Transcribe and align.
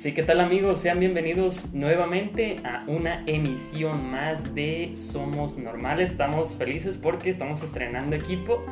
Sí, 0.00 0.12
¿qué 0.12 0.22
tal 0.22 0.40
amigos? 0.40 0.80
Sean 0.80 0.98
bienvenidos 0.98 1.74
nuevamente 1.74 2.56
a 2.64 2.84
una 2.86 3.22
emisión 3.26 4.10
más 4.10 4.54
de 4.54 4.92
Somos 4.94 5.58
Normales. 5.58 6.12
Estamos 6.12 6.54
felices 6.54 6.96
porque 6.96 7.28
estamos 7.28 7.62
estrenando 7.62 8.16
equipo 8.16 8.64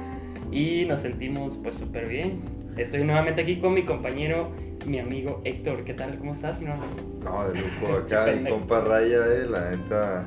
y 0.50 0.86
nos 0.86 1.03
sentimos 1.03 1.59
pues 1.62 1.77
súper 1.77 2.09
bien. 2.09 2.41
Estoy 2.79 3.04
nuevamente 3.04 3.43
aquí 3.43 3.61
con 3.61 3.75
mi 3.75 3.82
compañero 3.82 4.53
mi 4.86 5.00
amigo 5.00 5.43
Héctor. 5.45 5.85
¿Qué 5.85 5.93
tal? 5.93 6.17
¿Cómo 6.17 6.32
estás? 6.32 6.62
No, 6.62 6.75
no 7.22 7.50
de 7.50 7.61
lujo. 7.61 7.96
Acá 8.07 8.32
mi 8.32 8.49
compa 8.49 8.81
Raya, 8.81 9.26
eh, 9.26 9.46
la 9.50 9.68
neta, 9.72 10.25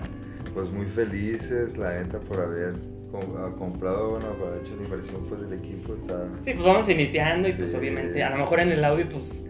pues 0.53 0.69
muy 0.69 0.85
felices, 0.85 1.79
la 1.79 1.99
neta, 1.99 2.19
por 2.19 2.41
haber 2.41 2.75
comprado, 3.57 4.11
bueno, 4.11 4.27
para 4.33 4.57
hecho 4.57 4.75
la 4.77 4.83
inversión 4.83 5.25
pues 5.27 5.41
del 5.41 5.53
equipo. 5.53 5.95
Está... 5.95 6.27
Sí, 6.43 6.53
pues 6.53 6.63
vamos 6.63 6.87
iniciando 6.89 7.47
y 7.47 7.53
pues 7.53 7.73
obviamente, 7.73 8.21
a 8.21 8.29
lo 8.29 8.37
mejor 8.37 8.59
en 8.59 8.71
el 8.71 8.83
audio 8.83 9.09
pues 9.09 9.41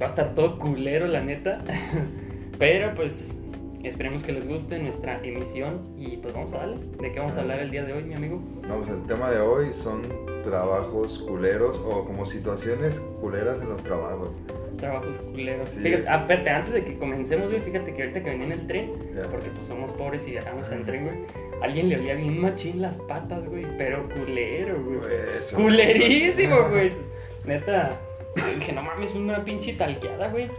va 0.00 0.06
a 0.06 0.08
estar 0.10 0.34
todo 0.34 0.58
culero, 0.58 1.06
la 1.06 1.20
neta. 1.20 1.62
Pero 2.58 2.94
pues 2.94 3.34
esperemos 3.82 4.24
que 4.24 4.32
les 4.32 4.48
guste 4.48 4.78
nuestra 4.78 5.20
emisión 5.22 5.82
y 5.96 6.16
pues 6.16 6.34
vamos 6.34 6.52
a 6.54 6.58
darle. 6.58 6.76
¿De 7.00 7.12
qué 7.12 7.20
vamos 7.20 7.36
a 7.36 7.40
hablar 7.40 7.60
el 7.60 7.70
día 7.70 7.84
de 7.84 7.92
hoy, 7.92 8.04
mi 8.04 8.14
amigo? 8.14 8.40
Vamos, 8.68 8.88
el 8.88 9.06
tema 9.06 9.30
de 9.30 9.40
hoy 9.40 9.72
son 9.72 10.02
trabajos 10.44 11.18
culeros 11.26 11.78
o 11.78 12.04
como 12.04 12.26
situaciones 12.26 13.00
culeras 13.20 13.60
en 13.60 13.68
los 13.68 13.82
trabajos. 13.82 14.30
Trabajos 14.78 15.18
culeros. 15.18 15.70
Fíjate, 15.70 16.08
aparte, 16.08 16.50
antes 16.50 16.72
de 16.72 16.84
que 16.84 16.98
comencemos, 16.98 17.48
güey, 17.48 17.60
fíjate 17.60 17.94
que 17.94 18.02
ahorita 18.02 18.22
que 18.22 18.30
venía 18.30 18.46
en 18.46 18.52
el 18.52 18.66
tren, 18.66 18.92
porque 19.30 19.50
pues 19.50 19.66
somos 19.66 19.90
pobres 19.92 20.26
y 20.26 20.32
viajamos 20.32 20.68
en 20.70 20.84
tren, 20.84 21.04
güey, 21.04 21.16
alguien 21.62 21.88
le 21.88 21.96
olía 21.96 22.14
bien 22.14 22.40
machín 22.40 22.82
las 22.82 22.98
patas, 22.98 23.46
güey, 23.48 23.64
pero 23.78 24.06
culero, 24.08 24.82
güey. 24.82 24.98
Pues, 24.98 25.52
Culerísimo, 25.52 26.68
güey. 26.70 26.92
Neta, 27.46 27.98
dije, 28.56 28.72
no 28.72 28.82
mames, 28.82 29.14
una 29.14 29.44
pinche 29.44 29.72
talqueada, 29.74 30.28
güey. 30.28 30.50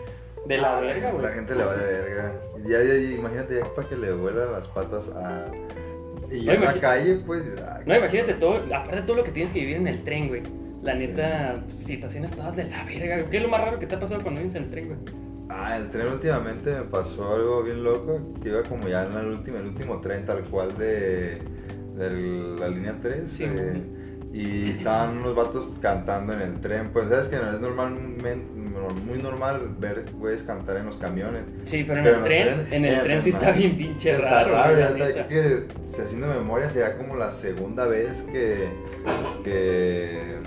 De 0.45 0.57
la 0.57 0.77
ah, 0.77 0.81
verga, 0.81 1.11
güey. 1.11 1.23
La 1.23 1.31
gente 1.31 1.55
le 1.55 1.63
vale 1.65 1.83
verga. 1.83 2.33
Ya, 2.65 2.81
ya, 2.81 2.95
imagínate 2.95 3.59
ya 3.59 3.65
para 3.75 3.87
que 3.87 3.97
le 3.97 4.13
vuelan 4.13 4.51
las 4.51 4.67
patas 4.67 5.09
a. 5.09 5.45
Y 6.31 6.43
ya 6.43 6.53
en 6.53 6.65
la 6.65 6.79
calle, 6.79 7.21
pues. 7.25 7.43
no, 7.85 7.95
imagínate 7.95 8.33
todo, 8.33 8.55
aparte 8.73 8.97
de 8.97 9.01
todo 9.03 9.17
lo 9.17 9.23
que 9.23 9.31
tienes 9.31 9.51
que 9.51 9.59
vivir 9.59 9.77
en 9.77 9.87
el 9.87 10.03
tren, 10.03 10.27
güey. 10.27 10.43
La 10.81 10.93
neta, 10.93 11.63
situaciones 11.77 12.31
todas 12.31 12.55
de 12.55 12.65
la 12.65 12.83
verga, 12.85 13.29
¿Qué 13.29 13.37
es 13.37 13.43
lo 13.43 13.49
más 13.49 13.61
raro 13.61 13.79
que 13.79 13.87
te 13.87 13.95
ha 13.95 13.99
pasado 13.99 14.21
cuando 14.21 14.39
vienes 14.39 14.55
en 14.55 14.63
el 14.63 14.69
tren, 14.69 14.87
güey? 14.87 14.99
Ah, 15.49 15.77
el 15.77 15.89
tren 15.89 16.07
últimamente 16.07 16.71
me 16.71 16.83
pasó 16.83 17.33
algo 17.33 17.63
bien 17.63 17.83
loco. 17.83 18.19
Que 18.41 18.49
iba 18.49 18.63
como 18.63 18.87
ya 18.87 19.05
en 19.05 19.17
el 19.17 19.27
último, 19.27 19.57
el 19.57 19.67
último 19.67 20.01
tren, 20.01 20.25
tal 20.25 20.43
cual 20.43 20.77
de, 20.77 21.39
de 21.95 22.09
la 22.59 22.67
línea 22.67 22.95
3. 23.01 23.29
Sí, 23.29 23.45
eh, 23.45 23.81
y 24.37 24.69
estaban 24.69 25.17
unos 25.17 25.35
vatos 25.35 25.67
cantando 25.81 26.33
en 26.33 26.41
el 26.41 26.61
tren. 26.61 26.91
Pues 26.93 27.09
sabes 27.09 27.27
que 27.27 27.37
no 27.37 27.49
es 27.49 27.59
normalmente 27.59 28.53
muy 29.05 29.17
normal 29.17 29.75
ver 29.79 30.05
güeyes 30.13 30.43
cantar 30.43 30.77
en 30.77 30.85
los 30.85 30.97
camiones. 30.97 31.43
Sí, 31.65 31.83
pero 31.83 32.01
en 32.01 32.05
el 32.05 32.23
tren, 32.23 32.67
en 32.69 32.85
el 32.85 33.01
tren 33.01 33.21
sí 33.21 33.29
está 33.29 33.51
bien 33.51 33.75
pinche 33.75 34.11
está 34.11 34.43
raro. 34.43 34.51
raro 34.51 34.97
ya 34.97 35.27
que 35.27 35.63
si 35.87 36.01
haciendo 36.01 36.27
memoria 36.27 36.69
sería 36.69 36.97
como 36.97 37.15
la 37.15 37.31
segunda 37.31 37.87
vez 37.87 38.21
que, 38.31 38.69
que 39.43 40.37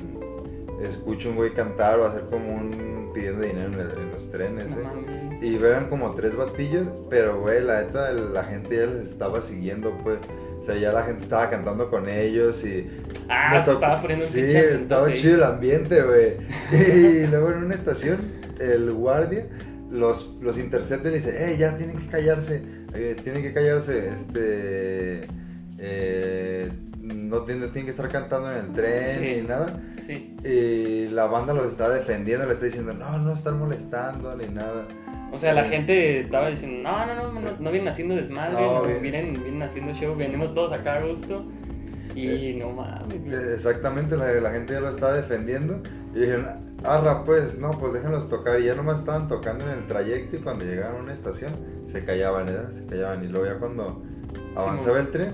escucho 0.89 1.31
un 1.31 1.37
güey 1.37 1.51
cantar 1.51 1.99
o 1.99 2.07
hacer 2.07 2.27
como 2.31 2.55
un 2.55 3.11
pidiendo 3.13 3.43
dinero 3.43 3.73
en, 3.73 4.13
los 4.13 4.31
trenes. 4.31 4.67
¿eh? 4.67 5.39
Y 5.43 5.57
vean 5.57 5.89
como 5.89 6.15
tres 6.15 6.37
batillos, 6.37 6.87
pero 7.09 7.41
güey, 7.41 7.61
la 7.61 7.83
neta 7.83 8.13
la 8.13 8.45
gente 8.45 8.77
ya 8.77 8.87
les 8.87 9.09
estaba 9.09 9.43
siguiendo 9.43 9.93
pues. 10.05 10.21
O 10.61 10.65
sea, 10.65 10.77
ya 10.77 10.93
la 10.93 11.03
gente 11.03 11.25
estaba 11.25 11.49
cantando 11.49 11.89
con 11.89 12.09
ellos 12.09 12.65
y... 12.65 12.87
Ah, 13.29 13.63
se 13.63 13.73
estaba 13.73 14.01
poniendo 14.01 14.29
Sí, 14.29 14.41
estaba 14.41 15.13
chido 15.15 15.37
el 15.37 15.43
ambiente, 15.43 16.03
güey. 16.03 16.37
y 16.73 17.27
luego 17.27 17.51
en 17.51 17.65
una 17.65 17.75
estación, 17.75 18.19
el 18.61 18.93
guardia 18.93 19.47
los, 19.91 20.37
los 20.41 20.59
intercepta 20.59 21.09
y 21.09 21.15
dice, 21.15 21.53
eh, 21.53 21.57
ya 21.57 21.77
tienen 21.77 21.99
que 21.99 22.07
callarse, 22.07 22.63
eh, 22.95 23.17
tienen 23.23 23.43
que 23.43 23.53
callarse, 23.53 24.11
este... 24.15 25.23
Eh, 25.79 26.71
no 27.15 27.43
tienen, 27.43 27.71
tienen, 27.71 27.85
que 27.87 27.91
estar 27.91 28.09
cantando 28.09 28.51
en 28.51 28.59
el 28.59 28.73
tren 28.73 29.21
ni 29.21 29.49
nada. 29.49 29.81
Sí. 30.05 30.37
Y 30.45 31.09
la 31.09 31.27
banda 31.27 31.55
los 31.55 31.67
está 31.67 31.89
defendiendo, 31.89 32.47
le 32.47 32.55
está 32.55 32.67
diciendo, 32.67 32.93
no, 32.93 33.19
no 33.19 33.33
están 33.33 33.59
molestando 33.59 34.35
ni 34.37 34.47
nada. 34.47 34.87
O 35.33 35.39
sea, 35.39 35.53
la 35.53 35.65
gente 35.65 36.19
estaba 36.19 36.51
diciendo, 36.51 36.89
no, 36.89 37.07
no, 37.07 37.33
no, 37.33 37.41
no, 37.41 37.71
vienen 37.71 37.89
haciendo 37.89 38.17
desmadre, 38.17 38.99
vienen, 38.99 39.41
vienen 39.43 39.63
haciendo 39.63 39.95
show, 39.95 40.17
venimos 40.17 40.55
todos 40.55 40.73
acá 40.73 40.95
a 40.95 41.07
gusto. 41.07 41.47
Y 42.15 42.27
eh, 42.27 42.57
no 42.59 42.71
mames. 42.71 43.21
Eh, 43.33 43.55
exactamente, 43.55 44.17
la, 44.17 44.33
la, 44.33 44.51
gente 44.51 44.73
ya 44.73 44.81
lo 44.81 44.91
está 44.91 45.15
defendiendo. 45.15 45.81
Y 46.15 46.21
dijeron, 46.21 46.77
arra, 46.85 47.25
pues, 47.25 47.59
no, 47.59 47.71
pues 47.71 47.93
déjenlos 47.93 48.29
tocar. 48.29 48.61
Y 48.61 48.65
ya 48.65 48.75
nomás 48.75 49.01
estaban 49.01 49.29
tocando 49.29 49.65
en 49.65 49.79
el 49.79 49.87
trayecto 49.87 50.37
y 50.37 50.41
cuando 50.41 50.65
llegaron 50.65 50.97
a 50.97 51.03
una 51.05 51.13
estación 51.13 51.53
se 51.87 52.05
callaban, 52.05 52.49
¿eh? 52.49 52.53
Se 52.75 52.87
callaban. 52.87 53.25
Y 53.25 53.29
luego 53.29 53.47
ya 53.47 53.59
cuando 53.59 54.03
avanzaba 54.57 54.99
el 54.99 55.11
tren, 55.11 55.33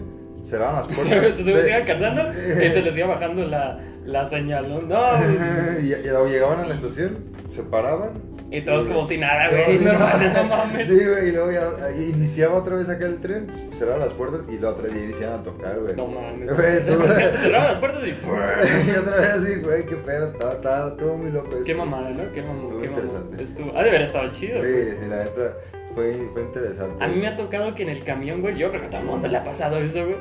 cerraban 0.48 0.76
las 0.76 0.86
puertas. 0.96 1.34
se, 1.36 1.44
se, 1.44 1.68
iban 1.68 1.84
cantando 1.84 2.22
y 2.32 2.70
se 2.70 2.82
les 2.82 2.96
iba 2.96 3.06
bajando 3.06 3.44
la, 3.44 3.78
la 4.04 4.24
señal, 4.24 4.68
¿no? 4.68 4.78
y, 5.82 5.92
y, 5.92 6.02
luego 6.04 6.26
llegaban 6.26 6.60
a 6.60 6.66
la 6.66 6.74
estación, 6.74 7.18
se 7.48 7.62
paraban 7.62 8.36
y 8.50 8.60
todos 8.60 8.86
como 8.86 9.04
si 9.04 9.18
nada, 9.18 9.48
güey. 9.48 9.78
Normal, 9.80 10.32
no 10.32 10.44
mames. 10.44 10.86
Sí, 10.86 11.04
güey, 11.04 11.28
y 11.28 11.32
luego 11.32 11.50
ya 11.50 11.90
iniciaba 11.96 12.54
otra 12.54 12.76
vez 12.76 12.88
acá 12.88 13.06
el 13.06 13.16
tren, 13.16 13.48
cerraban 13.72 14.00
las 14.00 14.12
puertas 14.12 14.42
y 14.48 14.58
la 14.58 14.70
otra 14.70 14.84
vez 14.84 14.94
iniciaban 14.94 15.40
a 15.40 15.42
tocar, 15.42 15.80
güey. 15.80 15.96
No 15.96 16.06
mames. 16.06 16.86
Cerraban 16.86 17.68
las 17.68 17.78
puertas 17.78 18.02
y. 18.04 18.10
y 18.10 18.90
otra 18.94 19.16
vez 19.16 19.30
así, 19.30 19.54
güey, 19.56 19.84
qué 19.86 19.96
pedo, 19.96 20.28
estaba, 20.28 20.96
todo 20.96 21.16
muy 21.16 21.32
loco 21.32 21.50
eso. 21.50 21.64
Qué 21.64 21.74
mamada, 21.74 22.10
¿no? 22.10 22.32
Qué 22.32 22.42
mamada. 22.42 22.80
Qué 22.80 22.86
interesante. 22.86 23.42
Estuvo. 23.42 23.72
Ah, 23.74 23.82
de 23.82 23.88
haber 23.88 24.02
estado 24.02 24.30
chido. 24.30 24.62
Sí, 24.62 24.72
sí, 25.00 25.06
la 25.08 25.24
neta. 25.24 25.54
Fue, 25.96 26.14
fue 26.32 26.42
interesante. 26.42 27.02
A 27.02 27.08
mí 27.08 27.16
me 27.16 27.26
ha 27.26 27.36
tocado 27.36 27.74
que 27.74 27.82
en 27.82 27.88
el 27.88 28.04
camión, 28.04 28.42
güey, 28.42 28.56
yo 28.56 28.68
creo 28.68 28.82
que 28.82 28.86
a 28.86 28.90
todo 28.90 29.00
el 29.00 29.06
mundo 29.08 29.26
le 29.26 29.36
ha 29.36 29.42
pasado 29.42 29.78
eso, 29.78 30.04
güey 30.04 30.16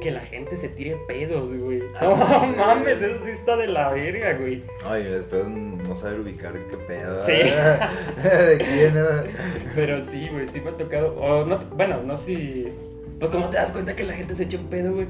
que 0.00 0.10
la 0.10 0.20
gente 0.20 0.56
se 0.56 0.68
tire 0.68 0.96
pedos, 1.06 1.52
güey. 1.52 1.82
Ah, 2.00 2.48
no 2.56 2.56
mames, 2.56 3.00
eso 3.00 3.24
sí 3.24 3.30
está 3.30 3.56
de 3.56 3.68
la 3.68 3.90
verga, 3.90 4.32
güey. 4.38 4.62
Ay, 4.84 5.04
después 5.04 5.46
no 5.46 5.96
saber 5.96 6.20
ubicar 6.20 6.52
qué 6.52 6.76
pedo. 6.76 7.24
Sí. 7.24 7.32
¿De 8.22 8.58
quién 8.58 8.96
era? 8.96 9.24
Pero 9.74 10.02
sí, 10.02 10.28
güey, 10.32 10.48
sí 10.48 10.60
me 10.60 10.70
ha 10.70 10.76
tocado. 10.76 11.46
No, 11.46 11.58
bueno, 11.76 12.02
no 12.02 12.16
sé 12.16 12.24
si. 12.24 12.68
Pues, 13.18 13.30
¿cómo 13.30 13.50
te 13.50 13.58
das 13.58 13.70
cuenta 13.70 13.94
que 13.94 14.04
la 14.04 14.14
gente 14.14 14.34
se 14.34 14.44
echa 14.44 14.58
un 14.58 14.68
pedo, 14.68 14.92
güey? 14.94 15.06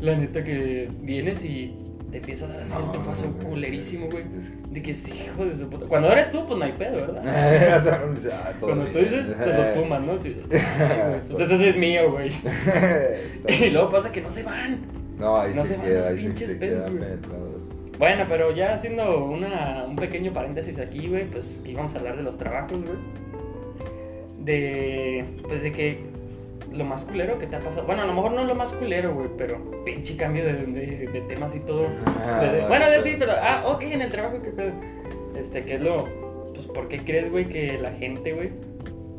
La 0.00 0.16
neta 0.16 0.44
que 0.44 0.90
vienes 1.00 1.44
y 1.44 1.74
te 2.16 2.20
empieza 2.20 2.46
a 2.46 2.48
dar 2.48 2.60
así 2.62 2.76
un 2.78 2.92
tofazo 2.92 3.30
culerísimo, 3.32 4.06
güey. 4.06 4.24
De 4.70 4.80
que 4.80 4.94
sí, 4.94 5.12
hijo 5.26 5.44
de 5.44 5.54
su 5.54 5.68
puta. 5.68 5.86
Cuando 5.86 6.10
eres 6.10 6.30
tú, 6.30 6.46
pues 6.46 6.58
no 6.58 6.64
hay 6.64 6.72
pedo, 6.72 6.96
¿verdad? 6.96 7.92
Cuando 8.60 8.84
tú 8.86 8.98
dices, 9.00 9.26
te 9.36 9.52
los 9.52 9.66
fumas, 9.74 10.00
¿no? 10.00 10.18
Sí. 10.18 10.34
Entonces 10.50 11.50
ese 11.50 11.68
es 11.68 11.76
mío, 11.76 12.10
güey. 12.10 12.30
y 13.48 13.70
luego 13.70 13.90
pasa 13.90 14.10
que 14.10 14.22
no 14.22 14.30
se 14.30 14.42
van. 14.42 14.80
No, 15.18 15.38
ahí 15.38 15.52
no 15.54 15.62
se, 15.64 15.76
van 15.76 15.94
los 15.94 16.06
pinches 16.06 16.54
pedos, 16.54 16.90
Bueno, 17.98 18.24
pero 18.28 18.50
ya 18.52 18.74
haciendo 18.74 19.24
una, 19.24 19.84
un 19.86 19.96
pequeño 19.96 20.32
paréntesis 20.32 20.78
aquí, 20.78 21.08
güey, 21.08 21.26
pues 21.26 21.60
íbamos 21.66 21.94
a 21.94 21.98
hablar 21.98 22.16
de 22.16 22.22
los 22.22 22.38
trabajos, 22.38 22.80
güey. 22.82 22.98
De, 24.38 25.24
pues 25.48 25.62
de 25.62 25.72
que 25.72 26.00
lo 26.76 26.84
más 26.84 27.04
culero 27.04 27.38
que 27.38 27.46
te 27.46 27.56
ha 27.56 27.60
pasado. 27.60 27.86
Bueno, 27.86 28.02
a 28.02 28.06
lo 28.06 28.14
mejor 28.14 28.32
no 28.32 28.44
lo 28.44 28.54
más 28.54 28.72
culero, 28.72 29.14
güey, 29.14 29.28
pero 29.36 29.84
pinche 29.84 30.16
cambio 30.16 30.44
de, 30.44 30.54
de, 30.56 31.20
temas 31.22 31.54
y 31.54 31.60
todo. 31.60 31.88
Ah, 32.06 32.66
bueno, 32.68 32.86
sí, 33.02 33.16
pero, 33.18 33.32
ah, 33.40 33.64
ok, 33.66 33.82
en 33.82 34.02
el 34.02 34.10
trabajo, 34.10 34.42
¿qué 34.42 34.50
pedo? 34.50 34.72
Este, 35.36 35.64
¿qué 35.64 35.74
es 35.74 35.80
lo. 35.80 36.06
Pues, 36.54 36.66
¿por 36.66 36.88
qué 36.88 36.98
crees, 36.98 37.30
güey, 37.30 37.46
que 37.46 37.78
la 37.78 37.92
gente, 37.92 38.32
güey, 38.32 38.50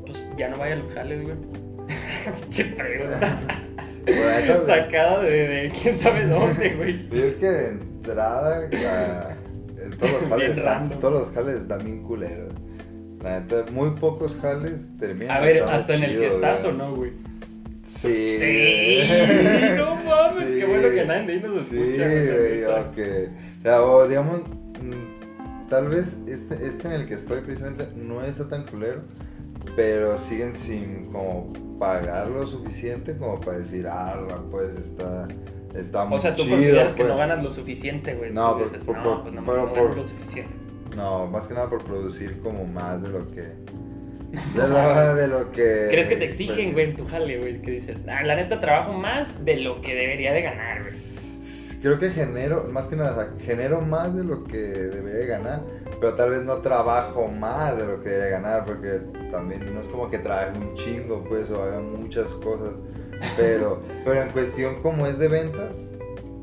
pues 0.06 0.28
ya 0.38 0.50
no 0.50 0.58
vaya 0.58 0.74
a 0.74 0.78
los 0.78 0.92
jales, 0.92 1.24
güey? 1.24 1.36
Pinche 2.42 2.66
pregunta. 2.66 3.40
Sacada 4.66 5.22
de, 5.22 5.72
quién 5.82 5.98
sabe 5.98 6.26
dónde, 6.26 6.76
güey. 6.76 7.10
Yo 7.10 7.40
que 7.40 7.46
de 7.46 7.68
entrada, 7.70 8.70
todos 10.00 10.12
los 10.22 10.22
jales, 10.30 10.58
están, 10.58 10.90
todos 10.90 11.14
los 11.14 11.32
jales 11.34 11.56
están 11.58 11.84
bien 11.84 12.04
culeros. 12.04 12.52
Neta, 13.24 13.66
muy 13.72 13.92
pocos 13.92 14.36
jales 14.42 14.74
terminan. 15.00 15.38
A 15.38 15.40
ver, 15.40 15.64
hasta 15.64 15.96
en 15.96 16.04
el 16.04 16.20
que 16.20 16.28
estás 16.28 16.64
o 16.64 16.72
no, 16.72 16.96
güey. 16.96 17.12
Sí. 17.88 18.38
Sí. 18.38 19.02
no 19.78 19.96
mames, 19.96 20.46
qué 20.60 20.66
bueno 20.66 20.90
que 20.90 21.06
nadie 21.06 21.40
nos 21.40 21.64
escucha. 21.64 22.10
Sí, 22.10 22.28
güey, 22.28 22.64
ok. 22.66 23.32
O 23.60 23.62
sea, 23.62 23.82
o 23.82 24.08
digamos, 24.08 24.42
mm, 24.42 25.70
tal 25.70 25.88
vez 25.88 26.18
este, 26.28 26.68
este 26.68 26.88
en 26.88 26.94
el 26.94 27.08
que 27.08 27.14
estoy 27.14 27.40
precisamente 27.42 27.88
no 27.96 28.22
está 28.22 28.50
tan 28.50 28.66
culero, 28.66 29.04
pero 29.78 30.18
siguen 30.18 30.54
sin 30.54 31.06
como 31.06 31.54
pagar 31.80 32.28
lo 32.28 32.46
suficiente 32.46 33.16
como 33.16 33.40
para 33.40 33.60
decir, 33.60 33.88
ah, 33.90 34.20
pues 34.52 34.70
está, 34.78 35.28
está 35.74 36.04
muy 36.04 36.18
O 36.18 36.22
sea, 36.22 36.36
tú 36.36 36.48
consideras 36.48 36.94
que 36.94 37.04
no 37.04 37.16
pues". 37.16 37.20
ganas 37.20 37.44
lo 37.44 37.50
suficiente, 37.50 38.16
güey. 38.16 38.34
No, 38.34 38.58
por, 38.58 38.86
por, 38.86 38.98
no, 38.98 39.24
pues 39.24 39.34
no, 39.34 39.42
no, 39.42 39.74
por, 39.74 39.96
lo 39.96 40.06
suficiente. 40.06 40.54
No, 40.94 41.28
más 41.28 41.48
que 41.48 41.54
nada 41.54 41.70
por 41.70 41.84
producir 41.86 42.42
como 42.42 42.66
más 42.66 43.02
de 43.02 43.10
lo 43.10 43.26
que 43.30 43.54
de 44.32 44.68
lo, 44.68 45.16
de 45.16 45.28
lo 45.28 45.52
que. 45.52 45.88
¿Crees 45.90 46.08
que 46.08 46.18
te 46.18 46.26
exigen, 46.26 46.74
güey, 46.74 46.90
en 46.90 46.96
tu 46.96 47.06
jale, 47.06 47.38
güey? 47.38 47.62
Que 47.62 47.72
dices, 47.72 48.04
ah, 48.08 48.24
la 48.24 48.36
neta 48.36 48.60
trabajo 48.60 48.94
más 48.94 49.44
de 49.46 49.58
lo 49.58 49.82
que 49.82 49.96
debería 49.96 50.34
de 50.34 50.42
ganar, 50.42 50.84
güey. 50.84 50.96
creo 51.82 51.98
que 52.00 52.10
genero, 52.10 52.66
más 52.72 52.88
que 52.88 52.96
nada, 52.96 53.34
genero 53.40 53.82
más 53.82 54.16
de 54.16 54.24
lo 54.24 54.44
que 54.44 54.58
debería 54.58 55.38
ganar, 55.38 55.62
pero 56.00 56.14
tal 56.16 56.32
vez 56.32 56.44
no 56.44 56.58
trabajo 56.58 57.28
más 57.28 57.78
de 57.78 57.86
lo 57.86 58.02
que 58.02 58.10
debería 58.10 58.40
ganar, 58.40 58.66
porque 58.66 59.00
también 59.32 59.74
no 59.74 59.82
es 59.82 59.88
como 59.88 60.10
que 60.10 60.20
trabaje 60.20 60.58
un 60.58 60.76
chingo, 60.76 61.24
pues, 61.24 61.50
o 61.50 61.64
haga 61.64 61.80
muchas 61.80 62.32
cosas, 62.34 62.74
pero, 63.38 63.82
pero 64.04 64.22
en 64.22 64.30
cuestión 64.30 64.82
como 64.82 65.08
es 65.08 65.18
de 65.18 65.28
ventas, 65.30 65.78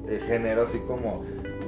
eh, 0.09 0.21
genero 0.27 0.63
así 0.63 0.79
como 0.87 1.25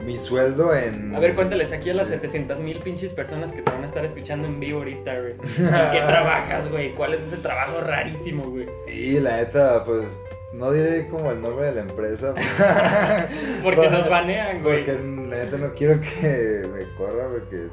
mi 0.06 0.18
sueldo 0.18 0.72
en... 0.72 1.14
A 1.16 1.18
ver, 1.18 1.34
cuéntales 1.34 1.72
aquí 1.72 1.90
a 1.90 1.94
las 1.94 2.06
700 2.08 2.60
mil 2.60 2.78
pinches 2.78 3.12
personas 3.12 3.50
que 3.50 3.60
te 3.60 3.72
van 3.72 3.82
a 3.82 3.86
estar 3.86 4.04
escuchando 4.04 4.46
en 4.46 4.60
vivo 4.60 4.78
ahorita, 4.78 5.18
güey. 5.18 5.32
¿En 5.58 5.90
qué 5.90 6.00
trabajas, 6.06 6.70
güey? 6.70 6.94
¿Cuál 6.94 7.14
es 7.14 7.22
ese 7.22 7.38
trabajo 7.38 7.80
rarísimo, 7.80 8.44
güey? 8.44 8.68
Y 8.86 9.18
la 9.18 9.38
neta, 9.38 9.84
pues 9.84 10.04
no 10.52 10.70
diré 10.70 11.08
como 11.08 11.32
el 11.32 11.42
nombre 11.42 11.66
de 11.66 11.74
la 11.74 11.80
empresa. 11.80 12.34
porque 13.64 13.90
nos 13.90 14.08
banean, 14.08 14.62
güey. 14.62 14.84
Porque 14.84 15.02
la 15.02 15.44
neta 15.44 15.58
no 15.58 15.74
quiero 15.74 16.00
que 16.00 16.68
me 16.72 16.84
corra 16.96 17.26
porque 17.28 17.66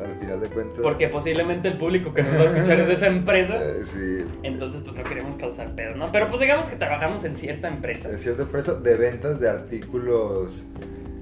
al 0.00 0.20
final 0.20 0.40
de 0.40 0.48
cuentas... 0.48 0.80
Porque 0.82 1.08
posiblemente 1.08 1.66
el 1.66 1.78
público 1.78 2.14
que 2.14 2.22
nos 2.22 2.34
va 2.34 2.42
a 2.42 2.44
escuchar 2.44 2.78
es 2.78 2.86
de 2.86 2.94
esa 2.94 3.06
empresa. 3.08 3.54
Eh, 3.62 3.82
sí. 3.84 4.24
Entonces 4.44 4.82
pues 4.84 4.94
no 4.94 5.02
queremos 5.02 5.34
causar 5.34 5.74
pedo, 5.74 5.96
¿no? 5.96 6.12
Pero 6.12 6.28
pues 6.28 6.40
digamos 6.40 6.68
que 6.68 6.76
trabajamos 6.76 7.24
en 7.24 7.36
cierta 7.36 7.66
empresa. 7.66 8.08
En 8.08 8.20
cierta 8.20 8.42
empresa 8.42 8.74
de 8.74 8.94
ventas 8.96 9.40
de 9.40 9.48
artículos 9.48 10.52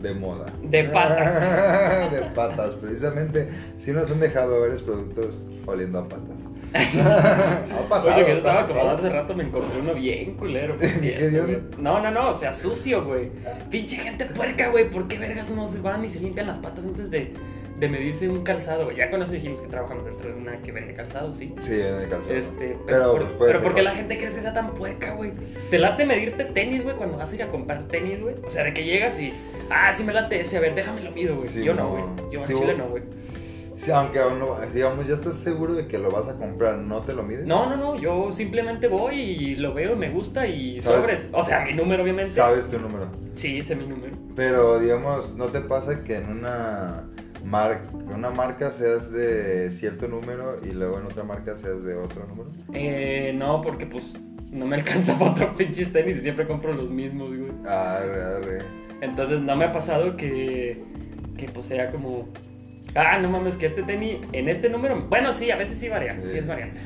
de 0.00 0.14
moda. 0.14 0.46
De 0.62 0.84
patas. 0.84 2.10
de 2.12 2.20
patas, 2.34 2.74
precisamente. 2.74 3.48
Si 3.78 3.92
nos 3.92 4.10
han 4.10 4.20
dejado 4.20 4.60
varios 4.60 4.82
productos 4.82 5.44
oliendo 5.66 5.98
a 5.98 6.08
patas. 6.08 6.50
ha 6.72 7.88
pasado. 7.88 8.14
Oye, 8.14 8.24
que 8.24 8.30
yo 8.30 8.36
estaba 8.38 8.60
acomodado 8.60 8.98
hace 8.98 9.08
rato, 9.08 9.34
me 9.34 9.44
encontré 9.44 9.80
uno 9.80 9.94
bien 9.94 10.34
culero. 10.34 10.76
no, 11.78 12.00
no, 12.00 12.10
no, 12.10 12.30
o 12.30 12.34
sea, 12.34 12.52
sucio, 12.52 13.04
güey. 13.04 13.30
Pinche 13.70 13.96
gente 13.96 14.26
puerca, 14.26 14.68
güey. 14.68 14.88
¿Por 14.88 15.08
qué 15.08 15.18
vergas 15.18 15.50
no 15.50 15.66
se 15.66 15.78
van 15.80 16.04
y 16.04 16.10
se 16.10 16.20
limpian 16.20 16.46
las 16.46 16.58
patas 16.58 16.84
antes 16.84 17.10
de, 17.10 17.34
de 17.80 17.88
medirse 17.88 18.28
un 18.28 18.42
calzado, 18.42 18.84
güey? 18.84 18.98
Ya 18.98 19.10
con 19.10 19.22
eso 19.22 19.32
dijimos 19.32 19.62
que 19.62 19.68
trabajamos 19.68 20.04
dentro 20.04 20.28
de 20.28 20.34
una 20.36 20.60
que 20.60 20.70
vende 20.70 20.92
calzado, 20.92 21.32
sí. 21.32 21.54
Sí, 21.60 21.70
vende 21.70 22.08
calzado. 22.08 22.36
Este, 22.36 22.76
pero, 22.86 23.14
pero, 23.14 23.38
pues, 23.38 23.56
¿por 23.56 23.74
qué 23.74 23.82
la 23.82 23.92
gente 23.92 24.18
crees 24.18 24.34
que 24.34 24.42
sea 24.42 24.52
tan 24.52 24.74
puerca, 24.74 25.14
güey? 25.14 25.32
¿Te 25.70 25.78
late 25.78 26.04
medirte 26.04 26.44
tenis, 26.44 26.84
güey, 26.84 26.94
cuando 26.96 27.16
vas 27.16 27.32
a 27.32 27.34
ir 27.34 27.42
a 27.42 27.48
comprar 27.48 27.84
tenis, 27.84 28.20
güey? 28.20 28.36
O 28.44 28.50
sea, 28.50 28.64
de 28.64 28.74
que 28.74 28.84
llegas 28.84 29.18
y, 29.18 29.32
ah, 29.70 29.92
sí 29.94 30.04
me 30.04 30.12
late 30.12 30.40
ese, 30.40 30.58
a 30.58 30.60
ver, 30.60 30.74
déjame 30.74 31.00
lo 31.00 31.10
mido, 31.10 31.36
güey. 31.36 31.64
yo 31.64 31.74
no, 31.74 31.90
güey. 31.90 32.04
Yo 32.30 32.40
en 32.40 32.46
Chile 32.46 32.74
no, 32.76 32.88
güey. 32.88 33.02
Sí, 33.74 33.90
aunque 33.92 34.18
no, 34.18 34.58
digamos, 34.74 35.06
ya 35.06 35.14
estás 35.14 35.36
seguro 35.36 35.72
de 35.72 35.86
que 35.86 35.98
lo 35.98 36.10
vas 36.10 36.28
a 36.28 36.34
comprar, 36.34 36.76
¿no 36.76 37.00
te 37.00 37.14
lo 37.14 37.22
mides? 37.22 37.46
No, 37.46 37.64
no, 37.66 37.76
no, 37.78 37.96
yo 37.96 38.30
simplemente 38.30 38.88
voy 38.88 39.14
y 39.14 39.56
lo 39.56 39.72
veo, 39.72 39.96
me 39.96 40.10
gusta 40.10 40.46
y 40.46 40.82
sobres. 40.82 41.28
O 41.32 41.42
sea, 41.42 41.64
mi 41.64 41.72
número, 41.72 42.02
obviamente. 42.02 42.32
¿Sabes 42.32 42.70
tu 42.70 42.78
número? 42.78 43.06
Sí, 43.36 43.62
sé 43.62 43.74
mi 43.74 43.86
número. 43.86 44.14
Pero, 44.36 44.78
digamos, 44.80 45.34
¿no 45.34 45.46
te 45.46 45.60
pasa 45.60 46.02
que 46.02 46.16
en 46.16 46.28
una, 46.28 47.04
mar 47.44 47.82
una 48.12 48.30
marca 48.30 48.70
seas 48.70 49.10
de 49.10 49.70
cierto 49.70 50.08
número 50.08 50.60
y 50.62 50.72
luego 50.72 50.98
en 50.98 51.06
otra 51.06 51.24
marca 51.24 51.56
seas 51.56 51.82
de 51.84 51.94
otro 51.94 52.26
número? 52.26 52.50
Eh, 52.72 53.32
no, 53.34 53.60
porque 53.60 53.86
pues 53.86 54.16
no 54.50 54.66
me 54.66 54.76
alcanza 54.80 55.18
para 55.18 55.32
otro 55.32 55.56
pinches 55.56 55.92
tenis 55.92 56.18
y 56.18 56.20
siempre 56.20 56.46
compro 56.46 56.72
los 56.72 56.90
mismos, 56.90 57.28
güey. 57.28 57.52
Ah, 57.66 58.00
arre. 58.36 58.58
Entonces, 59.00 59.40
no 59.40 59.56
me 59.56 59.64
ha 59.64 59.72
pasado 59.72 60.16
que, 60.16 60.84
que 61.36 61.48
pues 61.48 61.66
sea 61.66 61.90
como 61.90 62.28
Ah, 62.94 63.18
no 63.18 63.30
mames, 63.30 63.56
que 63.56 63.66
este 63.66 63.82
tenis 63.82 64.18
en 64.32 64.48
este 64.48 64.68
número. 64.68 65.00
Bueno, 65.08 65.32
sí, 65.32 65.50
a 65.50 65.56
veces 65.56 65.78
sí 65.78 65.88
varía, 65.88 66.20
sí, 66.20 66.36
es 66.36 66.46
variante. 66.46 66.80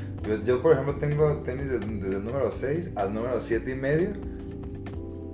Yo, 0.44 0.60
por 0.62 0.72
ejemplo, 0.72 0.96
tengo 0.96 1.38
tenis 1.38 1.70
desde, 1.70 1.86
el 1.86 2.24
número 2.24 2.50
6 2.50 2.90
al 2.96 3.14
número 3.14 3.40
7 3.40 3.70
y 3.70 3.74
medio 3.74 4.10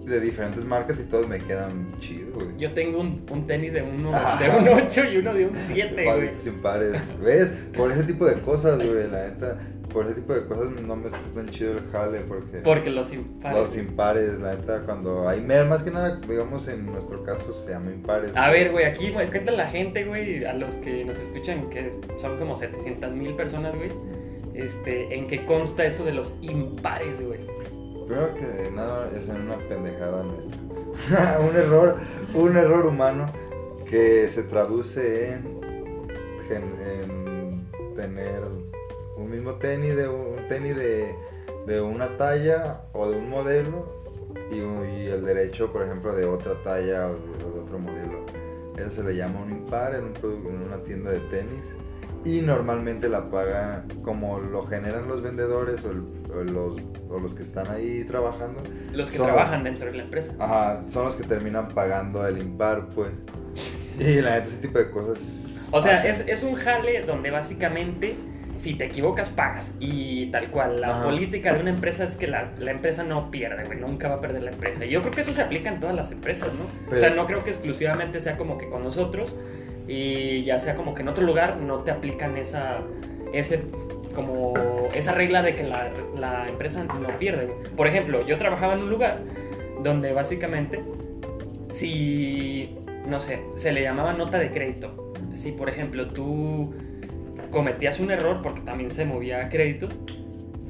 de 0.05 0.21
diferentes 0.21 0.65
marcas 0.65 1.01
y 1.01 1.05
todos 1.05 1.29
me 1.29 1.39
quedan 1.39 1.87
chidos, 2.01 2.20
güey. 2.31 2.49
Yo 2.59 2.73
tengo 2.73 3.01
un, 3.01 3.25
un 3.31 3.47
tenis 3.47 3.73
de 3.73 3.83
uno 3.83 4.13
de 4.39 4.51
un 4.51 4.69
8 4.69 5.05
y 5.13 5.17
uno 5.19 5.35
de 5.35 5.47
un 5.47 5.57
7, 5.67 6.05
güey. 6.05 6.31
Sin 6.37 6.55
pares. 6.61 7.01
¿Ves? 7.23 7.53
Por 7.77 7.93
ese 7.93 8.05
tipo 8.05 8.27
de 8.27 8.41
cosas, 8.41 8.77
güey, 8.77 9.11
la 9.11 9.29
neta 9.29 9.59
por 9.93 10.05
ese 10.05 10.15
tipo 10.15 10.33
de 10.35 10.45
cosas 10.47 10.71
no 10.83 10.97
me 10.97 11.07
está 11.07 11.19
tan 11.35 11.49
chido 11.49 11.73
el 11.73 11.91
jale 11.91 12.21
porque... 12.21 12.59
Porque 12.59 12.91
los 12.91 13.13
impares. 13.13 13.59
Los 13.59 13.77
impares, 13.77 14.41
la 14.41 14.55
neta, 14.55 14.83
cuando 14.85 15.29
hay 15.29 15.41
más 15.41 15.83
que 15.83 15.91
nada, 15.91 16.21
digamos, 16.27 16.69
en 16.69 16.87
nuestro 16.87 17.23
caso 17.25 17.53
se 17.53 17.71
llama 17.71 17.91
impares. 17.91 18.37
A 18.37 18.51
ver, 18.51 18.71
güey, 18.71 18.85
aquí, 18.85 19.11
güey, 19.11 19.29
cuenta 19.29 19.53
la 19.53 19.67
gente, 19.67 20.05
güey, 20.05 20.45
a 20.45 20.55
los 20.55 20.77
que 20.77 21.05
nos 21.05 21.19
escuchan, 21.19 21.69
que 21.71 21.93
son 22.19 22.39
como 22.39 22.55
700 22.55 23.13
mil 23.13 23.35
personas, 23.35 23.75
güey, 23.75 23.91
este, 24.55 25.15
¿en 25.17 25.27
qué 25.29 25.45
consta 25.45 25.85
eso 25.85 26.05
de 26.05 26.13
los 26.13 26.37
impares, 26.41 27.21
güey? 27.25 27.41
Primero 28.07 28.35
que 28.35 28.71
nada, 28.75 29.11
es 29.17 29.29
una 29.29 29.57
pendejada 29.69 30.23
nuestra. 30.23 30.57
un 31.49 31.57
error, 31.57 31.97
un 32.35 32.57
error 32.57 32.87
humano 32.87 33.27
que 33.89 34.29
se 34.29 34.43
traduce 34.43 35.33
en, 35.33 35.61
en 36.51 37.67
tener 37.97 38.43
un 39.17 39.31
mismo 39.31 39.55
tenis 39.55 39.97
de 39.97 40.09
un 40.09 40.49
tenis 40.49 40.77
de, 40.77 41.15
de 41.67 41.81
una 41.81 42.17
talla 42.17 42.83
o 42.93 43.11
de 43.11 43.19
un 43.19 43.29
modelo 43.29 44.01
y, 44.51 45.07
el 45.07 45.25
derecho, 45.25 45.73
por 45.73 45.83
ejemplo, 45.83 46.15
de 46.15 46.25
otra 46.25 46.55
talla 46.63 47.09
o 47.09 47.15
de, 47.15 47.61
otro 47.61 47.79
modelo. 47.79 48.25
Eso 48.77 48.91
se 48.91 49.03
le 49.03 49.17
llama 49.17 49.41
un 49.41 49.51
impar 49.51 49.95
en 49.95 50.13
una 50.67 50.79
tienda 50.85 51.11
de 51.11 51.21
tenis 51.31 51.65
y 52.25 52.43
normalmente 52.43 53.09
la 53.09 53.31
paga 53.31 53.85
como 54.03 54.39
lo 54.39 54.67
generan 54.67 55.09
los 55.09 55.23
vendedores 55.23 55.81
o, 55.85 55.93
los, 56.43 56.79
o 57.09 57.19
los, 57.19 57.35
que 57.35 57.43
están 57.43 57.71
ahí 57.71 58.05
trabajando. 58.05 58.63
Los 58.93 59.11
que 59.11 59.19
trabajan 59.19 59.65
dentro 59.65 59.91
de 59.91 59.97
la 59.97 60.03
empresa. 60.05 60.33
Ajá, 60.39 60.83
son 60.89 61.07
los 61.07 61.17
que 61.17 61.25
terminan 61.25 61.69
pagando 61.69 62.27
el 62.27 62.39
impar, 62.39 62.89
pues. 62.95 63.11
y 63.99 64.21
la 64.21 64.33
neta, 64.33 64.47
ese 64.47 64.57
tipo 64.59 64.79
de 64.79 64.91
cosas. 64.91 65.69
O 65.73 65.81
sea, 65.81 66.05
es, 66.05 66.25
es, 66.27 66.43
un 66.43 66.55
jale 66.55 67.03
donde 67.03 67.31
básicamente 67.31 68.17
si 68.61 68.75
te 68.75 68.85
equivocas, 68.85 69.31
pagas. 69.31 69.73
Y 69.81 70.27
tal 70.27 70.51
cual, 70.51 70.81
la 70.81 71.03
política 71.03 71.55
de 71.55 71.61
una 71.61 71.71
empresa 71.71 72.05
es 72.05 72.17
que 72.17 72.27
la, 72.27 72.53
la 72.59 72.71
empresa 72.71 73.03
no 73.03 73.31
pierde, 73.31 73.65
güey, 73.65 73.81
nunca 73.81 74.09
va 74.09 74.17
a 74.17 74.21
perder 74.21 74.43
la 74.43 74.51
empresa. 74.51 74.85
Y 74.85 74.91
yo 74.91 75.01
creo 75.01 75.13
que 75.13 75.23
eso 75.23 75.33
se 75.33 75.43
aplica 75.43 75.71
en 75.71 75.81
todas 75.81 75.97
las 75.97 76.13
empresas, 76.13 76.51
¿no? 76.55 76.95
o 76.95 76.99
sea, 76.99 77.11
no 77.11 77.27
creo 77.27 77.43
que 77.43 77.51
exclusivamente 77.51 78.21
sea 78.21 78.37
como 78.37 78.59
que 78.59 78.69
con 78.69 78.85
nosotros 78.85 79.35
y 79.89 80.45
ya 80.45 80.59
sea 80.59 80.75
como 80.75 80.95
que 80.95 81.03
en 81.03 81.09
otro 81.09 81.25
lugar 81.25 81.57
no 81.57 81.79
te 81.79 81.91
aplican 81.91 82.37
esa, 82.37 82.79
ese, 83.33 83.63
como 84.15 84.55
esa 84.95 85.13
regla 85.13 85.43
de 85.43 85.55
que 85.55 85.63
la, 85.63 85.91
la 86.19 86.49
empresa 86.49 86.85
no 86.85 87.19
pierde. 87.19 87.49
Por 87.77 87.87
ejemplo, 87.87 88.27
yo 88.27 88.39
trabajaba 88.39 88.75
en 88.75 88.81
un 88.81 88.91
lugar 88.91 89.19
donde 89.83 90.13
básicamente, 90.13 90.83
si, 91.71 92.77
no 93.07 93.21
sé, 93.21 93.41
se 93.57 93.73
le 93.73 93.83
llamaba 93.83 94.13
nota 94.13 94.39
de 94.39 94.51
crédito. 94.51 95.13
Si, 95.35 95.53
por 95.53 95.69
ejemplo, 95.69 96.09
tú 96.09 96.75
cometías 97.51 97.99
un 98.01 98.11
error, 98.11 98.41
porque 98.43 98.61
también 98.61 98.91
se 98.91 99.05
movía 99.05 99.49
créditos, 99.49 99.95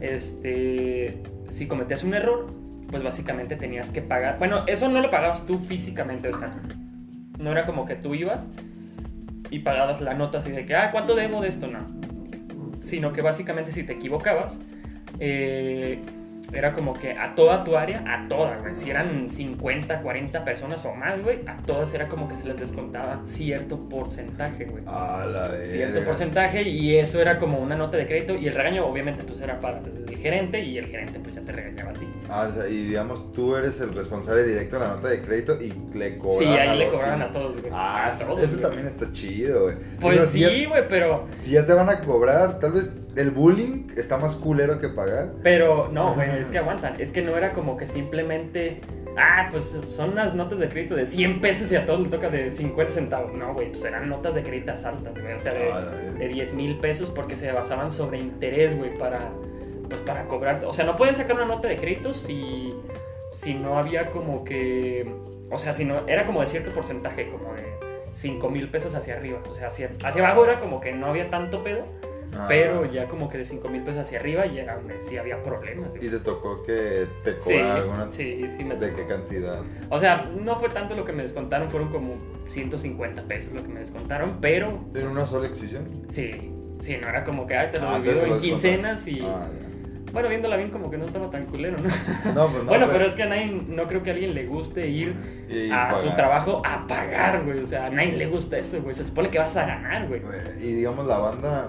este, 0.01 1.23
si 1.49 1.67
cometías 1.67 2.05
un 2.05 2.15
error, 2.15 2.47
pues 2.91 3.03
básicamente 3.03 3.57
tenías 3.57 3.91
que 3.91 4.03
pagar. 4.03 4.39
Bueno, 4.39 4.65
eso 4.67 4.89
no 4.89 5.01
lo 5.01 5.11
pagabas 5.11 5.47
tú 5.47 5.59
físicamente, 5.59 6.29
o 6.29 6.39
sea, 6.39 6.57
no 7.39 7.53
era 7.53 7.65
como 7.65 7.85
que 7.85 7.97
tú 7.97 8.15
ibas 8.15 8.47
y 9.51 9.61
pagabas 9.61 10.01
la 10.01 10.15
nota 10.15 10.39
así 10.39 10.51
de 10.51 10.65
que, 10.65 10.75
ah, 10.75 10.91
¿cuánto 10.91 11.15
debo 11.15 11.41
de 11.41 11.49
esto? 11.49 11.67
No. 11.67 11.87
Sino 12.85 13.13
que 13.13 13.23
básicamente 13.23 13.73
si 13.73 13.83
te 13.83 13.95
equivocabas, 13.95 14.59
eh, 15.19 16.01
era 16.53 16.73
como 16.73 16.95
que 16.95 17.13
a 17.13 17.35
toda 17.35 17.65
tu 17.65 17.77
área, 17.77 18.03
a 18.07 18.29
todas, 18.29 18.61
güey. 18.61 18.75
Si 18.75 18.91
eran 18.91 19.31
50, 19.31 20.01
40 20.01 20.45
personas 20.45 20.85
o 20.85 20.95
más, 20.95 21.23
güey, 21.23 21.41
a 21.47 21.57
todas 21.59 21.93
era 21.95 22.09
como 22.09 22.29
que 22.29 22.37
se 22.37 22.47
les 22.47 22.59
descontaba 22.59 23.21
cierto 23.25 23.89
porcentaje, 23.89 24.65
güey. 24.65 24.83
A 24.87 25.27
la 25.27 25.49
vez. 25.49 25.71
Cierto 25.71 26.03
porcentaje 26.03 26.63
y 26.63 26.97
eso 26.97 27.21
era 27.21 27.39
como 27.39 27.59
una 27.59 27.77
nota 27.77 27.97
de 27.97 28.07
crédito 28.07 28.35
y 28.35 28.47
el 28.47 28.55
regaño 28.55 28.87
obviamente 28.87 29.23
pues 29.23 29.41
era 29.41 29.61
para 29.61 29.79
el 29.79 30.17
gerente 30.17 30.61
y 30.63 30.79
el 30.79 30.87
gerente 30.87 31.21
pues 31.21 31.35
ya 31.35 31.43
te 31.43 31.53
regañaba 31.53 31.91
a 31.91 31.95
ti. 31.95 32.07
Ah, 32.29 32.49
o 32.49 32.55
sea, 32.55 32.69
y 32.69 32.87
digamos 32.87 33.33
tú 33.33 33.57
eres 33.57 33.81
el 33.81 33.93
responsable 33.95 34.45
directo 34.45 34.79
de 34.79 34.87
la 34.87 34.95
nota 34.95 35.09
de 35.09 35.21
crédito 35.21 35.59
y 35.61 35.73
le 35.97 36.19
cobran 36.19 36.39
Sí, 36.39 36.45
ahí 36.47 36.79
le 36.79 36.89
cobraban 36.89 37.23
a 37.23 37.31
todos, 37.31 37.61
güey. 37.61 37.73
Ah, 37.75 38.13
eso 38.41 38.59
también 38.61 38.87
está 38.87 39.11
chido, 39.13 39.65
güey. 39.65 39.77
Pues 40.01 40.31
sí, 40.31 40.65
güey, 40.67 40.87
pero... 40.89 41.27
Si 41.37 41.53
ya 41.53 41.67
te 41.67 41.73
van 41.73 41.89
a 41.89 42.01
cobrar, 42.01 42.59
tal 42.61 42.73
vez 42.73 42.91
el 43.17 43.31
bullying 43.31 43.89
está 43.97 44.17
más 44.19 44.37
culero 44.37 44.79
que 44.79 44.89
pagar. 44.89 45.33
Pero 45.43 45.89
no, 45.93 46.15
güey, 46.15 46.39
es 46.39 46.49
que 46.49 46.59
aguantan. 46.59 47.01
Es 47.01 47.11
que 47.11 47.23
no 47.23 47.37
era 47.37 47.53
como 47.53 47.77
que 47.77 47.87
simplemente. 47.87 48.81
Ah, 49.17 49.49
pues 49.51 49.77
son 49.89 50.11
unas 50.11 50.35
notas 50.35 50.61
de 50.61 50.69
crédito 50.69 50.95
de 50.95 51.05
100 51.05 51.41
pesos 51.41 51.71
y 51.73 51.77
a 51.77 51.85
todos 51.85 52.01
le 52.01 52.09
toca 52.09 52.31
de 52.31 52.51
50 52.51 52.93
centavos. 52.93 53.35
No, 53.35 53.53
güey, 53.55 53.69
pues 53.71 53.85
eran 53.85 54.09
notas 54.09 54.35
de 54.35 54.43
crédito 54.45 54.73
altas, 54.73 55.15
güey. 55.21 55.33
O 55.35 55.39
sea, 55.39 55.53
de, 55.53 55.71
ah, 55.73 55.81
de 56.19 56.29
10 56.29 56.55
mil 56.55 56.79
pesos 56.79 57.11
porque 57.11 57.35
se 57.35 57.51
basaban 57.51 57.93
sobre 57.93 58.19
interés, 58.19 58.77
güey, 58.77 58.95
para. 58.95 59.31
Pues 59.89 60.01
para 60.03 60.27
cobrar. 60.27 60.65
O 60.65 60.73
sea, 60.73 60.85
no 60.85 60.97
pueden 60.97 61.17
sacar 61.17 61.35
una 61.35 61.47
nota 61.47 61.69
de 61.69 61.77
crédito 61.77 62.15
si. 62.15 62.75
Si 63.33 63.55
no 63.55 63.79
había 63.79 64.11
como 64.11 64.45
que. 64.45 65.13
O 65.51 65.59
sea, 65.59 65.73
si 65.73 65.85
no. 65.85 66.07
Era 66.07 66.25
como 66.25 66.41
de 66.41 66.47
cierto 66.47 66.71
porcentaje, 66.71 67.29
como 67.29 67.55
de 67.55 67.65
5 68.15 68.49
mil 68.51 68.69
pesos 68.69 68.95
hacia 68.95 69.17
arriba. 69.17 69.41
O 69.49 69.55
sea, 69.55 69.67
hacia, 69.67 69.91
hacia 70.05 70.25
abajo 70.25 70.45
era 70.45 70.61
como 70.61 70.81
que 70.81 70.93
no 70.93 71.07
había 71.07 71.29
tanto 71.31 71.65
pedo 71.65 71.85
Ah. 72.37 72.47
Pero 72.49 72.85
ya 72.91 73.09
como 73.09 73.29
que 73.29 73.39
de 73.39 73.45
5 73.45 73.69
mil 73.69 73.83
pesos 73.83 74.03
hacia 74.03 74.21
arriba 74.21 74.47
ya 74.47 74.79
sí 75.01 75.19
había 75.19 75.43
problemas. 75.43 75.91
¿Y 76.01 76.09
te 76.09 76.21
tocó 76.21 76.63
que 76.63 77.07
te 77.25 77.41
Sí, 77.41 77.55
cobran 77.55 77.71
alguna? 77.73 78.13
sí, 78.13 78.47
sí 78.57 78.65
me 78.65 78.77
¿De 78.77 78.87
tocó. 78.89 78.99
qué 79.01 79.07
cantidad? 79.07 79.61
O 79.89 79.99
sea, 79.99 80.31
no 80.41 80.57
fue 80.57 80.69
tanto 80.69 80.95
lo 80.95 81.05
que 81.05 81.13
me 81.13 81.23
descontaron, 81.25 81.69
fueron 81.71 81.89
como 81.91 82.15
150 82.49 83.23
pesos 83.25 83.53
lo 83.53 83.63
que 83.63 83.69
me 83.69 83.81
descontaron, 83.81 84.39
pero 84.41 84.79
¿En 84.95 85.07
una 85.09 85.27
sola 85.27 85.47
exhibición? 85.49 85.85
sí, 86.09 86.53
sí, 86.81 86.97
no 87.01 87.09
era 87.09 87.25
como 87.25 87.47
que, 87.47 87.57
ay, 87.57 87.71
te 87.73 87.79
lo 87.81 87.89
Ah, 87.89 87.99
divido 88.01 88.25
en 88.27 88.39
quincenas 88.39 89.07
y... 89.09 89.21
Ah, 89.23 89.49
Bueno, 90.13 90.29
viéndola 90.29 90.57
bien 90.57 90.71
como 90.71 90.91
que 90.91 90.99
no 90.99 91.07
estaba 91.07 91.31
tan 91.31 91.47
culero, 91.47 91.77
¿no? 91.79 91.89
No, 92.35 92.47
pues 92.49 92.65
no. 92.65 92.69
bueno, 92.69 92.89
pero 92.91 93.07
es 93.07 93.15
que 93.15 93.23
a 93.23 93.27
nadie, 93.27 93.47
no 93.69 93.85
creo 93.89 94.03
que 94.03 94.11
a 94.11 94.13
alguien 94.13 94.35
le 94.35 94.45
guste 94.47 94.89
ir 94.89 95.15
Y 95.49 95.71
a 95.71 95.95
su 95.95 96.11
trabajo 96.17 96.63
a 96.65 96.85
pagar, 96.89 97.45
güey. 97.45 97.61
O 97.61 97.67
sea, 97.67 97.87
a 97.87 97.91
nadie 97.91 98.13
le 98.13 98.27
gusta 98.27 98.59
eso, 98.59 98.81
güey. 98.83 98.93
Se 98.95 99.05
supone 99.05 99.31
que 99.31 99.39
vas 99.39 99.57
a 99.57 99.65
ganar. 99.67 100.09
Güey, 100.09 100.21
Y 100.61 100.75
digamos, 100.75 101.07
la 101.07 101.19
banda 101.19 101.69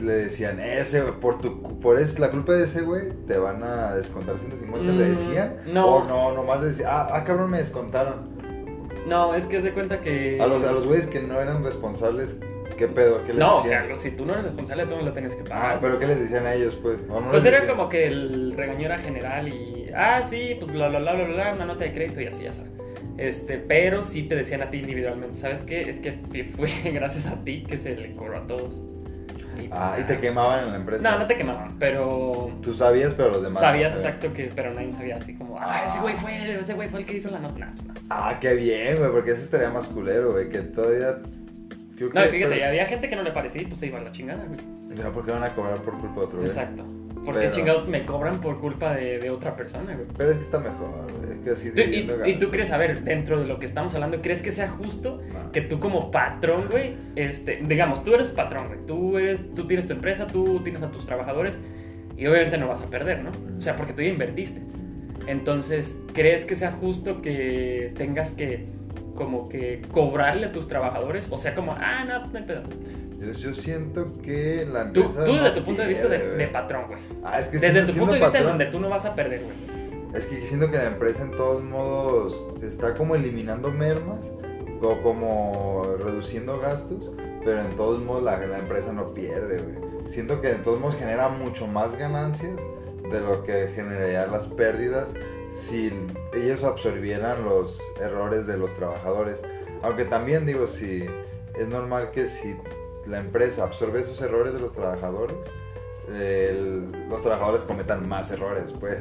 le 0.00 0.12
decían, 0.12 0.60
ese, 0.60 1.00
güey, 1.02 1.14
por 1.20 1.40
tu, 1.40 1.78
por 1.80 1.98
es, 1.98 2.18
la 2.18 2.30
culpa 2.30 2.52
de 2.52 2.64
ese 2.64 2.82
güey, 2.82 3.04
te 3.26 3.38
van 3.38 3.62
a 3.62 3.94
descontar 3.94 4.38
150, 4.38 4.92
Mm, 4.92 4.98
le 4.98 5.08
decían. 5.08 5.56
no. 5.72 5.86
O 5.86 6.04
no, 6.04 6.32
nomás 6.34 6.62
decían, 6.62 6.88
ah, 6.92 7.08
ah, 7.12 7.24
cabrón, 7.24 7.50
me 7.50 7.58
descontaron. 7.58 8.36
No, 9.06 9.34
es 9.34 9.46
que 9.46 9.58
haz 9.58 9.62
de 9.64 9.72
cuenta 9.72 10.00
que... 10.00 10.40
A 10.40 10.46
los, 10.46 10.64
a 10.64 10.72
los 10.72 10.86
güeyes 10.86 11.06
que 11.06 11.20
no 11.20 11.40
eran 11.40 11.62
responsables, 11.62 12.36
¿qué 12.76 12.88
pedo? 12.88 13.22
¿Qué 13.24 13.28
les 13.32 13.38
No, 13.38 13.58
o 13.58 13.62
sea, 13.62 13.82
decían? 13.82 13.96
si 13.96 14.10
tú 14.10 14.26
no 14.26 14.32
eres 14.32 14.44
responsable, 14.46 14.86
tú 14.86 14.96
no 14.96 15.02
lo 15.02 15.12
tienes 15.12 15.34
que 15.36 15.42
Ah, 15.42 15.48
pagar. 15.48 15.78
pero 15.80 15.98
¿qué 16.00 16.06
les 16.08 16.18
decían 16.20 16.44
a 16.46 16.54
ellos, 16.54 16.76
pues? 16.82 16.98
¿O 17.08 17.20
no 17.20 17.30
Pues 17.30 17.44
era 17.44 17.60
decían? 17.60 17.76
como 17.76 17.88
que 17.88 18.06
el 18.08 18.52
regaño 18.56 18.86
era 18.86 18.98
general 18.98 19.48
y... 19.48 19.90
Ah, 19.94 20.22
sí, 20.28 20.56
pues 20.58 20.72
bla, 20.72 20.88
bla, 20.88 20.98
bla, 20.98 21.14
bla, 21.14 21.24
bla, 21.26 21.52
una 21.54 21.64
nota 21.66 21.84
de 21.84 21.92
crédito 21.92 22.20
y 22.20 22.26
así, 22.26 22.42
ya 22.44 22.52
sabes. 22.52 22.72
Este, 23.16 23.56
pero 23.58 24.02
sí 24.02 24.24
te 24.24 24.34
decían 24.34 24.60
a 24.60 24.68
ti 24.70 24.78
individualmente, 24.78 25.36
¿sabes 25.38 25.62
qué? 25.62 25.88
Es 25.88 26.00
que 26.00 26.12
fue 26.44 26.68
gracias 26.92 27.26
a 27.26 27.44
ti 27.44 27.62
que 27.66 27.78
se 27.78 27.94
le 27.96 28.12
cobró 28.14 28.38
a 28.38 28.46
todos. 28.46 28.72
Y, 29.60 29.68
Ah, 29.72 29.96
y 30.00 30.02
te 30.04 30.18
quemaban 30.20 30.64
en 30.64 30.70
la 30.70 30.76
empresa. 30.76 31.10
No, 31.10 31.18
no 31.18 31.26
te 31.26 31.36
quemaban, 31.36 31.76
pero... 31.78 32.50
Tú 32.62 32.72
sabías, 32.74 33.14
pero 33.14 33.30
los 33.30 33.42
demás. 33.42 33.60
Sabías 33.60 33.92
no 33.92 33.98
exacto 33.98 34.32
que, 34.32 34.50
pero 34.54 34.72
nadie 34.74 34.92
sabía 34.92 35.16
así 35.16 35.34
como, 35.34 35.58
ah, 35.60 35.82
ese 35.86 35.98
güey 36.00 36.14
fue, 36.16 36.60
ese 36.60 36.74
güey 36.74 36.88
fue 36.88 37.00
el 37.00 37.06
que 37.06 37.16
hizo 37.16 37.30
la 37.30 37.38
nota. 37.38 37.58
No, 37.66 37.72
pues 37.74 37.86
no. 37.86 37.94
Ah, 38.10 38.38
qué 38.40 38.54
bien, 38.54 38.98
güey, 38.98 39.10
porque 39.10 39.32
ese 39.32 39.42
estaría 39.44 39.70
más 39.70 39.88
culero, 39.88 40.32
güey, 40.32 40.48
que 40.48 40.58
todavía... 40.60 41.18
Creo 41.96 42.08
No, 42.12 42.20
que- 42.22 42.28
y 42.28 42.30
fíjate, 42.30 42.54
pero- 42.54 42.66
había 42.68 42.86
gente 42.86 43.08
que 43.08 43.16
no 43.16 43.22
le 43.22 43.30
parecía 43.32 43.62
y 43.62 43.66
pues 43.66 43.80
se 43.80 43.86
iba 43.86 43.98
a 43.98 44.02
la 44.02 44.12
chingada, 44.12 44.44
güey. 44.44 44.60
No, 44.96 45.12
porque 45.12 45.30
van 45.30 45.42
a 45.44 45.50
cobrar 45.54 45.78
por 45.78 45.98
culpa 45.98 46.20
de 46.20 46.26
otro, 46.26 46.38
güey. 46.38 46.48
Exacto. 46.50 46.84
Porque 47.26 47.40
Pero- 47.40 47.52
chingados 47.52 47.88
me 47.88 48.06
cobran 48.06 48.40
por 48.40 48.58
culpa 48.58 48.94
de, 48.94 49.18
de 49.18 49.28
otra 49.30 49.54
persona, 49.56 49.94
güey. 49.94 50.06
Pero 50.16 50.30
es 50.30 50.36
que 50.36 50.42
está 50.44 50.58
mejor, 50.60 51.06
es 51.30 51.44
que 51.44 51.50
así 51.50 51.72
y, 52.24 52.30
y 52.30 52.34
tú 52.38 52.50
crees, 52.50 52.70
a 52.70 52.78
ver, 52.78 53.02
dentro 53.02 53.38
de 53.40 53.46
lo 53.46 53.58
que 53.58 53.66
estamos 53.66 53.94
hablando, 53.94 54.22
¿crees 54.22 54.40
que 54.42 54.52
sea 54.52 54.68
justo 54.68 55.20
No. 55.34 55.52
que 55.52 55.60
tú 55.60 55.78
como 55.80 56.10
patrón, 56.10 56.68
güey, 56.70 56.94
este, 57.16 57.60
digamos, 57.66 58.02
tú 58.04 58.14
eres 58.14 58.30
patrón, 58.30 58.68
güey, 58.68 58.78
tú 58.86 59.18
eres, 59.18 59.54
tú 59.54 59.66
tienes 59.66 59.86
tu 59.86 59.92
empresa, 59.92 60.26
tú 60.28 60.60
tienes 60.62 60.82
a 60.82 60.90
tus 60.90 61.04
trabajadores 61.04 61.58
y 62.16 62.26
obviamente 62.28 62.56
no 62.58 62.68
vas 62.68 62.80
a 62.80 62.86
perder, 62.86 63.22
¿no? 63.22 63.30
O 63.58 63.60
sea, 63.60 63.76
porque 63.76 63.92
tú 63.92 64.00
ya 64.02 64.08
invertiste. 64.08 64.62
Entonces, 65.26 65.96
¿crees 66.14 66.44
que 66.44 66.54
sea 66.56 66.70
justo 66.72 67.20
que 67.20 67.92
tengas 67.96 68.30
que 68.32 68.66
como 69.14 69.48
que 69.48 69.82
cobrarle 69.90 70.46
a 70.46 70.52
tus 70.52 70.68
trabajadores? 70.68 71.26
O 71.30 71.38
sea, 71.38 71.54
como, 71.54 71.72
ah, 71.72 72.04
no, 72.06 72.20
pues 72.20 72.32
no 72.32 72.38
hay 72.38 72.44
pedo. 72.44 72.62
Yo, 73.18 73.32
yo 73.32 73.54
siento 73.54 74.12
que 74.22 74.66
la 74.70 74.92
Tú, 74.92 75.02
empresa. 75.02 75.24
tú 75.24 75.32
no 75.32 75.42
desde 75.44 75.58
tu 75.60 75.64
punto 75.64 75.82
de 75.82 75.88
vista 75.88 76.08
de, 76.08 76.18
pierde, 76.18 76.36
de 76.36 76.48
patrón, 76.48 76.84
güey. 76.88 76.98
Ah, 77.24 77.40
es 77.40 77.48
que 77.48 77.58
Desde 77.58 77.82
tu 77.84 77.92
punto 77.92 78.12
de 78.12 78.18
vista 78.18 78.32
patrón, 78.32 78.48
donde 78.50 78.66
tú 78.66 78.80
no 78.80 78.88
vas 78.88 79.04
a 79.04 79.14
perder, 79.14 79.42
güey. 79.42 79.56
Es 80.14 80.26
que 80.26 80.46
siento 80.46 80.70
que 80.70 80.76
la 80.76 80.86
empresa 80.86 81.22
en 81.22 81.30
todos 81.32 81.62
modos 81.62 82.62
está 82.62 82.94
como 82.94 83.14
eliminando 83.14 83.70
mermas 83.70 84.30
o 84.80 85.00
como 85.02 85.96
reduciendo 85.98 86.58
gastos, 86.60 87.10
pero 87.44 87.60
en 87.60 87.76
todos 87.76 88.02
modos 88.02 88.22
la, 88.22 88.38
la 88.46 88.58
empresa 88.58 88.92
no 88.92 89.12
pierde, 89.14 89.58
güey. 89.58 90.10
Siento 90.10 90.40
que 90.40 90.50
en 90.50 90.62
todos 90.62 90.78
modos 90.80 90.96
genera 90.96 91.28
mucho 91.28 91.66
más 91.66 91.96
ganancias 91.98 92.54
de 93.10 93.20
lo 93.20 93.44
que 93.44 93.68
generarían 93.74 94.30
las 94.30 94.46
pérdidas 94.46 95.08
si 95.50 95.92
ellos 96.34 96.64
absorbieran 96.64 97.44
los 97.44 97.80
errores 98.00 98.46
de 98.46 98.56
los 98.58 98.74
trabajadores. 98.74 99.40
Aunque 99.82 100.04
también 100.04 100.44
digo, 100.46 100.66
si 100.66 101.04
es 101.58 101.68
normal 101.68 102.10
que 102.10 102.26
si 102.28 102.54
la 103.08 103.18
empresa 103.18 103.64
absorbe 103.64 104.00
esos 104.00 104.20
errores 104.20 104.52
de 104.54 104.60
los 104.60 104.72
trabajadores, 104.72 105.36
el- 106.08 106.90
los 107.08 107.20
trabajadores 107.22 107.64
cometan 107.64 108.08
más 108.08 108.30
errores, 108.30 108.72
pues. 108.78 108.98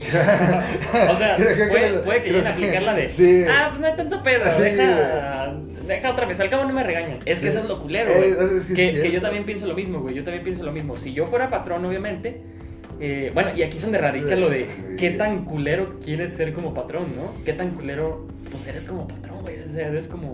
O 1.10 1.14
sea, 1.14 1.36
Creo 1.36 1.56
que- 1.56 1.66
puede, 1.66 1.98
puede 2.00 2.22
que 2.22 2.28
lleguen 2.30 2.46
a 2.46 2.50
aplicar 2.50 2.82
la 2.82 2.94
de, 2.94 3.08
Sí. 3.08 3.44
ah, 3.48 3.66
pues 3.70 3.80
no 3.80 3.86
hay 3.86 3.96
tanto 3.96 4.22
pedo, 4.22 4.44
Sí, 4.56 4.62
deja, 4.62 5.54
deja 5.86 6.10
otra 6.10 6.26
vez, 6.26 6.40
al 6.40 6.50
cabo 6.50 6.64
no 6.64 6.72
me 6.72 6.82
regañan. 6.82 7.18
Es 7.24 7.40
que 7.40 7.48
eso 7.48 7.60
es 7.60 7.64
lo 7.66 7.78
culero, 7.78 8.12
güey. 8.14 8.30
es- 8.30 8.38
es 8.38 8.66
que 8.66 9.00
que, 9.00 9.10
yo 9.10 9.20
también 9.20 9.44
pienso 9.44 9.66
lo 9.66 9.74
mismo, 9.74 10.00
güey, 10.00 10.14
yo 10.14 10.24
también 10.24 10.44
pienso 10.44 10.62
lo 10.64 10.72
mismo. 10.72 10.96
Si 10.96 11.12
yo 11.12 11.26
fuera 11.26 11.50
patrón, 11.50 11.84
obviamente, 11.84 12.40
eh, 13.00 13.30
bueno, 13.34 13.50
y 13.54 13.62
aquí 13.62 13.76
es 13.76 13.82
donde 13.82 13.98
radica 13.98 14.36
lo 14.36 14.48
de 14.48 14.66
qué 14.98 15.10
tan 15.10 15.44
culero 15.44 15.98
quieres 16.02 16.32
ser 16.32 16.52
como 16.54 16.72
patrón, 16.74 17.04
¿no? 17.16 17.32
Qué 17.44 17.52
tan 17.52 17.70
culero, 17.72 18.26
pues 18.50 18.66
eres 18.66 18.84
como 18.84 19.06
patrón, 19.06 19.42
güey, 19.42 19.60
o 19.62 19.68
sea, 19.68 19.88
eres 19.88 20.06
como... 20.08 20.32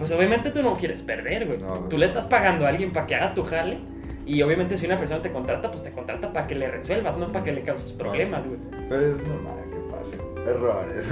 Pues 0.00 0.10
obviamente 0.10 0.50
tú 0.50 0.62
no 0.62 0.76
quieres 0.76 1.02
perder, 1.02 1.46
güey. 1.46 1.58
No, 1.58 1.74
tú 1.88 1.96
le 1.96 2.06
estás 2.06 2.24
pagando 2.26 2.66
a 2.66 2.70
alguien 2.70 2.90
para 2.90 3.06
que 3.06 3.14
haga 3.14 3.32
tu 3.34 3.44
jale. 3.44 3.78
Y 4.26 4.42
obviamente 4.42 4.76
si 4.76 4.86
una 4.86 4.96
persona 4.98 5.22
te 5.22 5.30
contrata, 5.30 5.70
pues 5.70 5.82
te 5.82 5.90
contrata 5.92 6.32
para 6.32 6.46
que 6.46 6.54
le 6.56 6.68
resuelvas, 6.70 7.16
no 7.18 7.30
para 7.30 7.44
que 7.44 7.52
le 7.52 7.62
causes 7.62 7.92
problemas, 7.92 8.44
güey. 8.46 8.58
Pero 8.88 9.06
es 9.06 9.22
normal 9.22 9.56
que 9.70 9.90
pase. 9.90 10.16
Errores. 10.50 11.06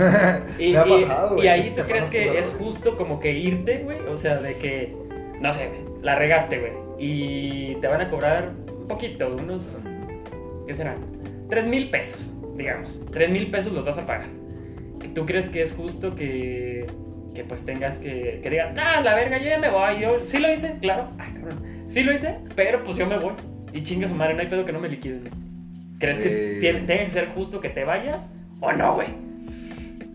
Y, 0.58 0.72
Me 0.72 0.78
ha 0.78 0.86
y- 0.86 0.90
pasado, 1.02 1.32
y 1.34 1.36
güey. 1.36 1.48
ahí 1.48 1.72
tú 1.76 1.82
crees 1.86 2.06
que 2.08 2.38
es 2.38 2.48
justo 2.58 2.96
como 2.96 3.20
que 3.20 3.32
irte, 3.32 3.78
güey. 3.84 3.98
O 4.08 4.16
sea, 4.16 4.36
de 4.38 4.54
que, 4.56 4.96
no 5.40 5.52
sé, 5.52 5.70
la 6.02 6.14
regaste, 6.16 6.58
güey. 6.58 6.72
Y 6.98 7.74
te 7.76 7.86
van 7.88 8.00
a 8.00 8.08
cobrar 8.08 8.52
un 8.80 8.88
poquito, 8.88 9.28
unos, 9.36 9.78
¿qué 10.66 10.74
serán? 10.74 10.96
Tres 11.48 11.66
mil 11.66 11.90
pesos, 11.90 12.30
digamos. 12.56 13.00
Tres 13.12 13.30
mil 13.30 13.50
pesos 13.50 13.72
los 13.72 13.84
vas 13.84 13.98
a 13.98 14.06
pagar. 14.06 14.28
¿Tú 15.14 15.26
crees 15.26 15.48
que 15.48 15.62
es 15.62 15.72
justo 15.74 16.14
que, 16.14 16.86
que 17.38 17.44
pues 17.44 17.62
tengas 17.62 17.98
que, 17.98 18.40
que 18.42 18.50
digas, 18.50 18.74
ah, 18.76 19.00
la 19.00 19.14
verga, 19.14 19.38
yo 19.38 19.48
ya 19.48 19.58
me 19.58 19.70
voy? 19.70 20.00
Yo 20.00 20.18
sí 20.26 20.40
lo 20.40 20.52
hice, 20.52 20.74
claro. 20.80 21.08
Ay, 21.18 21.32
cabrón. 21.34 21.62
Sí 21.86 22.02
lo 22.02 22.12
hice, 22.12 22.34
pero 22.56 22.82
pues 22.82 22.96
yo 22.96 23.06
me 23.06 23.16
voy. 23.16 23.34
Y 23.72 23.82
chinga 23.84 24.08
su 24.08 24.14
madre, 24.16 24.34
no 24.34 24.40
hay 24.40 24.48
pedo 24.48 24.64
que 24.64 24.72
no 24.72 24.80
me 24.80 24.88
liquiden. 24.88 25.22
¿Crees 26.00 26.18
que 26.18 26.56
Eh. 26.56 26.58
tiene, 26.60 27.04
que 27.04 27.10
ser 27.10 27.28
justo 27.28 27.60
que 27.60 27.68
te 27.68 27.84
vayas 27.84 28.28
o 28.60 28.72
no, 28.72 28.94
güey? 28.96 29.08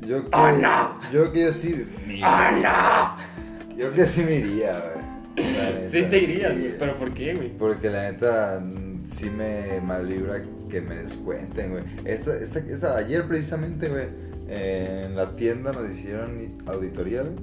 Yo 0.05 0.29
que, 0.29 0.35
¡Oh, 0.35 0.51
no! 0.51 0.99
Yo 1.13 1.31
que 1.31 1.43
yo 1.43 1.53
sí. 1.53 1.85
me 2.05 2.19
¡Ah, 2.21 2.51
iría. 2.53 3.77
Yo 3.77 3.93
que 3.93 4.05
sí 4.05 4.21
me 4.25 4.35
iría, 4.35 4.79
güey. 4.79 5.05
No! 5.37 5.43
neta, 5.71 5.89
Sí 5.89 6.03
te 6.03 6.17
irías, 6.17 6.53
sí. 6.55 6.75
¿Pero 6.77 6.95
por 6.97 7.13
qué, 7.13 7.35
güey? 7.35 7.49
Porque 7.57 7.89
la 7.89 8.11
neta 8.11 8.59
mm, 8.61 9.05
sí 9.09 9.29
me 9.29 9.79
malibra 9.79 10.41
que 10.69 10.81
me 10.81 10.95
descuenten, 10.95 11.71
güey. 11.71 11.83
Esta, 12.03 12.35
esta, 12.37 12.59
esta, 12.59 12.97
ayer 12.97 13.25
precisamente, 13.27 13.87
güey, 13.87 14.07
en 14.55 15.15
la 15.15 15.29
tienda 15.35 15.71
nos 15.71 15.89
hicieron 15.89 16.57
auditoría, 16.65 17.21
güey. 17.23 17.35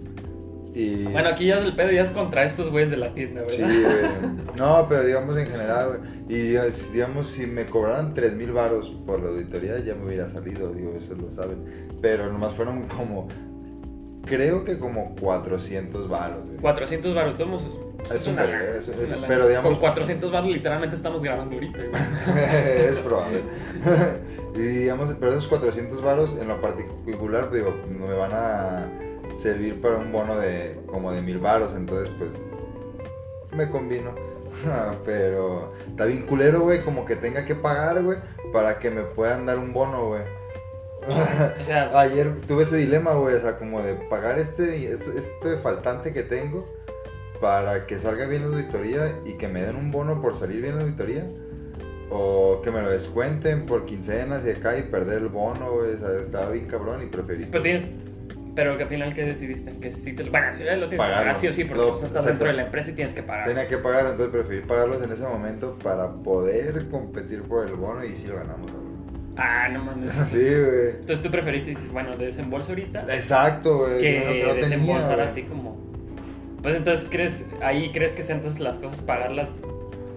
Y... 0.73 1.03
Bueno, 1.05 1.29
aquí 1.31 1.47
ya 1.47 1.59
el 1.59 1.75
pedo 1.75 1.91
ya 1.91 2.03
es 2.03 2.11
contra 2.11 2.45
estos 2.45 2.71
güeyes 2.71 2.91
de 2.91 2.97
la 2.97 3.13
tienda, 3.13 3.43
Sí, 3.49 3.61
¿verdad? 3.61 4.21
güey. 4.21 4.57
No, 4.57 4.87
pero 4.89 5.03
digamos 5.05 5.37
en 5.37 5.47
general, 5.49 5.89
güey. 5.89 6.01
Y 6.29 6.43
digamos, 6.51 6.93
digamos, 6.93 7.29
si 7.29 7.47
me 7.47 7.67
cobraran 7.67 8.15
3 8.15 8.35
mil 8.35 8.53
baros 8.53 8.95
por 9.05 9.21
la 9.21 9.31
auditoría, 9.31 9.81
ya 9.81 9.95
me 9.97 10.07
hubiera 10.07 10.29
salido, 10.29 10.73
digo, 10.73 10.95
eso 10.97 11.15
lo 11.15 11.31
saben. 11.33 11.89
Pero 12.01 12.33
nomás 12.33 12.55
fueron 12.55 12.83
como, 12.87 13.27
creo 14.27 14.65
que 14.65 14.79
como 14.79 15.15
400 15.21 16.09
baros, 16.09 16.47
güey. 16.47 16.59
400 16.59 17.15
baros, 17.15 17.37
todos 17.37 17.65
es, 17.65 17.79
pues, 17.99 18.11
Es 18.11 18.17
es 18.19 18.27
un 18.27 18.33
una 18.35 18.45
lana, 18.45 18.65
es- 18.81 18.89
es 18.89 19.01
una 19.01 19.27
pero 19.27 19.49
digamos- 19.49 19.71
Con 19.73 19.81
400 19.81 20.33
baros 20.33 20.51
literalmente 20.51 20.97
estamos 20.97 21.23
grabando 21.23 21.55
ahorita, 21.55 21.79
es 22.77 22.99
probable. 23.01 23.43
y 24.55 24.59
digamos, 24.61 25.15
pero 25.19 25.33
esos 25.33 25.49
400 25.49 26.03
varos 26.03 26.37
en 26.41 26.49
lo 26.49 26.61
particular, 26.61 27.51
digo, 27.51 27.75
me 27.89 28.15
van 28.15 28.33
a 28.33 28.87
servir 29.39 29.81
para 29.81 29.97
un 29.99 30.11
bono 30.13 30.37
de 30.39 30.77
como 30.87 31.13
de 31.13 31.23
mil 31.23 31.39
varos, 31.39 31.73
entonces 31.77 32.11
pues 32.19 32.31
me 33.57 33.69
combino. 33.71 34.11
pero 35.07 35.73
está 35.89 36.05
bien 36.07 36.27
culero, 36.27 36.61
güey, 36.61 36.83
como 36.85 37.05
que 37.07 37.17
tenga 37.17 37.45
que 37.47 37.55
pagar, 37.55 38.03
güey, 38.03 38.19
para 38.53 38.79
que 38.79 38.91
me 38.91 39.03
puedan 39.03 39.47
dar 39.47 39.59
un 39.59 39.73
bono, 39.73 40.07
güey. 40.09 40.23
O 41.61 41.65
sea, 41.65 41.91
Ayer 42.01 42.33
tuve 42.47 42.63
ese 42.65 42.77
dilema, 42.77 43.13
güey, 43.15 43.35
o 43.37 43.41
sea, 43.41 43.57
como 43.57 43.83
de 43.83 43.95
pagar 43.95 44.39
este, 44.39 44.93
este, 44.93 45.19
este 45.19 45.59
faltante 45.59 46.13
que 46.13 46.23
tengo 46.23 46.67
para 47.41 47.87
que 47.87 47.99
salga 47.99 48.27
bien 48.27 48.43
la 48.43 48.57
auditoría 48.57 49.15
y 49.25 49.33
que 49.35 49.49
me 49.49 49.63
den 49.63 49.77
un 49.77 49.91
bono 49.91 50.21
por 50.21 50.35
salir 50.35 50.61
bien 50.63 50.77
la 50.77 50.83
auditoría. 50.83 51.27
O 52.13 52.61
que 52.63 52.71
me 52.73 52.83
lo 52.83 52.91
descuenten 52.91 53.67
por 53.67 53.85
quincenas 53.85 54.45
y 54.45 54.51
acá 54.51 54.77
y 54.77 54.83
perder 54.83 55.19
el 55.19 55.29
bono, 55.29 55.73
güey. 55.73 55.95
O 55.95 55.99
sea, 55.99 56.09
estaba 56.21 56.51
bien 56.51 56.67
cabrón 56.67 57.03
y 57.03 57.07
preferí. 57.07 57.47
pero 57.51 57.63
tienes. 57.63 57.89
Pero 58.57 58.77
que 58.77 58.83
al 58.83 58.89
final, 58.89 59.15
¿qué 59.15 59.25
decidiste? 59.25 59.71
Que 59.79 59.93
sí 59.93 60.13
te 60.13 60.25
lo. 60.25 60.33
Bueno, 60.33 60.49
sí, 60.53 60.65
lo 60.65 60.89
tienes 60.89 60.91
que 60.91 60.97
pagar 60.97 61.37
sí 61.37 61.47
o 61.47 61.53
sí, 61.53 61.65
porque 61.65 61.83
Lo- 61.83 61.91
pues, 61.91 62.03
estás 62.03 62.25
dentro 62.25 62.49
de 62.49 62.53
la 62.55 62.63
empresa 62.65 62.91
y 62.91 62.95
tienes 62.95 63.15
que 63.15 63.23
pagar. 63.23 63.47
Tenía 63.47 63.69
que 63.69 63.79
pagar, 63.79 64.07
entonces 64.07 64.29
preferí 64.29 64.61
pagarlos 64.67 65.01
en 65.03 65.13
ese 65.13 65.23
momento 65.23 65.79
para 65.83 66.11
poder 66.13 66.89
competir 66.91 67.43
por 67.43 67.69
el 67.69 67.75
bono 67.75 68.05
y 68.05 68.17
sí 68.17 68.27
lo 68.27 68.35
ganamos, 68.37 68.73
güey. 68.73 68.90
Ah, 69.37 69.69
no 69.73 69.85
mames. 69.85 70.13
Sí, 70.31 70.39
güey. 70.39 70.91
Entonces 71.01 71.21
tú 71.23 71.31
preferiste, 71.31 71.77
bueno, 71.93 72.17
de 72.17 72.27
desembolso 72.27 72.71
ahorita 72.71 73.07
Exacto, 73.15 73.79
güey. 73.79 74.01
que 74.01 74.19
no- 74.21 74.25
no 74.27 74.31
tenía, 74.33 74.55
desembolsar 74.55 75.15
güey. 75.17 75.27
así 75.27 75.43
como. 75.45 75.79
Pues 76.63 76.75
entonces 76.77 77.07
crees, 77.11 77.43
ahí 77.63 77.91
crees 77.93 78.13
que 78.13 78.23
sean 78.23 78.39
entonces 78.39 78.61
las 78.61 78.77
cosas 78.77 79.01
pagarlas 79.01 79.51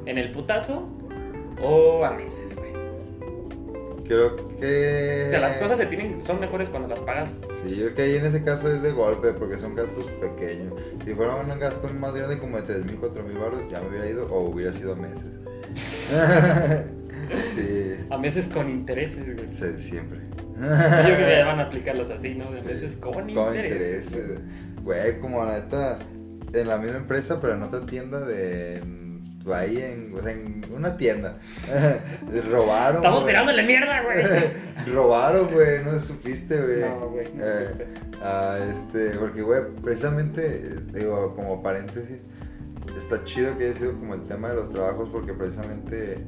¿En 0.06 0.18
el 0.18 0.32
putazo 0.32 0.90
o 1.62 2.04
a 2.04 2.12
meses, 2.12 2.56
güey? 2.58 2.74
Creo 4.06 4.36
que. 4.60 5.24
O 5.26 5.30
sea, 5.30 5.40
las 5.40 5.56
cosas 5.56 5.78
se 5.78 5.86
tienen, 5.86 6.22
son 6.22 6.42
mejores 6.42 6.68
cuando 6.68 6.90
las 6.90 7.00
pagas. 7.00 7.40
Sí, 7.64 7.70
yo 7.78 7.84
creo 7.86 7.96
que 7.96 8.02
ahí 8.02 8.16
en 8.18 8.26
ese 8.26 8.44
caso 8.44 8.70
es 8.70 8.82
de 8.82 8.92
golpe, 8.92 9.32
porque 9.32 9.58
son 9.58 9.76
gastos 9.76 10.06
pequeños. 10.20 10.74
Si 11.06 11.14
fuera 11.14 11.36
un 11.36 11.58
gasto 11.58 11.88
más 11.98 12.14
grande 12.14 12.38
como 12.38 12.58
de 12.58 12.64
3 12.64 12.86
mil, 12.86 12.98
4 12.98 13.24
mil 13.24 13.38
baros, 13.38 13.62
ya 13.72 13.80
me 13.80 13.88
hubiera 13.90 14.10
ido 14.10 14.26
o 14.30 14.42
hubiera 14.50 14.74
sido 14.74 14.98
meses. 14.98 15.24
sí. 17.56 18.06
A 18.10 18.18
meses 18.18 18.48
con 18.48 18.70
intereses, 18.70 19.24
güey. 19.36 19.50
Sí, 19.50 19.82
siempre. 19.82 20.20
Yo 20.56 21.16
creo 21.16 21.18
que 21.18 21.36
ya 21.38 21.46
van 21.46 21.60
a 21.60 21.64
aplicarlos 21.64 22.10
así, 22.10 22.36
¿no? 22.36 22.52
De 22.52 22.62
meses 22.62 22.96
con, 22.98 23.14
Con 23.14 23.30
intereses. 23.30 24.06
intereses. 24.06 24.40
Güey, 24.84 25.20
como 25.20 25.44
la 25.44 25.54
neta, 25.60 26.00
en 26.54 26.68
la 26.68 26.78
misma 26.78 26.98
empresa, 26.98 27.40
pero 27.42 27.56
en 27.56 27.64
otra 27.64 27.86
tienda 27.86 28.20
de. 28.20 28.82
Ahí 29.54 29.78
en, 29.78 30.16
o 30.16 30.22
sea, 30.22 30.32
en 30.32 30.64
una 30.74 30.96
tienda. 30.96 31.38
Robaron. 32.50 32.98
Estamos 32.98 33.24
güey. 33.24 33.34
tirándole 33.34 33.64
mierda, 33.64 34.02
güey. 34.04 34.24
Robaron, 34.94 35.52
güey, 35.52 35.84
no 35.84 36.00
supiste, 36.00 36.62
güey. 36.62 36.80
No, 36.80 37.10
güey, 37.10 37.28
no 37.34 37.44
Eh, 37.44 37.88
ah, 38.22 38.58
este, 38.72 39.10
porque, 39.20 39.42
güey, 39.42 39.62
precisamente, 39.82 40.78
digo, 40.94 41.34
como 41.36 41.62
paréntesis, 41.62 42.20
está 42.96 43.22
chido 43.26 43.58
que 43.58 43.66
haya 43.66 43.74
sido 43.74 43.94
como 44.00 44.14
el 44.14 44.24
tema 44.24 44.50
de 44.50 44.56
los 44.56 44.70
trabajos, 44.70 45.10
porque 45.12 45.34
precisamente. 45.34 46.20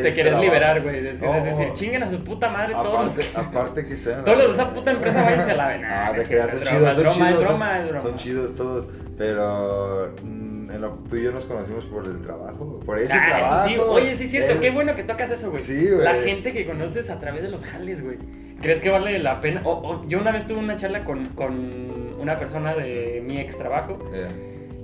Te 0.00 0.12
quieres 0.14 0.32
trabajo- 0.32 0.42
liberar, 0.42 0.80
güey. 0.82 1.02
No, 1.02 1.34
es 1.36 1.44
decir, 1.44 1.72
chinguen 1.72 2.02
a 2.02 2.10
su 2.10 2.22
puta 2.24 2.48
madre 2.48 2.72
todos 2.74 3.04
los 3.04 3.12
Aparte, 3.12 3.30
que... 3.32 3.38
aparte 3.58 3.86
que 3.86 3.96
sean. 3.96 4.24
Todos 4.24 4.38
los 4.38 4.46
de 4.48 4.52
esa 4.54 4.72
puta 4.72 4.90
empresa 4.92 5.22
váyanse 5.22 5.50
a 5.50 5.54
la 5.56 5.68
vena. 5.68 6.06
Ah, 6.06 6.12
creas, 6.12 6.26
cierto, 6.28 6.50
son 6.52 6.62
es 6.62 6.68
chidos, 6.68 6.96
broma, 6.96 7.12
son 7.14 7.22
es 7.22 7.28
chidos. 7.28 7.44
broma, 7.44 7.76
son- 7.78 7.86
broma. 7.88 8.00
Son 8.02 8.16
chidos 8.16 8.54
todos, 8.56 8.86
pero 9.18 10.14
mm, 10.22 10.70
en 10.70 10.80
lo, 10.80 10.90
tú 11.08 11.16
y 11.16 11.22
yo 11.24 11.32
nos 11.32 11.44
conocimos 11.44 11.84
por 11.86 12.04
el 12.06 12.22
trabajo, 12.22 12.80
por 12.84 12.98
ese 12.98 13.12
Ah, 13.12 13.26
trabajo. 13.28 13.54
eso 13.56 13.68
sí, 13.68 13.78
oye, 13.78 14.14
sí 14.14 14.24
es 14.24 14.30
cierto, 14.30 14.60
qué 14.60 14.70
bueno 14.70 14.94
que 14.94 15.02
tocas 15.04 15.30
eso, 15.30 15.50
güey. 15.50 15.62
Sí, 15.62 15.88
güey. 15.90 16.02
La 16.04 16.14
gente 16.14 16.52
que 16.52 16.64
conoces 16.66 17.10
a 17.10 17.18
través 17.20 17.42
de 17.42 17.48
los 17.50 17.62
jales, 17.64 18.02
güey. 18.02 18.16
¿Crees 18.60 18.78
que 18.80 18.90
vale 18.90 19.18
la 19.18 19.40
pena? 19.40 19.60
O, 19.64 19.70
o- 19.72 20.08
yo 20.08 20.18
una 20.20 20.30
vez 20.30 20.46
tuve 20.46 20.58
una 20.60 20.76
charla 20.76 21.04
con, 21.04 21.26
con 21.30 22.16
una 22.20 22.38
persona 22.38 22.74
de 22.74 23.20
mi 23.26 23.38
ex 23.40 23.58
trabajo 23.58 23.98
Eh, 24.14 24.28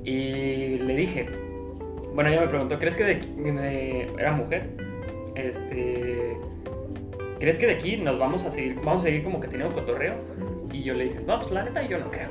y 0.05 0.79
le 0.81 0.95
dije, 0.97 1.27
bueno, 2.15 2.31
ella 2.31 2.41
me 2.41 2.49
preguntó, 2.49 2.79
¿crees 2.79 2.97
que 2.97 3.05
de, 3.05 3.15
de- 3.15 4.09
era 4.19 4.33
mujer? 4.33 4.71
Este, 5.39 6.37
¿crees 7.39 7.59
que 7.59 7.67
de 7.67 7.73
aquí 7.75 7.97
nos 7.97 8.19
vamos 8.19 8.43
a 8.45 8.51
seguir, 8.51 8.75
vamos 8.85 9.03
a 9.03 9.05
seguir 9.05 9.23
como 9.23 9.41
que 9.41 9.49
teniendo 9.49 9.75
cotorreo? 9.75 10.15
Y 10.73 10.83
yo 10.83 10.95
le 10.95 11.05
dije, 11.05 11.21
no, 11.27 11.39
pues 11.39 11.51
la 11.53 11.63
neta 11.65 11.83
yo 11.87 11.99
no 11.99 12.11
creo. 12.11 12.29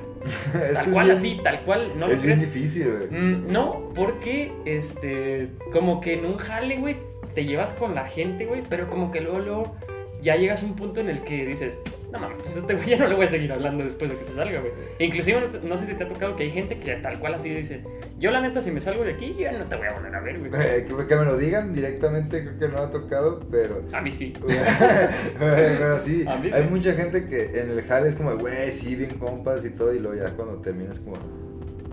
Tal 0.74 0.92
cual 0.92 1.06
bien- 1.08 1.18
así, 1.18 1.40
tal 1.44 1.62
cual, 1.64 1.94
¿no 1.98 2.08
lo 2.08 2.14
es 2.14 2.22
bien 2.22 2.36
crees? 2.38 2.54
difícil, 2.54 2.92
güey. 3.10 3.10
Mm, 3.22 3.52
no, 3.52 3.92
porque, 3.96 4.52
este, 4.66 5.48
como 5.72 6.02
que 6.02 6.14
en 6.14 6.26
un 6.26 6.38
jale, 6.38 6.78
güey, 6.78 6.98
te 7.34 7.46
llevas 7.46 7.72
con 7.74 7.96
la 7.96 8.06
gente, 8.08 8.46
güey, 8.46 8.62
pero 8.68 8.90
como 8.90 9.10
que 9.12 9.22
luego, 9.22 9.40
luego, 9.40 9.76
ya 10.22 10.36
llegas 10.36 10.64
a 10.64 10.66
un 10.66 10.76
punto 10.76 11.00
en 11.02 11.10
el 11.10 11.22
que 11.22 11.46
dices, 11.46 11.78
no 12.12 12.20
mames, 12.20 12.38
pues 12.42 12.56
este 12.58 12.74
güey 12.74 12.90
ya 12.90 12.98
no 12.98 13.08
le 13.08 13.16
voy 13.16 13.26
a 13.26 13.28
seguir 13.28 13.52
hablando 13.52 13.84
después 13.84 14.10
de 14.10 14.18
que 14.18 14.26
se 14.26 14.34
salga, 14.36 14.60
güey. 14.62 14.72
Inclusive, 15.00 15.42
no, 15.64 15.78
sé- 15.78 15.86
si 15.86 15.94
te 15.94 16.04
ha 16.06 16.08
tocado 16.08 16.36
que 16.36 16.44
hay 16.44 16.52
gente 16.52 16.80
que 16.80 16.96
tal 16.96 17.20
cual 17.20 17.34
así 17.36 17.50
dice, 17.50 17.82
yo 18.18 18.32
la 18.32 18.42
neta, 18.42 18.62
si 18.62 18.72
me 18.72 18.80
salgo 18.80 19.04
de 19.04 19.14
aquí, 19.14 19.36
yo 19.38 19.52
no 19.52 19.66
te 19.66 19.76
voy 19.76 19.88
a 19.88 19.94
volver 19.94 20.16
a 20.16 20.20
ver, 20.22 20.40
güey. 20.40 20.52
Eh, 20.56 20.86
que, 20.88 21.08
que 21.08 21.16
me 21.16 21.26
lo 21.26 21.38
digan 21.38 21.74
directamente, 21.74 22.42
creo 22.44 22.58
que 22.60 22.68
no 22.70 22.78
ha 22.80 22.90
tocado, 22.92 23.42
pero. 23.52 23.84
A 23.94 24.02
mí 24.02 24.12
sí. 24.12 24.34
pero 25.40 26.00
sí, 26.00 26.26
A 26.28 26.36
mí 26.38 26.50
hay 26.52 26.64
sí. 26.64 26.70
mucha 26.70 26.94
gente 26.94 27.28
que 27.28 27.60
en 27.60 27.72
el 27.72 27.82
jale 27.84 28.10
es 28.10 28.16
como, 28.16 28.36
güey, 28.38 28.72
sí, 28.72 28.96
bien 28.96 29.12
compas 29.18 29.64
y 29.66 29.70
todo, 29.72 29.94
y 29.94 30.00
luego 30.00 30.18
ya 30.24 30.32
cuando 30.32 30.56
terminas, 30.62 31.00
como, 31.00 31.18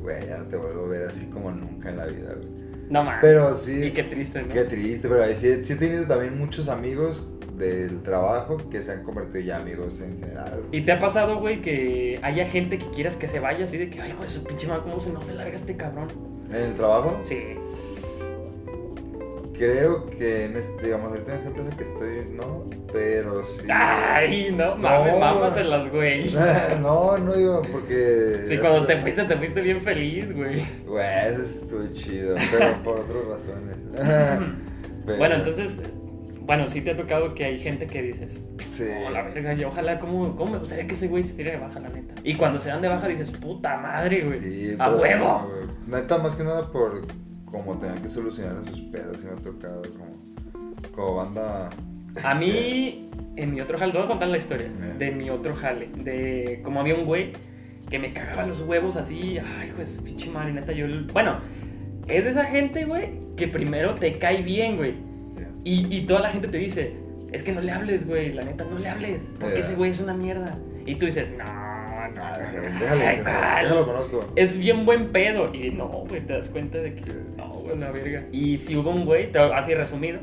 güey, 0.02 0.26
ya 0.26 0.38
no 0.38 0.44
te 0.44 0.56
vuelvo 0.56 0.84
a 0.84 0.88
ver 0.88 1.08
así 1.08 1.26
como 1.26 1.50
nunca 1.50 1.90
en 1.90 1.96
la 1.96 2.06
vida, 2.06 2.32
güey. 2.34 2.48
No 2.90 3.02
mames. 3.02 3.20
Pero 3.22 3.56
sí. 3.56 3.82
Y 3.84 3.90
qué 3.92 4.04
triste, 4.04 4.42
¿no? 4.42 4.52
Qué 4.52 4.64
triste, 4.64 5.08
pero 5.08 5.24
sí, 5.36 5.64
sí 5.64 5.72
he 5.72 5.76
tenido 5.76 6.06
también 6.06 6.36
muchos 6.38 6.68
amigos 6.68 7.26
del 7.56 8.02
trabajo 8.02 8.56
que 8.70 8.82
se 8.82 8.92
han 8.92 9.02
convertido 9.04 9.40
ya 9.40 9.58
amigos 9.58 10.00
en 10.00 10.18
general. 10.18 10.62
güey. 10.68 10.80
¿Y 10.80 10.84
te 10.84 10.92
ha 10.92 10.98
pasado, 10.98 11.38
güey, 11.38 11.60
que 11.62 12.18
haya 12.22 12.46
gente 12.46 12.78
que 12.78 12.86
quieras 12.90 13.16
que 13.16 13.28
se 13.28 13.38
vaya 13.40 13.64
así 13.64 13.78
de 13.78 13.88
que, 13.90 14.00
ay, 14.00 14.10
hijo 14.10 14.22
de 14.24 14.30
su 14.30 14.42
pinche 14.44 14.66
madre, 14.66 14.82
¿cómo 14.82 14.98
se 15.00 15.10
no 15.12 15.22
se 15.22 15.34
larga 15.34 15.54
este 15.54 15.76
cabrón? 15.76 16.08
En 16.50 16.56
el 16.56 16.74
trabajo, 16.74 17.18
Sí. 17.22 17.38
creo 19.56 20.06
que 20.10 20.46
en 20.46 20.56
este, 20.56 20.82
digamos, 20.84 21.10
ahorita 21.10 21.32
en 21.32 21.38
esta 21.38 21.48
empresa 21.50 21.76
que 21.76 21.84
estoy, 21.84 22.34
no, 22.34 22.64
pero 22.92 23.46
sí. 23.46 23.62
Ay, 23.70 24.52
no 24.52 24.76
mames, 24.76 25.18
mámaselas, 25.18 25.90
güey. 25.92 26.34
no, 26.82 27.16
no 27.18 27.32
digo 27.34 27.62
porque. 27.70 28.40
Sí, 28.46 28.58
cuando 28.58 28.84
te 28.86 28.96
fuiste, 28.98 29.24
te 29.24 29.36
fuiste 29.36 29.60
bien 29.60 29.80
feliz, 29.80 30.34
güey. 30.34 30.60
Güey, 30.86 31.28
eso 31.28 31.42
estuvo 31.42 31.86
chido, 31.92 32.36
pero 32.50 32.82
por 32.82 32.98
otras 33.00 33.24
razones. 33.28 33.76
Pero- 35.06 35.18
Bueno, 35.18 35.34
entonces, 35.36 35.78
bueno, 36.44 36.68
sí 36.68 36.80
te 36.82 36.90
ha 36.92 36.96
tocado 36.96 37.34
que 37.34 37.44
hay 37.44 37.58
gente 37.58 37.86
que 37.86 38.02
dices, 38.02 38.42
Sí. 38.70 38.84
oh, 39.06 39.10
la 39.10 39.22
verga, 39.22 39.54
yo 39.54 39.68
ojalá, 39.68 39.98
¿cómo, 39.98 40.36
¿cómo 40.36 40.52
me 40.52 40.58
gustaría 40.58 40.86
que 40.86 40.92
ese 40.94 41.08
güey 41.08 41.22
se 41.22 41.34
tire 41.34 41.52
de 41.52 41.56
baja, 41.58 41.80
la 41.80 41.88
neta? 41.88 42.14
Y 42.22 42.34
cuando 42.34 42.60
se 42.60 42.68
dan 42.68 42.82
de 42.82 42.88
baja 42.88 43.08
dices, 43.08 43.30
puta 43.30 43.76
madre, 43.78 44.22
güey. 44.22 44.40
Sí, 44.40 44.76
a 44.78 44.90
huevo. 44.90 45.50
Neta, 45.86 46.18
más 46.18 46.34
que 46.34 46.44
nada 46.44 46.70
por 46.70 47.06
como 47.44 47.78
tener 47.78 47.98
que 48.00 48.10
solucionar 48.10 48.56
esos 48.64 48.80
pedos, 48.80 49.18
y 49.22 49.24
me 49.26 49.30
ha 49.30 49.36
tocado 49.36 49.82
como, 49.92 50.92
como 50.92 51.14
banda. 51.16 51.70
A 52.22 52.34
mí, 52.34 53.08
en 53.36 53.52
mi 53.52 53.60
otro 53.60 53.78
jale, 53.78 53.92
te 53.92 53.98
voy 53.98 54.06
a 54.06 54.08
contar 54.10 54.28
la 54.28 54.36
historia 54.38 54.68
de 54.98 55.10
mi 55.12 55.30
otro 55.30 55.54
jale. 55.54 55.88
De 55.96 56.60
como 56.64 56.80
había 56.80 56.94
un 56.94 57.04
güey 57.04 57.32
que 57.90 57.98
me 57.98 58.12
cagaba 58.12 58.46
los 58.46 58.60
huevos 58.60 58.96
así. 58.96 59.38
Ay, 59.38 59.72
su 59.86 60.02
pinche 60.02 60.30
madre, 60.30 60.52
neta. 60.52 60.72
Yo, 60.72 60.86
bueno, 61.12 61.38
es 62.06 62.24
de 62.24 62.30
esa 62.30 62.44
gente, 62.44 62.84
güey, 62.84 63.10
que 63.36 63.48
primero 63.48 63.94
te 63.94 64.18
cae 64.18 64.42
bien, 64.42 64.76
güey. 64.76 64.94
Y, 65.64 65.94
y 65.94 66.02
toda 66.02 66.20
la 66.20 66.30
gente 66.30 66.48
te 66.48 66.58
dice, 66.58 66.92
es 67.32 67.42
que 67.42 67.52
no 67.52 67.60
le 67.60 67.72
hables, 67.72 68.06
güey, 68.06 68.32
la 68.32 68.44
neta, 68.44 68.64
no 68.64 68.78
le 68.78 68.88
hables. 68.88 69.28
Porque 69.40 69.60
ese 69.60 69.74
güey 69.74 69.90
es 69.90 70.00
una 70.00 70.14
mierda. 70.14 70.56
Y 70.86 70.96
tú 70.96 71.06
dices, 71.06 71.28
no, 71.36 71.44
no, 71.44 71.64
Ah, 72.06 72.08
no, 72.52 72.96
déjalo, 72.96 73.86
conozco. 73.86 74.32
Es 74.36 74.56
bien 74.58 74.84
buen 74.84 75.08
pedo. 75.10 75.54
Y 75.54 75.70
no, 75.70 75.88
güey, 75.88 76.20
te 76.20 76.34
das 76.34 76.48
cuenta 76.48 76.78
de 76.78 76.94
que 76.94 77.12
no, 77.36 77.48
güey, 77.48 77.78
la 77.78 77.90
verga. 77.90 78.24
Y 78.30 78.58
si 78.58 78.76
hubo 78.76 78.90
un 78.90 79.04
güey, 79.04 79.30
así 79.54 79.74
resumido. 79.74 80.20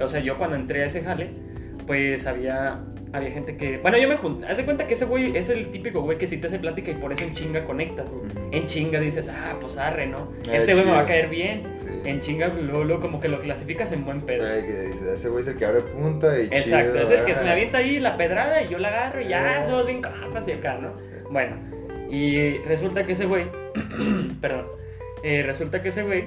O 0.00 0.08
sea, 0.08 0.20
yo 0.20 0.38
cuando 0.38 0.56
entré 0.56 0.82
a 0.82 0.86
ese 0.86 1.02
jale, 1.02 1.28
pues 1.86 2.26
había, 2.26 2.80
había 3.12 3.30
gente 3.30 3.56
que. 3.56 3.78
Bueno, 3.78 3.98
yo 3.98 4.08
me 4.08 4.16
junté. 4.16 4.46
Haz 4.46 4.56
de 4.56 4.64
cuenta 4.64 4.86
que 4.86 4.94
ese 4.94 5.04
güey 5.04 5.36
es 5.36 5.48
el 5.48 5.70
típico 5.70 6.00
güey 6.00 6.18
que 6.18 6.26
si 6.26 6.38
te 6.38 6.46
hace 6.46 6.58
plática 6.58 6.90
y 6.90 6.94
por 6.94 7.12
eso 7.12 7.24
en 7.24 7.34
chinga 7.34 7.64
conectas, 7.64 8.10
güey. 8.10 8.30
En 8.50 8.66
chinga 8.66 8.98
dices, 9.00 9.28
ah, 9.28 9.56
pues 9.60 9.76
arre, 9.76 10.06
¿no? 10.06 10.32
Eh, 10.46 10.56
Este 10.56 10.72
güey 10.72 10.86
me 10.86 10.92
va 10.92 11.00
a 11.00 11.06
caer 11.06 11.28
bien. 11.28 11.74
Sí. 11.78 11.88
En 12.04 12.20
chinga, 12.20 12.48
luego, 12.48 12.84
luego 12.84 13.00
como 13.00 13.20
que 13.20 13.28
lo 13.28 13.38
clasificas 13.38 13.92
en 13.92 14.04
buen 14.04 14.22
pedo. 14.22 14.46
Ay, 14.46 14.62
que 14.62 15.14
ese 15.14 15.28
güey 15.28 15.42
es 15.42 15.48
el 15.48 15.56
que 15.56 15.64
abre 15.64 15.80
punta 15.82 16.40
y 16.40 16.44
Exacto, 16.44 16.92
chido, 16.92 17.02
es 17.02 17.10
el 17.10 17.24
que 17.26 17.32
ah. 17.32 17.38
se 17.38 17.44
me 17.44 17.50
avienta 17.50 17.78
ahí 17.78 18.00
la 18.00 18.16
pedrada 18.16 18.62
y 18.62 18.68
yo 18.68 18.78
la 18.78 18.88
agarro 18.88 19.20
y 19.20 19.28
ya 19.28 19.62
somos 19.64 19.86
bien 19.86 20.00
compas 20.00 20.48
y 20.48 20.52
acá, 20.52 20.78
¿no? 20.78 20.92
Bueno, 21.30 21.56
y 22.10 22.58
resulta 22.58 23.04
que 23.04 23.12
ese 23.12 23.26
güey, 23.26 23.46
perdón, 24.40 24.66
eh, 25.22 25.42
resulta 25.44 25.82
que 25.82 25.90
ese 25.90 26.02
güey 26.02 26.24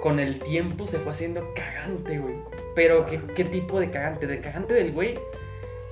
con 0.00 0.18
el 0.18 0.38
tiempo 0.40 0.86
se 0.86 0.98
fue 0.98 1.12
haciendo 1.12 1.52
cagante, 1.54 2.18
güey. 2.18 2.34
Pero 2.74 3.06
¿qué, 3.06 3.20
qué 3.34 3.44
tipo 3.44 3.80
de 3.80 3.90
cagante? 3.90 4.26
De 4.26 4.40
cagante 4.40 4.74
del 4.74 4.92
güey 4.92 5.18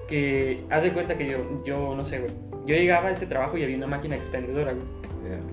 que 0.09 0.65
haz 0.71 0.83
de 0.83 0.93
cuenta 0.93 1.17
que 1.17 1.29
yo, 1.29 1.63
yo 1.65 1.95
no 1.97 2.05
sé, 2.05 2.21
güey. 2.21 2.33
Yo 2.67 2.75
llegaba 2.75 3.09
a 3.09 3.13
ese 3.13 3.27
trabajo 3.27 3.57
y 3.57 3.63
había 3.63 3.77
una 3.77 3.87
máquina 3.87 4.17
expendedora, 4.17 4.73
güey. 4.73 4.87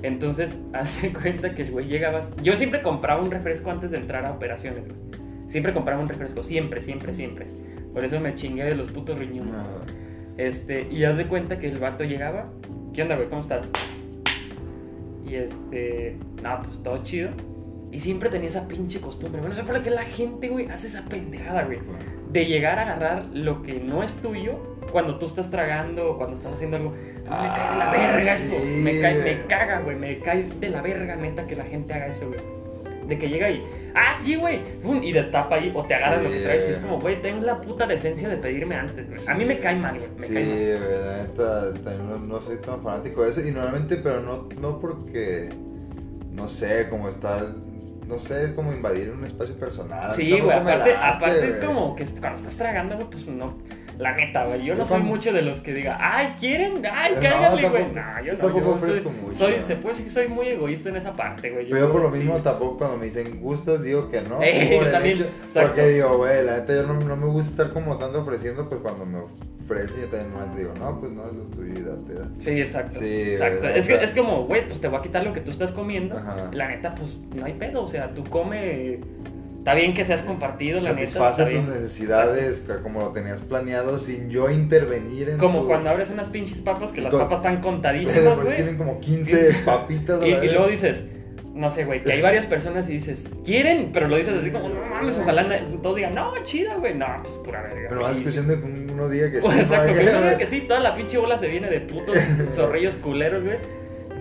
Entonces, 0.01 0.59
haz 0.73 1.01
de 1.01 1.13
cuenta 1.13 1.53
que 1.55 1.63
el 1.63 1.71
güey 1.71 1.87
llegaba. 1.87 2.21
Yo 2.41 2.55
siempre 2.55 2.81
compraba 2.81 3.21
un 3.21 3.31
refresco 3.31 3.71
antes 3.71 3.91
de 3.91 3.97
entrar 3.97 4.25
a 4.25 4.31
operaciones, 4.31 4.83
güey. 4.85 4.97
Siempre 5.47 5.73
compraba 5.73 6.01
un 6.01 6.09
refresco, 6.09 6.43
siempre, 6.43 6.81
siempre, 6.81 7.13
siempre. 7.13 7.47
Por 7.93 8.03
eso 8.03 8.19
me 8.19 8.33
chingué 8.33 8.63
de 8.63 8.75
los 8.75 8.89
putos 8.89 9.19
riñones. 9.19 9.53
No. 9.53 9.63
Este, 10.37 10.87
y 10.89 11.03
haz 11.03 11.17
de 11.17 11.27
cuenta 11.27 11.59
que 11.59 11.69
el 11.69 11.77
vato 11.77 12.03
llegaba. 12.03 12.49
¿Qué 12.93 13.03
onda, 13.03 13.15
güey? 13.15 13.29
¿Cómo 13.29 13.41
estás? 13.41 13.69
Y 15.27 15.35
este, 15.35 16.17
no, 16.41 16.61
pues 16.63 16.81
todo 16.81 17.03
chido. 17.03 17.29
Y 17.91 17.99
siempre 17.99 18.29
tenía 18.29 18.49
esa 18.49 18.67
pinche 18.67 18.99
costumbre. 18.99 19.39
Bueno, 19.39 19.55
no 19.55 19.61
sé 19.61 19.67
por 19.67 19.79
qué 19.81 19.91
la 19.91 20.03
gente, 20.03 20.49
güey, 20.49 20.67
hace 20.69 20.87
esa 20.87 21.05
pendejada, 21.05 21.63
güey. 21.65 21.79
De 22.33 22.45
llegar 22.45 22.79
a 22.79 22.81
agarrar 22.83 23.25
lo 23.33 23.61
que 23.63 23.79
no 23.79 24.03
es 24.03 24.15
tuyo 24.15 24.57
cuando 24.91 25.17
tú 25.17 25.25
estás 25.27 25.49
tragando 25.49 26.11
o 26.11 26.17
cuando 26.17 26.35
estás 26.35 26.53
haciendo 26.53 26.77
algo. 26.77 26.89
Me 26.91 27.29
cae 27.29 27.71
de 27.71 27.77
la 27.77 27.89
Ah, 27.89 27.91
verga 27.91 28.37
sí, 28.37 28.53
eso. 28.55 28.65
Me, 28.65 28.99
cae, 29.01 29.15
me 29.23 29.41
caga, 29.47 29.79
güey. 29.81 29.95
Me 29.95 30.19
cae 30.19 30.49
de 30.59 30.69
la 30.69 30.81
verga, 30.81 31.15
neta, 31.15 31.45
que 31.47 31.55
la 31.55 31.63
gente 31.65 31.93
haga 31.93 32.07
eso, 32.07 32.27
güey. 32.27 32.39
De 33.07 33.17
que 33.19 33.27
llega 33.27 33.49
y, 33.51 33.61
ah, 33.95 34.17
sí, 34.23 34.35
güey, 34.35 34.61
y 35.01 35.11
destapa 35.11 35.55
ahí, 35.55 35.71
o 35.75 35.83
te 35.83 35.93
agarra 35.93 36.19
Sí, 36.19 36.23
lo 36.23 36.31
que 36.31 36.39
traes. 36.39 36.67
Y 36.67 36.71
es 36.71 36.79
como, 36.79 36.99
güey, 37.01 37.21
ten 37.21 37.45
la 37.45 37.59
puta 37.59 37.85
decencia 37.85 38.29
de 38.29 38.37
pedirme 38.37 38.75
antes, 38.75 39.07
güey. 39.09 39.19
A 39.27 39.33
mí 39.35 39.43
me 39.45 39.59
cae 39.59 39.75
mal, 39.75 39.97
güey. 39.99 40.09
Me 40.19 40.25
Sí, 40.27 40.33
cae 40.33 40.45
mal. 41.37 41.73
también 41.83 42.09
no, 42.09 42.17
no 42.17 42.41
soy 42.41 42.57
tan 42.57 42.81
fanático 42.81 43.23
de 43.23 43.29
eso. 43.31 43.41
Y 43.41 43.51
normalmente, 43.51 43.97
pero 43.97 44.21
no, 44.21 44.47
no 44.61 44.79
porque, 44.79 45.49
no 46.31 46.47
sé, 46.47 46.87
como 46.89 47.09
estar, 47.09 47.47
no 48.07 48.19
sé, 48.19 48.45
es 48.45 48.51
como 48.51 48.71
invadir 48.71 49.11
un 49.11 49.23
espacio 49.23 49.55
personal. 49.55 50.11
Sí, 50.13 50.39
güey, 50.39 50.57
aparte, 50.57 50.95
aparte 50.95 51.49
es 51.49 51.57
como 51.57 51.95
que 51.95 52.05
cuando 52.05 52.37
estás 52.37 52.55
tragando, 52.55 52.95
güey, 52.95 53.07
pues 53.09 53.27
no. 53.27 53.57
La 53.97 54.15
neta, 54.15 54.45
güey. 54.45 54.63
Yo 54.63 54.75
no 54.75 54.85
soy 54.85 55.01
mucho 55.01 55.31
de 55.31 55.41
los 55.41 55.59
que 55.59 55.73
diga, 55.73 55.97
ay, 55.99 56.33
¿quieren? 56.39 56.83
Ay, 56.91 57.13
cáiganle, 57.15 57.69
güey. 57.69 57.85
No, 57.93 58.23
yo 58.23 58.33
no. 58.33 58.39
tampoco 58.39 58.65
yo 58.65 58.71
ofrezco 58.75 59.09
soy, 59.09 59.21
mucho, 59.21 59.37
soy- 59.37 59.61
se 59.61 59.75
puede 59.75 59.89
decir 59.89 60.05
que 60.05 60.11
soy 60.11 60.27
muy 60.27 60.47
egoísta 60.47 60.89
en 60.89 60.95
esa 60.95 61.15
parte, 61.15 61.51
güey. 61.51 61.69
Pero 61.69 61.87
yo 61.87 61.91
por 61.91 62.01
lo 62.01 62.09
mismo 62.09 62.37
tampoco 62.37 62.77
cuando 62.79 62.97
me 62.97 63.05
dicen 63.05 63.39
gustas 63.41 63.81
digo 63.83 64.09
que 64.09 64.21
no. 64.21 64.41
Eh, 64.41 64.79
yo 64.81 64.91
también, 64.91 65.25
porque 65.53 65.87
digo, 65.89 66.17
güey, 66.17 66.43
la 66.43 66.57
neta 66.57 66.73
yo 66.73 66.83
no, 66.83 67.15
me 67.15 67.25
gusta 67.27 67.51
estar 67.51 67.73
como 67.73 67.97
tanto 67.97 68.21
ofreciendo, 68.21 68.67
pues 68.67 68.81
cuando 68.81 69.05
me 69.05 69.19
ofrecen 69.63 70.01
yo 70.01 70.07
también 70.07 70.31
nomás 70.33 70.57
digo, 70.57 70.73
no, 70.79 70.99
pues 70.99 71.11
no, 71.11 71.25
es 71.27 71.33
lo 71.33 71.43
tuyo 71.43 71.73
y 71.73 71.81
date, 71.83 72.13
da. 72.13 72.27
Sí, 72.39 72.59
exacto. 72.59 72.99
Sí, 72.99 73.21
exacto. 73.31 73.67
Es, 73.69 73.87
que, 73.87 73.95
es 73.95 74.13
como, 74.13 74.43
güey, 74.45 74.67
pues 74.67 74.81
te 74.81 74.87
voy 74.87 74.99
a 74.99 75.01
quitar 75.01 75.23
lo 75.23 75.33
que 75.33 75.39
tú 75.41 75.51
estás 75.51 75.71
comiendo. 75.71 76.19
La 76.51 76.67
neta, 76.67 76.93
pues 76.95 77.17
no 77.35 77.45
hay 77.45 77.53
pedo. 77.53 77.83
O 77.83 77.87
sea, 77.87 78.13
tú 78.13 78.23
come. 78.25 78.99
Está 79.63 79.75
bien 79.75 79.93
que 79.93 80.03
seas 80.03 80.21
compartido, 80.21 80.81
la 80.81 80.91
neta. 80.91 81.31
Tus 81.31 81.47
necesidades 81.47 82.65
como 82.83 82.99
lo 82.99 83.09
tenías 83.13 83.39
planeado 83.39 83.97
sin 83.97 84.29
yo 84.29 84.49
intervenir 84.49 85.29
en 85.29 85.37
Como 85.37 85.61
tu- 85.61 85.67
cuando 85.67 85.89
abres 85.89 86.09
unas 86.09 86.27
pinches 86.27 86.59
papas 86.59 86.91
que 86.91 86.99
las 86.99 87.13
papas 87.13 87.39
están 87.39 87.61
contadísimas, 87.61 88.23
después 88.25 88.43
güey. 88.45 88.55
tienen 88.57 88.77
como 88.77 88.99
15 88.99 89.51
papitas. 89.65 90.19
Y, 90.25 90.31
y 90.31 90.49
luego 90.49 90.67
dices, 90.67 91.05
no 91.53 91.71
sé, 91.71 91.85
güey, 91.85 92.03
que 92.03 92.11
hay 92.11 92.21
varias 92.21 92.45
personas 92.45 92.89
y 92.89 92.93
dices, 92.93 93.29
¿quieren? 93.45 93.91
Pero 93.93 94.09
lo 94.09 94.17
dices 94.17 94.33
así 94.37 94.49
como, 94.51 94.67
no 94.67 94.81
mames, 94.83 95.17
ojalá 95.17 95.47
todos 95.81 95.95
digan, 95.95 96.13
no, 96.13 96.33
chida, 96.43 96.75
güey. 96.75 96.93
No, 96.95 97.05
pues 97.23 97.35
pura 97.37 97.61
verga. 97.61 97.85
Pero 97.87 98.01
vas 98.01 98.19
cuestión 98.19 98.49
de 98.49 98.59
que 98.59 98.65
uno 98.65 99.07
diga 99.07 99.31
que 99.31 99.37
sí. 99.37 99.41
Pues, 99.43 99.55
¿no? 99.55 99.61
exacto, 99.61 99.93
que 99.93 100.03
yo 100.05 100.21
digo 100.23 100.37
que 100.39 100.45
sí, 100.47 100.61
toda 100.67 100.81
la 100.81 100.93
pinche 100.93 101.17
bola 101.17 101.37
se 101.37 101.47
viene 101.47 101.69
de 101.69 101.79
putos 101.79 102.17
zorrillos 102.49 102.97
culeros, 102.97 103.41
güey. 103.45 103.57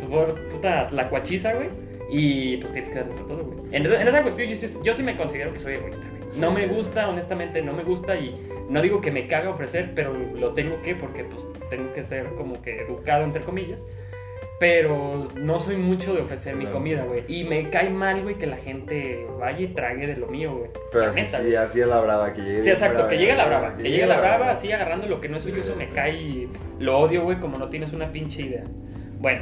Por 0.09 0.35
puta 0.51 0.89
la 0.93 1.09
cuachiza, 1.09 1.53
güey. 1.55 1.69
Y 2.15 2.59
pues 2.59 2.73
tienes 2.73 2.91
que 2.91 2.97
darles 2.99 3.17
a 3.19 3.25
todo, 3.27 3.43
güey. 3.45 3.59
En, 3.75 3.87
esa- 3.87 4.01
en 4.03 4.07
esa 4.07 4.23
cuestión 4.23 4.51
yo, 4.51 4.57
sí- 4.57 4.79
yo 4.83 4.93
sí 4.93 5.03
me 5.03 5.17
considero 5.17 5.53
que 5.55 5.61
soy 5.61 5.75
egoísta, 5.75 6.05
güey. 6.11 6.39
No 6.41 6.51
me 6.51 6.67
gusta, 6.67 7.09
honestamente, 7.09 7.63
no 7.63 7.73
me 7.73 7.83
gusta 7.85 8.17
y 8.17 8.39
no 8.69 8.83
digo 8.83 9.01
que 9.01 9.11
me 9.11 9.27
caga 9.27 9.49
ofrecer, 9.51 9.93
pero 9.95 10.13
lo 10.13 10.53
tengo 10.53 10.83
que 10.83 10.95
porque 10.95 11.25
pues 11.25 11.45
tengo 11.71 11.91
que 11.95 12.05
ser 12.05 12.27
como 12.37 12.61
que 12.61 12.83
educado, 12.83 13.25
entre 13.25 13.43
comillas. 13.43 13.81
Pero 14.61 15.29
no 15.41 15.59
soy 15.59 15.77
mucho 15.77 16.15
de 16.15 16.21
ofrecer 16.21 16.55
mi 16.55 16.65
Claro. 16.65 16.79
comida, 16.79 17.03
güey. 17.05 17.25
Y 17.27 17.43
me 17.45 17.69
cae 17.71 17.91
mal, 17.91 18.23
güey, 18.23 18.37
que 18.37 18.47
la 18.47 18.59
gente 18.59 19.27
vaya 19.41 19.61
y 19.61 19.67
trague 19.69 20.07
de 20.07 20.17
lo 20.17 20.29
mío, 20.29 20.55
güey. 20.55 20.71
Pero 20.93 21.07
así, 21.07 21.21
neta, 21.23 21.41
sí, 21.43 21.55
así 21.57 21.81
a 21.83 21.87
la 21.87 22.01
brava, 22.01 22.33
que 22.33 22.43
llegue. 22.43 22.61
Sí, 22.61 22.71
exacto, 22.71 23.09
que 23.09 23.17
llegue 23.19 23.35
la 23.35 23.47
brava. 23.47 23.75
Que 23.77 23.91
llegue 23.91 24.07
la 24.07 24.21
brava, 24.21 24.51
así 24.53 24.71
agarrando 24.71 25.07
lo 25.09 25.21
que 25.21 25.29
no 25.29 25.39
es 25.39 25.43
suyo, 25.43 25.61
eso 25.63 25.75
me 25.77 25.89
cae 25.89 26.13
y 26.15 26.49
lo 26.79 26.99
odio, 26.99 27.25
güey, 27.25 27.41
como 27.41 27.59
no 27.59 27.71
tienes 27.71 27.93
una 27.93 28.13
pinche 28.13 28.43
idea. 28.43 28.63
Bueno, 29.19 29.41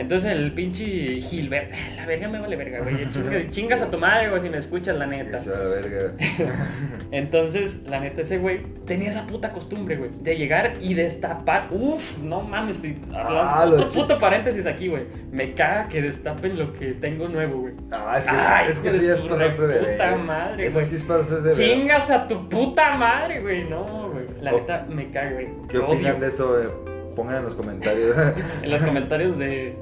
entonces 0.00 0.32
el 0.32 0.52
pinche 0.52 1.20
Gilbert, 1.20 1.72
ah, 1.72 1.94
la 1.96 2.06
verga 2.06 2.28
me 2.28 2.40
vale 2.40 2.56
verga, 2.56 2.80
güey. 2.80 2.96
Chinga- 3.10 3.48
chingas 3.50 3.80
a 3.82 3.90
tu 3.90 3.98
madre, 3.98 4.30
güey, 4.30 4.42
si 4.42 4.48
me 4.48 4.58
escuchas, 4.58 4.96
la 4.96 5.06
neta. 5.06 5.36
Eso 5.38 5.54
a 5.54 5.58
la 5.58 5.64
verga. 5.66 6.12
Entonces, 7.12 7.80
la 7.88 8.00
neta, 8.00 8.22
ese 8.22 8.38
güey 8.38 8.60
tenía 8.86 9.08
esa 9.08 9.26
puta 9.26 9.52
costumbre, 9.52 9.96
güey, 9.96 10.10
de 10.22 10.36
llegar 10.36 10.74
y 10.80 10.94
destapar. 10.94 11.68
Uf, 11.70 12.18
no 12.18 12.40
mames, 12.42 12.76
estoy 12.76 12.96
hablando- 13.12 13.40
Ah, 13.40 13.64
otro 13.68 13.88
puto 13.88 14.18
paréntesis 14.18 14.66
aquí, 14.66 14.88
güey. 14.88 15.04
Me 15.32 15.54
caga 15.54 15.88
que 15.88 16.02
destapen 16.02 16.58
lo 16.58 16.72
que 16.72 16.92
tengo 16.92 17.28
nuevo, 17.28 17.60
güey. 17.62 17.74
Ah, 17.90 18.16
es 18.18 18.24
que, 18.24 18.30
Ay, 18.30 18.66
es 18.70 18.78
que 18.78 18.90
de 18.90 18.96
eso 18.98 19.06
ya 19.06 19.14
es 19.14 19.20
pasarse 19.22 19.66
de 19.66 19.80
verga. 19.80 20.16
madre, 20.16 20.66
Eso 20.66 20.74
güey. 20.74 20.84
sí 20.86 20.96
es 20.96 21.02
pasarse 21.02 21.40
de. 21.40 21.52
Chingas 21.52 22.10
a 22.10 22.28
tu 22.28 22.48
puta 22.48 22.94
madre, 22.96 23.40
güey. 23.40 23.64
No, 23.68 24.10
güey. 24.12 24.24
La 24.40 24.54
Oh. 24.54 24.58
neta 24.60 24.86
me 24.88 25.10
cae, 25.10 25.32
güey. 25.34 25.48
¿Qué 25.68 25.78
opinan 25.78 26.20
de 26.20 26.28
eso? 26.28 26.60
eh? 26.62 26.68
Pongan 27.16 27.36
en 27.38 27.42
los 27.44 27.54
comentarios. 27.54 28.16
En 28.62 28.70
los 28.70 28.80
comentarios 28.82 29.36
de, 29.36 29.74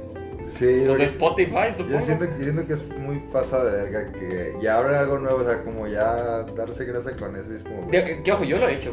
sí, 0.52 0.84
los 0.84 0.98
de 0.98 1.04
Spotify, 1.04 1.72
supongo. 1.76 1.94
yo 1.98 2.00
siento, 2.00 2.24
yo 2.24 2.44
siento 2.44 2.66
que 2.66 2.72
es 2.74 2.88
muy 2.98 3.18
pasada 3.32 3.72
de 3.72 3.82
verga 3.84 4.12
que 4.12 4.54
ya 4.60 4.76
abren 4.78 4.96
algo 4.96 5.18
nuevo, 5.18 5.38
o 5.40 5.44
sea, 5.44 5.62
como 5.62 5.86
ya 5.86 6.42
darse 6.56 6.84
grasa 6.84 7.16
con 7.16 7.36
eso 7.36 7.52
es 7.52 7.62
como... 7.62 7.90
De- 7.90 8.22
que 8.22 8.32
ojo, 8.32 8.44
yo 8.44 8.58
lo 8.58 8.68
he 8.68 8.74
hecho. 8.74 8.92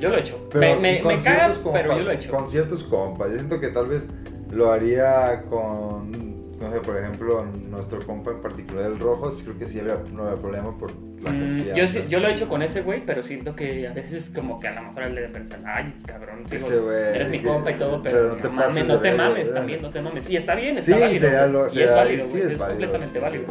Yo 0.00 0.10
lo 0.10 0.16
he 0.16 0.20
hecho. 0.20 0.48
Pero 0.52 0.80
me 0.80 0.92
me, 0.94 1.00
con 1.00 1.16
me 1.16 1.22
caga, 1.22 1.36
ciertos 1.46 1.58
compas, 1.58 1.82
pero 1.82 1.98
yo 1.98 2.04
lo 2.04 2.10
he 2.10 2.14
hecho. 2.14 2.30
Con 2.30 2.48
ciertos 2.48 2.82
compas. 2.84 3.28
Yo 3.30 3.34
siento 3.36 3.60
que 3.60 3.68
tal 3.68 3.86
vez 3.86 4.02
lo 4.50 4.70
haría 4.72 5.42
con, 5.48 6.10
no 6.58 6.70
sé, 6.70 6.80
por 6.80 6.96
ejemplo, 6.96 7.44
nuestro 7.70 8.04
compa 8.06 8.30
en 8.32 8.40
particular, 8.40 8.86
el 8.86 8.98
rojo, 8.98 9.32
creo 9.42 9.58
que 9.58 9.68
sí 9.68 9.78
habría, 9.80 9.96
no 10.12 10.24
habría 10.24 10.40
problema 10.40 10.76
por 10.78 10.90
la 11.26 11.32
Mm, 11.32 11.48
confianza. 11.56 11.74
yo, 11.74 11.86
sí- 11.86 12.04
yo 12.08 12.20
lo 12.20 12.28
he 12.28 12.32
hecho 12.32 12.48
con 12.48 12.62
ese 12.62 12.82
güey, 12.82 13.02
pero 13.04 13.22
siento 13.22 13.54
que 13.56 13.86
a 13.88 13.92
veces 13.92 14.30
como 14.34 14.58
que 14.60 14.68
a 14.68 14.74
lo 14.74 14.82
mejor 14.82 15.02
él 15.04 15.14
debe 15.14 15.28
pensar, 15.28 15.58
ay, 15.64 15.92
cabrón, 16.06 16.44
digo, 16.50 16.66
Ese 16.66 16.78
güey, 16.78 16.96
eres 17.14 17.28
mi 17.30 17.40
compa 17.40 17.70
y 17.70 17.74
todo, 17.74 18.02
pero, 18.02 18.16
pero 18.16 18.28
no 18.30 18.42
te 18.42 18.48
mames, 18.48 18.86
no 18.86 19.00
te 19.00 19.12
mames, 19.14 19.48
¿verdad? 19.48 19.54
también 19.60 19.82
no 19.82 19.90
te 19.90 20.00
mames. 20.00 20.28
Y 20.30 20.36
está 20.36 20.54
bien, 20.54 20.82
Sí, 20.82 20.92
está 20.92 21.04
válido. 21.06 21.20
será 21.20 21.40
güey. 21.46 21.52
lo, 21.52 21.66
y 21.74 21.82
es 21.82 21.94
válido, 21.94 22.24
sí 22.26 22.30
güey, 22.30 22.42
es, 22.42 22.58
válido, 22.58 22.66
completamente 22.68 23.18
sí, 23.18 23.22
válido. 23.22 23.44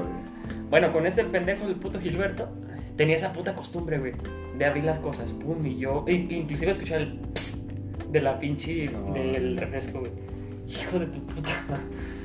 Bueno, 0.69 0.91
con 0.91 1.05
este 1.05 1.23
pendejo, 1.23 1.67
el 1.67 1.75
puto 1.75 1.99
Gilberto, 1.99 2.49
tenía 2.97 3.15
esa 3.15 3.31
puta 3.33 3.53
costumbre, 3.53 3.97
güey, 3.99 4.13
de 4.57 4.65
abrir 4.65 4.83
las 4.83 4.99
cosas, 4.99 5.31
pum, 5.33 5.65
y 5.65 5.77
yo, 5.77 6.05
in- 6.07 6.31
inclusive 6.31 6.71
escuchar 6.71 7.01
el 7.01 7.19
de 8.09 8.21
la 8.21 8.39
pinche, 8.39 8.89
No. 8.89 9.13
del 9.13 9.57
refresco, 9.57 9.99
güey. 9.99 10.11
Hijo 10.67 10.97
de 10.99 11.05
tu 11.07 11.25
puta 11.27 11.51
madre. 11.69 11.83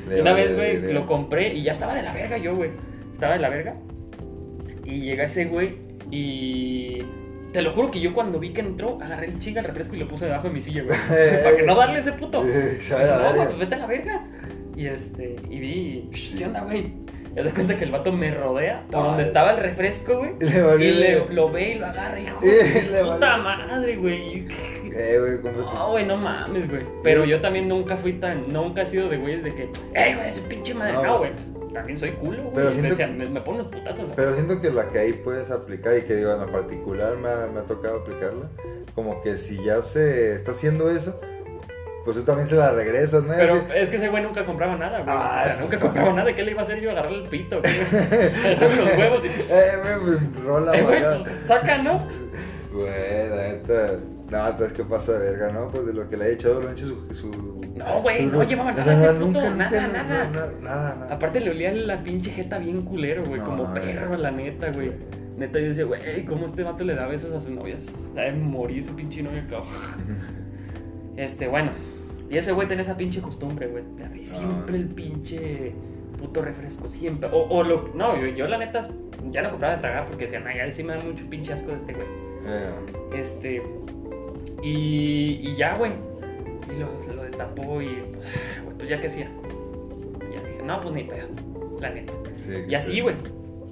Le 0.09 0.19
Y 0.19 0.21
una 0.23 0.33
vez, 0.33 0.55
güey, 0.55 0.93
lo 0.93 1.05
compré 1.07 1.53
y 1.55 1.63
ya 1.63 1.73
estaba 1.73 1.95
de 1.95 2.03
la 2.03 2.13
verga 2.13 2.39
yo, 2.39 2.55
güey. 2.57 2.71
Estaba 3.13 3.35
de 3.35 3.41
la 3.41 3.49
verga. 3.51 3.75
Y 4.91 5.01
llega 5.01 5.25
ese 5.25 5.45
güey 5.47 5.77
y... 6.11 7.03
Te 7.53 7.63
lo 7.63 7.73
juro 7.73 7.91
que 7.91 7.99
yo 8.01 8.13
cuando 8.13 8.39
vi 8.39 8.51
que 8.51 8.61
entró, 8.61 8.99
agarré 9.03 9.27
el 9.27 9.41
chinga 9.41 9.61
el 9.61 9.67
refresco 9.67 9.97
y 9.97 9.99
lo 9.99 10.07
puse 10.07 10.27
debajo 10.27 10.47
de 10.47 10.55
mi 10.55 10.63
silla, 10.63 10.85
güey. 10.85 10.97
Para 11.43 11.57
que 11.57 11.63
no 11.65 11.75
darle 11.75 11.99
ese 11.99 12.13
puto. 12.13 12.43
No, 12.91 13.35
güey, 13.35 13.47
pues 13.47 13.59
vete 13.59 13.75
a 13.75 13.79
la 13.79 13.87
verga. 13.87 14.25
Y 14.77 14.87
este, 14.87 15.35
y 15.51 15.59
vi, 15.59 16.11
¿qué 16.39 16.47
onda, 16.47 16.61
güey? 16.61 16.93
Y 17.33 17.43
de 17.43 17.51
cuenta 17.53 17.77
que 17.77 17.85
el 17.85 17.91
vato 17.93 18.13
me 18.13 18.31
rodea 18.33 18.85
por 18.91 19.01
Ay. 19.01 19.07
donde 19.09 19.23
estaba 19.25 19.51
el 19.53 19.59
refresco, 19.59 20.19
güey. 20.19 20.33
Y 20.41 20.91
le 20.93 21.25
Y 21.31 21.35
lo 21.35 21.51
ve 21.51 21.71
y 21.71 21.75
lo 21.79 21.87
agarra, 21.87 22.19
hijo 22.21 22.41
de 22.41 23.03
puta 23.05 23.37
madre, 23.37 23.97
güey. 23.97 24.47
Eh, 24.97 25.19
güey, 25.41 25.55
No, 25.55 25.91
güey, 25.93 26.07
no 26.07 26.17
mames, 26.17 26.69
güey. 26.69 26.83
Pero 27.03 27.25
yo 27.25 27.41
también 27.41 27.69
nunca 27.69 27.97
fui 27.97 28.15
tan, 28.15 28.53
nunca 28.53 28.83
he 28.83 28.87
sido 28.87 29.09
de 29.09 29.19
güeyes 29.19 29.45
de 29.45 29.55
que, 29.55 29.69
¡eh, 29.95 30.17
güey, 30.17 30.33
su 30.33 30.43
pinche 30.43 30.75
madre! 30.75 30.95
No, 30.95 31.19
güey, 31.19 31.31
también 31.73 31.99
soy 31.99 32.11
culo, 32.13 32.43
güey. 32.43 32.55
Pero 32.55 32.71
siento- 32.71 32.89
decían, 32.91 33.19
me, 33.19 33.27
me 33.29 33.41
ponen 33.41 33.63
los 33.63 33.69
putazos, 33.69 34.09
¿no? 34.09 34.15
Pero 34.15 34.35
siento 34.35 34.61
que 34.61 34.71
la 34.71 34.89
que 34.91 34.99
ahí 34.99 35.13
puedes 35.13 35.51
aplicar 35.51 35.97
y 35.97 36.03
que 36.03 36.17
digo 36.17 36.33
en 36.33 36.41
lo 36.41 36.47
particular 36.53 37.17
me 37.17 37.29
ha, 37.29 37.47
me 37.53 37.61
ha 37.61 37.65
tocado 37.65 38.01
aplicarla, 38.01 38.49
como 38.95 39.23
que 39.23 39.39
si 39.39 39.63
ya 39.65 39.83
se 39.83 40.35
está 40.35 40.51
haciendo 40.53 40.91
eso, 40.91 41.21
pues 42.05 42.17
tú 42.17 42.23
también 42.25 42.47
se 42.47 42.57
la 42.57 42.71
regresas, 42.73 43.23
¿no? 43.25 43.35
Pero 43.37 43.55
así, 43.55 43.65
es 43.77 43.91
que 43.91 43.97
ese 43.97 44.09
güey 44.09 44.23
nunca 44.23 44.45
compraba 44.45 44.75
nada, 44.77 44.99
güey. 45.01 45.09
Ah, 45.11 45.43
o 45.45 45.49
sea, 45.49 45.61
nunca 45.61 45.79
compraba 45.79 46.13
nada. 46.15 46.35
¿Qué 46.35 46.43
le 46.43 46.53
iba 46.53 46.61
a 46.61 46.65
hacer 46.65 46.81
yo? 46.81 46.91
Agarrarle 46.91 47.19
el 47.25 47.29
pito, 47.29 47.61
güey. 47.61 48.77
Los 48.77 48.99
huevos 48.99 49.23
y 49.25 49.29
eh, 49.53 49.73
güey, 50.03 50.17
pues 50.19 50.45
rola, 50.45 50.77
Eh, 50.77 50.83
güey, 50.83 51.03
pues 51.03 51.31
saca, 51.47 51.79
¿no? 51.79 52.07
Güey, 52.73 53.29
la 53.29 53.37
neta. 53.49 53.91
No, 54.31 54.49
entonces 54.49 54.73
qué 54.75 54.85
pasa 54.85 55.13
de 55.19 55.31
verga, 55.31 55.51
¿no? 55.53 55.69
Pues 55.69 55.87
de 55.87 55.93
lo 55.93 56.09
que 56.09 56.17
le 56.17 56.25
ha 56.25 56.29
echado, 56.29 56.61
lo 56.61 56.69
ha 56.69 56.73
hecho 56.73 56.87
su. 56.87 57.15
su 57.15 57.31
No, 57.77 58.03
güey, 58.03 58.25
su- 58.31 58.37
no 58.37 58.43
llevaba 58.45 58.73
nada 58.73 58.95
ese 58.95 59.13
puto, 59.15 59.27
nunca, 59.27 59.51
nada, 59.51 59.87
nunca, 59.87 60.03
nada. 60.03 60.25
no, 60.27 60.61
nada, 60.63 60.95
nada. 61.01 61.15
Aparte 61.15 61.41
le 61.41 61.51
olía 61.51 61.73
la 61.73 62.03
pinche 62.03 62.31
jeta 62.31 62.59
bien 62.59 62.83
culero, 62.83 63.25
güey. 63.25 63.41
Como 63.41 63.73
perro, 63.75 64.17
la 64.17 64.31
neta, 64.31 64.71
güey. 64.73 64.93
Neta, 65.37 65.59
yo 65.59 65.69
decía, 65.69 65.85
güey, 65.85 66.25
¿cómo 66.27 66.47
este 66.47 66.63
vato 66.63 66.85
le 66.85 66.95
da 66.95 67.07
besos 67.07 67.33
a 67.33 67.41
sus 67.41 67.51
novias? 67.51 67.87
Debe 68.15 68.33
morir 68.35 68.85
su 68.85 68.95
pinche 68.95 69.23
novia, 69.23 69.45
cabrón. 69.49 69.69
Este, 71.17 71.49
bueno. 71.49 71.71
Y 72.31 72.39
ese 72.39 72.53
güey 72.53 72.69
tenía 72.69 72.83
esa 72.83 72.97
pinche 72.97 73.21
costumbre, 73.21 73.67
güey. 73.67 73.83
Siempre 74.25 74.77
el 74.77 74.87
pinche 74.87 75.73
puto 76.19 76.41
refresco, 76.43 76.87
siempre. 76.89 77.29
O, 77.33 77.43
o 77.49 77.65
lo. 77.65 77.91
No, 77.95 78.17
yo, 78.19 78.29
yo 78.29 78.47
la 78.47 78.57
neta 78.59 78.83
ya 79.31 79.43
no 79.43 79.51
compraba 79.51 79.75
de 79.75 79.81
tragar 79.81 80.07
porque 80.07 80.25
decían, 80.25 80.47
ay, 80.47 80.59
ya 80.59 80.71
sí 80.71 80.85
me 80.85 80.95
da 80.95 81.01
mucho 81.03 81.25
pinche 81.29 81.53
asco 81.53 81.71
de 81.71 81.77
este 81.77 81.93
güey. 81.93 82.07
Eh, 82.47 82.71
Este. 83.19 83.63
Y, 84.63 85.41
y 85.43 85.55
ya, 85.57 85.75
güey. 85.77 85.93
Y 86.75 86.79
lo, 86.79 87.15
lo 87.15 87.23
destapó 87.25 87.81
y. 87.81 87.87
Güey, 87.87 88.77
pues 88.77 88.89
ya 88.89 89.01
que 89.01 89.07
hacía. 89.07 89.31
Ya 90.33 90.43
dije, 90.49 90.63
no, 90.65 90.81
pues 90.81 90.95
ni 90.95 91.05
pedo. 91.05 91.29
La 91.81 91.91
neta. 91.91 92.13
sí, 92.37 92.53
Y 92.69 92.75
así, 92.75 93.01
güey. 93.01 93.17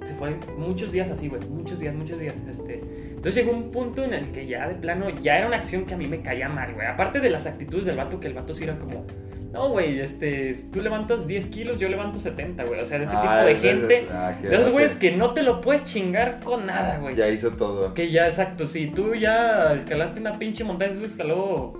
Se 0.05 0.13
fue 0.15 0.33
muchos 0.57 0.91
días 0.91 1.09
así, 1.09 1.27
güey. 1.27 1.41
Muchos 1.47 1.79
días, 1.79 1.93
muchos 1.93 2.19
días. 2.19 2.41
Este. 2.49 2.81
Entonces 3.09 3.35
llegó 3.35 3.51
un 3.51 3.69
punto 3.69 4.03
en 4.03 4.13
el 4.13 4.31
que 4.31 4.47
ya 4.47 4.67
de 4.67 4.75
plano, 4.75 5.09
ya 5.09 5.37
era 5.37 5.47
una 5.47 5.57
acción 5.57 5.85
que 5.85 5.93
a 5.93 5.97
mí 5.97 6.07
me 6.07 6.21
caía 6.21 6.47
mal, 6.47 6.73
güey. 6.73 6.87
Aparte 6.87 7.19
de 7.19 7.29
las 7.29 7.45
actitudes 7.45 7.85
del 7.85 7.97
vato, 7.97 8.19
que 8.19 8.27
el 8.27 8.33
vato 8.33 8.53
sí 8.53 8.63
era 8.63 8.77
como. 8.79 9.05
No, 9.51 9.69
güey, 9.69 9.99
este, 9.99 10.55
tú 10.71 10.79
levantas 10.79 11.25
10 11.25 11.47
kilos, 11.47 11.79
yo 11.79 11.89
levanto 11.89 12.19
70, 12.19 12.63
güey. 12.65 12.79
O 12.81 12.85
sea, 12.85 12.99
de 12.99 13.05
ese 13.05 13.15
Ah, 13.15 13.21
tipo 13.21 13.45
de 13.47 13.55
gente. 13.55 14.07
ah, 14.11 14.33
De 14.41 14.55
esos 14.55 14.71
güeyes 14.71 14.93
que 14.95 15.11
no 15.11 15.31
te 15.33 15.41
lo 15.41 15.59
puedes 15.59 15.83
chingar 15.85 16.39
con 16.43 16.67
nada, 16.67 16.99
güey. 16.99 17.15
Ya 17.15 17.27
hizo 17.29 17.51
todo. 17.51 17.93
Que 17.95 18.11
ya, 18.11 18.27
exacto, 18.27 18.67
si 18.67 18.87
tú 18.87 19.15
ya 19.15 19.73
escalaste 19.73 20.19
una 20.19 20.37
pinche 20.37 20.63
montaña, 20.63 20.91
eso 20.91 21.03
escaló 21.03 21.73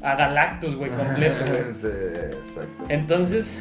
a 0.00 0.14
Galactus, 0.14 0.76
güey, 0.76 0.90
completo, 0.90 1.44
güey. 1.46 1.62
Sí, 1.80 1.86
exacto. 1.88 2.84
Entonces, 2.88 3.52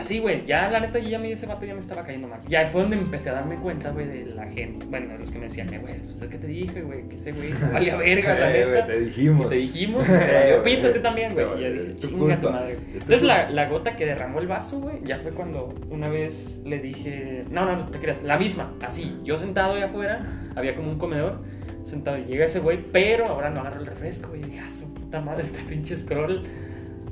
así, 0.00 0.18
güey, 0.18 0.46
ya 0.46 0.70
la 0.70 0.80
neta, 0.80 0.98
yo 0.98 1.08
ya 1.08 1.18
me, 1.18 1.30
ese 1.32 1.46
vato 1.46 1.64
ya 1.66 1.74
me 1.74 1.80
estaba 1.80 2.02
cayendo 2.02 2.28
mal. 2.28 2.40
Ya 2.48 2.66
fue 2.66 2.82
donde 2.82 2.96
empecé 2.96 3.30
a 3.30 3.34
darme 3.34 3.56
cuenta, 3.56 3.90
güey, 3.90 4.06
de 4.06 4.26
la 4.26 4.46
gente, 4.46 4.86
bueno, 4.86 5.12
de 5.12 5.18
los 5.18 5.30
que 5.30 5.38
me 5.38 5.44
decían, 5.46 5.72
eh, 5.72 5.78
güey, 5.78 5.98
pues 6.00 6.22
es 6.22 6.28
que 6.28 6.38
te 6.38 6.46
dije, 6.46 6.82
güey, 6.82 7.08
que 7.08 7.16
ese 7.16 7.32
güey 7.32 7.50
no 7.52 7.72
valía 7.72 7.96
verga, 7.96 8.34
la 8.38 8.48
Eh, 8.56 8.64
güey, 8.64 8.74
neta. 8.74 8.86
te 8.86 8.96
Y 8.98 9.04
dijimos. 9.04 9.48
te 9.50 9.54
dijimos, 9.56 10.08
Eh, 10.08 10.46
yo 10.50 10.60
güey, 10.60 10.74
píntate 10.76 11.00
también, 11.00 11.34
güey. 11.34 11.46
Y 11.64 11.70
dije, 11.72 11.96
chinga 11.96 12.40
tu 12.40 12.50
madre. 12.50 12.78
Entonces 12.92 13.22
la, 13.22 13.68
gota 13.68 13.96
que 13.96 14.06
derramó 14.06 14.38
el 14.40 14.46
vaso, 14.46 14.80
güey, 14.80 14.96
ya 15.04 15.18
fue 15.18 15.32
cuando 15.32 15.74
una 15.90 16.08
vez 16.08 16.58
le 16.64 16.78
dije, 16.78 17.44
no, 17.50 17.64
no, 17.66 17.76
no 17.76 17.86
te 17.88 17.98
creas, 17.98 18.22
la 18.22 18.38
misma, 18.38 18.72
así, 18.82 19.18
yo 19.24 19.36
sentado 19.38 19.74
ahí 19.74 19.82
afuera, 19.82 20.20
había 20.56 20.74
como 20.74 20.90
un 20.90 20.98
comedor, 20.98 21.42
sentado 21.84 22.18
y 22.18 22.24
llega 22.24 22.44
ese 22.46 22.60
güey, 22.60 22.78
pero 22.92 23.26
ahora 23.26 23.50
no 23.50 23.60
agarro 23.60 23.80
el 23.80 23.86
refresco. 23.86 24.34
Y 24.36 24.40
dije, 24.40 24.60
ah, 24.60 24.70
su 24.70 24.92
puta 24.94 25.20
madre, 25.20 25.42
este 25.44 25.58
pinche 25.68 25.96
scroll. 25.96 26.44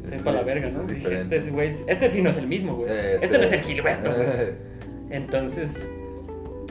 Se 0.09 0.19
fue 0.19 0.33
a 0.33 0.35
la 0.37 0.43
verga, 0.43 0.69
¿no? 0.71 0.85
Dije, 0.85 1.19
este, 1.19 1.51
güey, 1.51 1.71
este 1.87 2.09
sí 2.09 2.23
no 2.23 2.31
es 2.31 2.37
el 2.37 2.47
mismo, 2.47 2.77
güey. 2.77 2.91
Este, 2.91 3.25
este 3.25 3.39
no 3.39 3.45
es 3.45 3.53
el 3.53 3.61
Gilberto, 3.61 4.11
güey. 4.15 4.29
Entonces, 5.11 5.81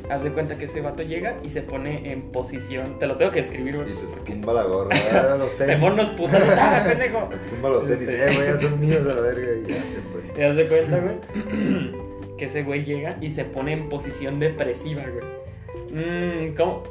haz 0.10 0.24
de 0.24 0.32
cuenta 0.32 0.58
que 0.58 0.66
ese 0.66 0.82
vato 0.82 1.04
llega 1.04 1.38
y 1.44 1.50
se 1.50 1.62
pone 1.62 2.12
en 2.12 2.32
posición. 2.32 3.00
Te 3.00 3.08
lo 3.08 3.18
tengo 3.18 3.32
que 3.32 3.40
escribir, 3.40 3.76
güey. 3.78 3.90
Y 3.90 3.94
se 3.96 4.32
tumba 4.32 4.54
la 4.54 4.64
gorra, 4.64 4.96
los 5.38 5.58
tenis. 5.58 5.76
Te 5.76 5.82
pone 5.82 5.94
unos 5.94 6.10
putas, 6.10 6.42
¡ah, 6.58 6.84
pendejo! 6.88 7.30
Se 7.32 7.50
tumba 7.50 7.70
los 7.70 7.88
tenis, 7.88 8.10
Este- 8.10 8.32
eh, 8.32 8.36
güey, 8.36 8.48
ya 8.48 8.62
son 8.62 8.80
míos 8.80 9.02
a 9.02 9.14
la 9.14 9.22
verga. 9.22 9.48
Y 9.66 9.70
ya 9.72 9.76
se 9.76 10.02
fue. 10.12 10.22
Y 10.38 10.42
haz 10.44 10.56
de 10.56 10.68
cuenta, 10.68 11.00
güey, 11.00 11.96
que 12.38 12.46
ese 12.46 12.64
güey 12.64 12.84
llega 12.86 13.18
y 13.22 13.32
se 13.32 13.46
pone 13.46 13.74
en 13.74 13.90
posición 13.90 14.40
depresiva, 14.40 15.04
güey. 15.04 15.26
Mmm, 15.92 16.56
¿cómo? 16.56 16.84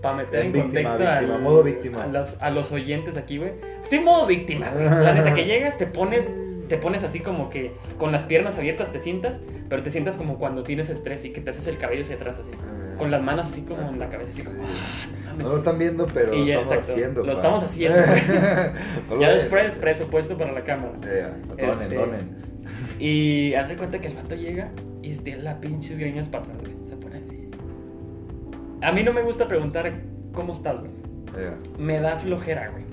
Para 0.00 0.16
meter 0.16 0.40
en, 0.40 0.46
En 0.46 0.52
víctima, 0.52 0.90
contexto 0.90 0.98
víctima, 0.98 1.34
al- 1.36 1.42
modo 1.42 1.62
víctima. 1.62 2.02
A, 2.04 2.06
los, 2.06 2.36
a 2.40 2.50
los 2.50 2.70
oyentes 2.72 3.16
aquí, 3.16 3.38
güey. 3.38 3.52
Sí, 3.88 3.98
modo 4.00 4.26
víctima, 4.26 4.70
güey. 4.70 4.84
La 4.84 5.12
neta 5.14 5.34
que 5.34 5.44
llegas, 5.44 5.76
te 5.78 5.86
pones, 5.86 6.30
te 6.68 6.76
pones 6.78 7.02
así 7.02 7.20
como 7.20 7.50
que 7.50 7.72
con 7.98 8.12
las 8.12 8.22
piernas 8.22 8.56
abiertas 8.56 8.92
te 8.92 9.00
sientas, 9.00 9.40
pero 9.68 9.82
te 9.82 9.90
sientas 9.90 10.16
como 10.16 10.38
cuando 10.38 10.62
tienes 10.62 10.88
estrés 10.88 11.24
y 11.24 11.30
que 11.30 11.40
te 11.40 11.50
haces 11.50 11.66
el 11.66 11.76
cabello 11.78 12.02
hacia 12.02 12.14
atrás 12.16 12.36
así. 12.40 12.50
Con 12.98 13.10
las 13.10 13.22
manos 13.22 13.48
así 13.48 13.62
como 13.62 13.88
en 13.88 13.98
la 13.98 14.10
cabeza, 14.10 14.30
así 14.32 14.42
como, 14.42 14.62
ah, 14.62 15.34
no 15.38 15.48
lo 15.48 15.56
están 15.56 15.78
viendo, 15.78 16.06
pero 16.12 16.34
Y 16.34 16.46
ya, 16.46 16.56
lo 16.56 16.60
estamos 16.62 16.78
exacto, 16.78 16.92
haciendo. 16.92 17.20
lo 17.22 17.26
pa. 17.26 17.32
estamos 17.32 17.64
haciendo. 17.64 17.98
No 19.10 19.20
Ya 19.20 19.30
después, 19.30 19.74
presupuesto 19.76 20.36
para 20.38 20.52
la 20.52 20.62
cámara. 20.64 20.92
Eh, 21.04 21.26
donen, 21.58 21.82
Este- 21.82 21.94
donen. 21.96 22.36
Y 22.98 23.54
haz 23.54 23.68
de 23.68 23.76
cuenta 23.76 23.98
que 24.00 24.08
el 24.08 24.14
vato 24.14 24.34
llega 24.34 24.68
y 25.02 25.14
tiene 25.16 25.42
las 25.42 25.54
pinches 25.56 25.98
greñas 25.98 26.28
para 26.28 26.44
atrás, 26.44 26.58
güey. 26.60 26.74
Se. 28.80 28.86
A 28.86 28.92
mí 28.92 29.02
no 29.02 29.12
me 29.12 29.22
gusta 29.22 29.46
preguntar 29.48 29.92
cómo 30.32 30.52
estás, 30.52 30.76
güey. 30.80 30.92
Me 31.78 32.00
da 32.00 32.16
flojera, 32.18 32.68
güey. 32.70 32.84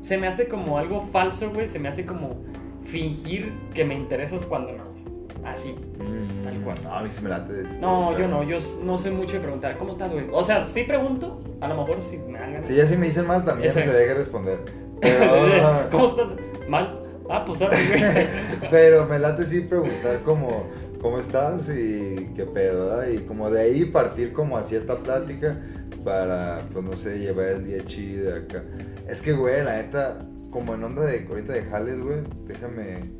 Se 0.00 0.18
me 0.18 0.26
hace 0.26 0.48
como 0.48 0.78
algo 0.78 1.00
falso, 1.12 1.50
güey. 1.50 1.68
Se 1.68 1.78
me 1.78 1.88
hace 1.88 2.04
como 2.06 2.36
fingir 2.84 3.52
que 3.74 3.84
me 3.84 3.94
interesas 3.94 4.44
cuando 4.46 4.72
no, 4.72 4.84
güey. 4.84 5.02
Así. 5.44 5.70
mm, 5.72 6.44
Tal 6.44 6.60
cual. 6.62 6.78
No, 6.84 6.94
a 6.94 7.02
mí 7.02 7.08
sí 7.10 7.20
me 7.22 7.28
late. 7.30 7.64
No, 7.80 8.16
yo 8.18 8.28
no. 8.28 8.42
Yo 8.42 8.58
no 8.84 8.98
sé 8.98 9.10
mucho 9.10 9.34
de 9.34 9.40
preguntar. 9.40 9.76
¿Cómo 9.78 9.90
estás, 9.90 10.10
güey? 10.12 10.26
O 10.32 10.42
sea, 10.42 10.66
sí 10.66 10.84
pregunto. 10.84 11.40
A 11.60 11.68
lo 11.68 11.76
mejor 11.76 12.00
sí 12.02 12.18
me 12.28 12.38
dan 12.38 12.52
ganas. 12.54 12.66
Si 12.68 12.74
ya 12.74 12.86
si 12.86 12.96
me 12.96 13.06
dicen 13.06 13.26
mal, 13.26 13.44
también 13.44 13.68
Ese- 13.70 13.82
se 13.82 13.92
debe 13.92 14.06
que 14.06 14.14
responder. 14.14 14.58
Pero, 15.00 15.86
¿Cómo 15.90 16.06
estás? 16.06 16.26
¿Mal? 16.68 16.98
Ah, 17.30 17.44
pues 17.44 17.58
sorry, 17.60 17.76
güey. 17.88 18.02
pero 18.70 19.06
me 19.06 19.18
late 19.18 19.46
sí 19.46 19.62
preguntar 19.62 20.20
como, 20.24 20.66
¿cómo 21.02 21.18
estás? 21.18 21.68
Y 21.68 22.30
qué 22.34 22.46
pedo. 22.46 23.12
Y 23.12 23.18
como 23.18 23.50
de 23.50 23.60
ahí 23.60 23.84
partir 23.84 24.32
como 24.32 24.56
a 24.56 24.62
cierta 24.62 24.98
plática 24.98 25.60
para, 26.04 26.62
pues 26.72 26.84
no 26.84 26.96
sé, 26.96 27.18
llevar 27.18 27.48
el 27.48 27.66
día 27.66 27.84
chido 27.84 28.34
acá. 28.34 28.62
Es 29.08 29.20
que, 29.20 29.32
güey, 29.32 29.62
la 29.64 29.76
neta, 29.76 30.26
como 30.50 30.74
en 30.74 30.84
onda 30.84 31.04
de 31.04 31.26
ahorita 31.28 31.52
de 31.52 31.64
jales, 31.64 32.00
güey, 32.00 32.22
déjame, 32.46 33.10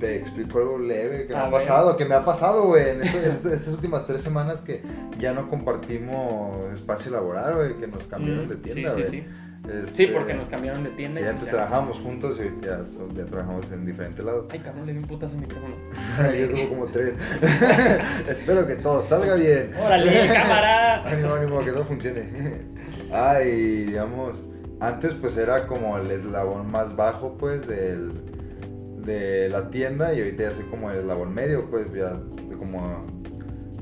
te 0.00 0.16
explico 0.16 0.58
algo 0.58 0.78
leve 0.78 1.26
que 1.28 1.34
me 1.34 1.38
A 1.38 1.42
ha 1.42 1.44
ver. 1.44 1.52
pasado, 1.52 1.96
que 1.96 2.04
me 2.04 2.14
ha 2.16 2.24
pasado, 2.24 2.64
güey, 2.64 2.88
en, 2.88 3.02
en 3.02 3.06
este- 3.06 3.54
estas 3.54 3.74
últimas 3.74 4.06
tres 4.06 4.22
semanas 4.22 4.60
que 4.60 4.82
ya 5.18 5.32
no 5.32 5.48
compartimos 5.48 6.72
espacio 6.74 7.12
laboral, 7.12 7.54
güey, 7.54 7.74
que 7.76 7.86
nos 7.86 8.02
cambiaron 8.08 8.48
de 8.48 8.56
Mm, 8.56 8.62
tienda, 8.62 8.90
sí, 8.94 9.00
güey. 9.00 9.10
sí, 9.10 9.20
sí. 9.20 9.26
Este, 9.62 9.94
Sí, 9.94 10.06
porque 10.12 10.32
nos 10.34 10.48
cambiaron 10.48 10.82
de 10.82 10.90
tienda. 10.90 11.20
Sí, 11.20 11.26
antes 11.26 11.44
ya- 11.44 11.52
trabajábamos 11.52 11.98
juntos 11.98 12.38
y 12.38 12.42
ahorita 12.44 12.84
ya, 13.14 13.24
trabajamos 13.26 13.70
en 13.70 13.84
diferentes 13.84 14.24
lados. 14.24 14.46
Ay, 14.50 14.58
cabrón, 14.60 14.86
le 14.86 14.92
di 14.94 14.98
un 15.00 15.04
putazo 15.04 15.34
al 15.34 15.40
micrófono. 15.42 15.74
Yo 16.38 16.50
como 16.52 16.68
como 16.70 16.84
tres. 16.86 17.14
Espero 18.28 18.66
que 18.66 18.76
todo 18.76 19.02
salga 19.02 19.34
bien. 19.34 19.72
¡Órale, 19.78 20.28
cámara! 20.32 21.02
Ánimo, 21.04 21.34
ánimo, 21.34 21.60
que 21.64 21.72
todo 21.72 21.84
funcione. 21.84 22.62
Ay, 23.12 23.84
digamos, 23.86 24.34
antes 24.80 25.12
pues 25.14 25.36
era 25.36 25.66
como 25.66 25.98
el 25.98 26.10
eslabón 26.10 26.70
más 26.70 26.96
bajo 26.96 27.36
pues 27.38 27.66
del, 27.66 28.12
de 29.04 29.48
la 29.48 29.70
tienda 29.70 30.14
y 30.14 30.20
ahorita 30.20 30.42
ya 30.44 30.52
soy 30.52 30.64
como 30.64 30.90
el 30.90 30.98
eslabón 30.98 31.34
medio 31.34 31.70
pues 31.70 31.92
ya 31.92 32.18
como 32.58 33.06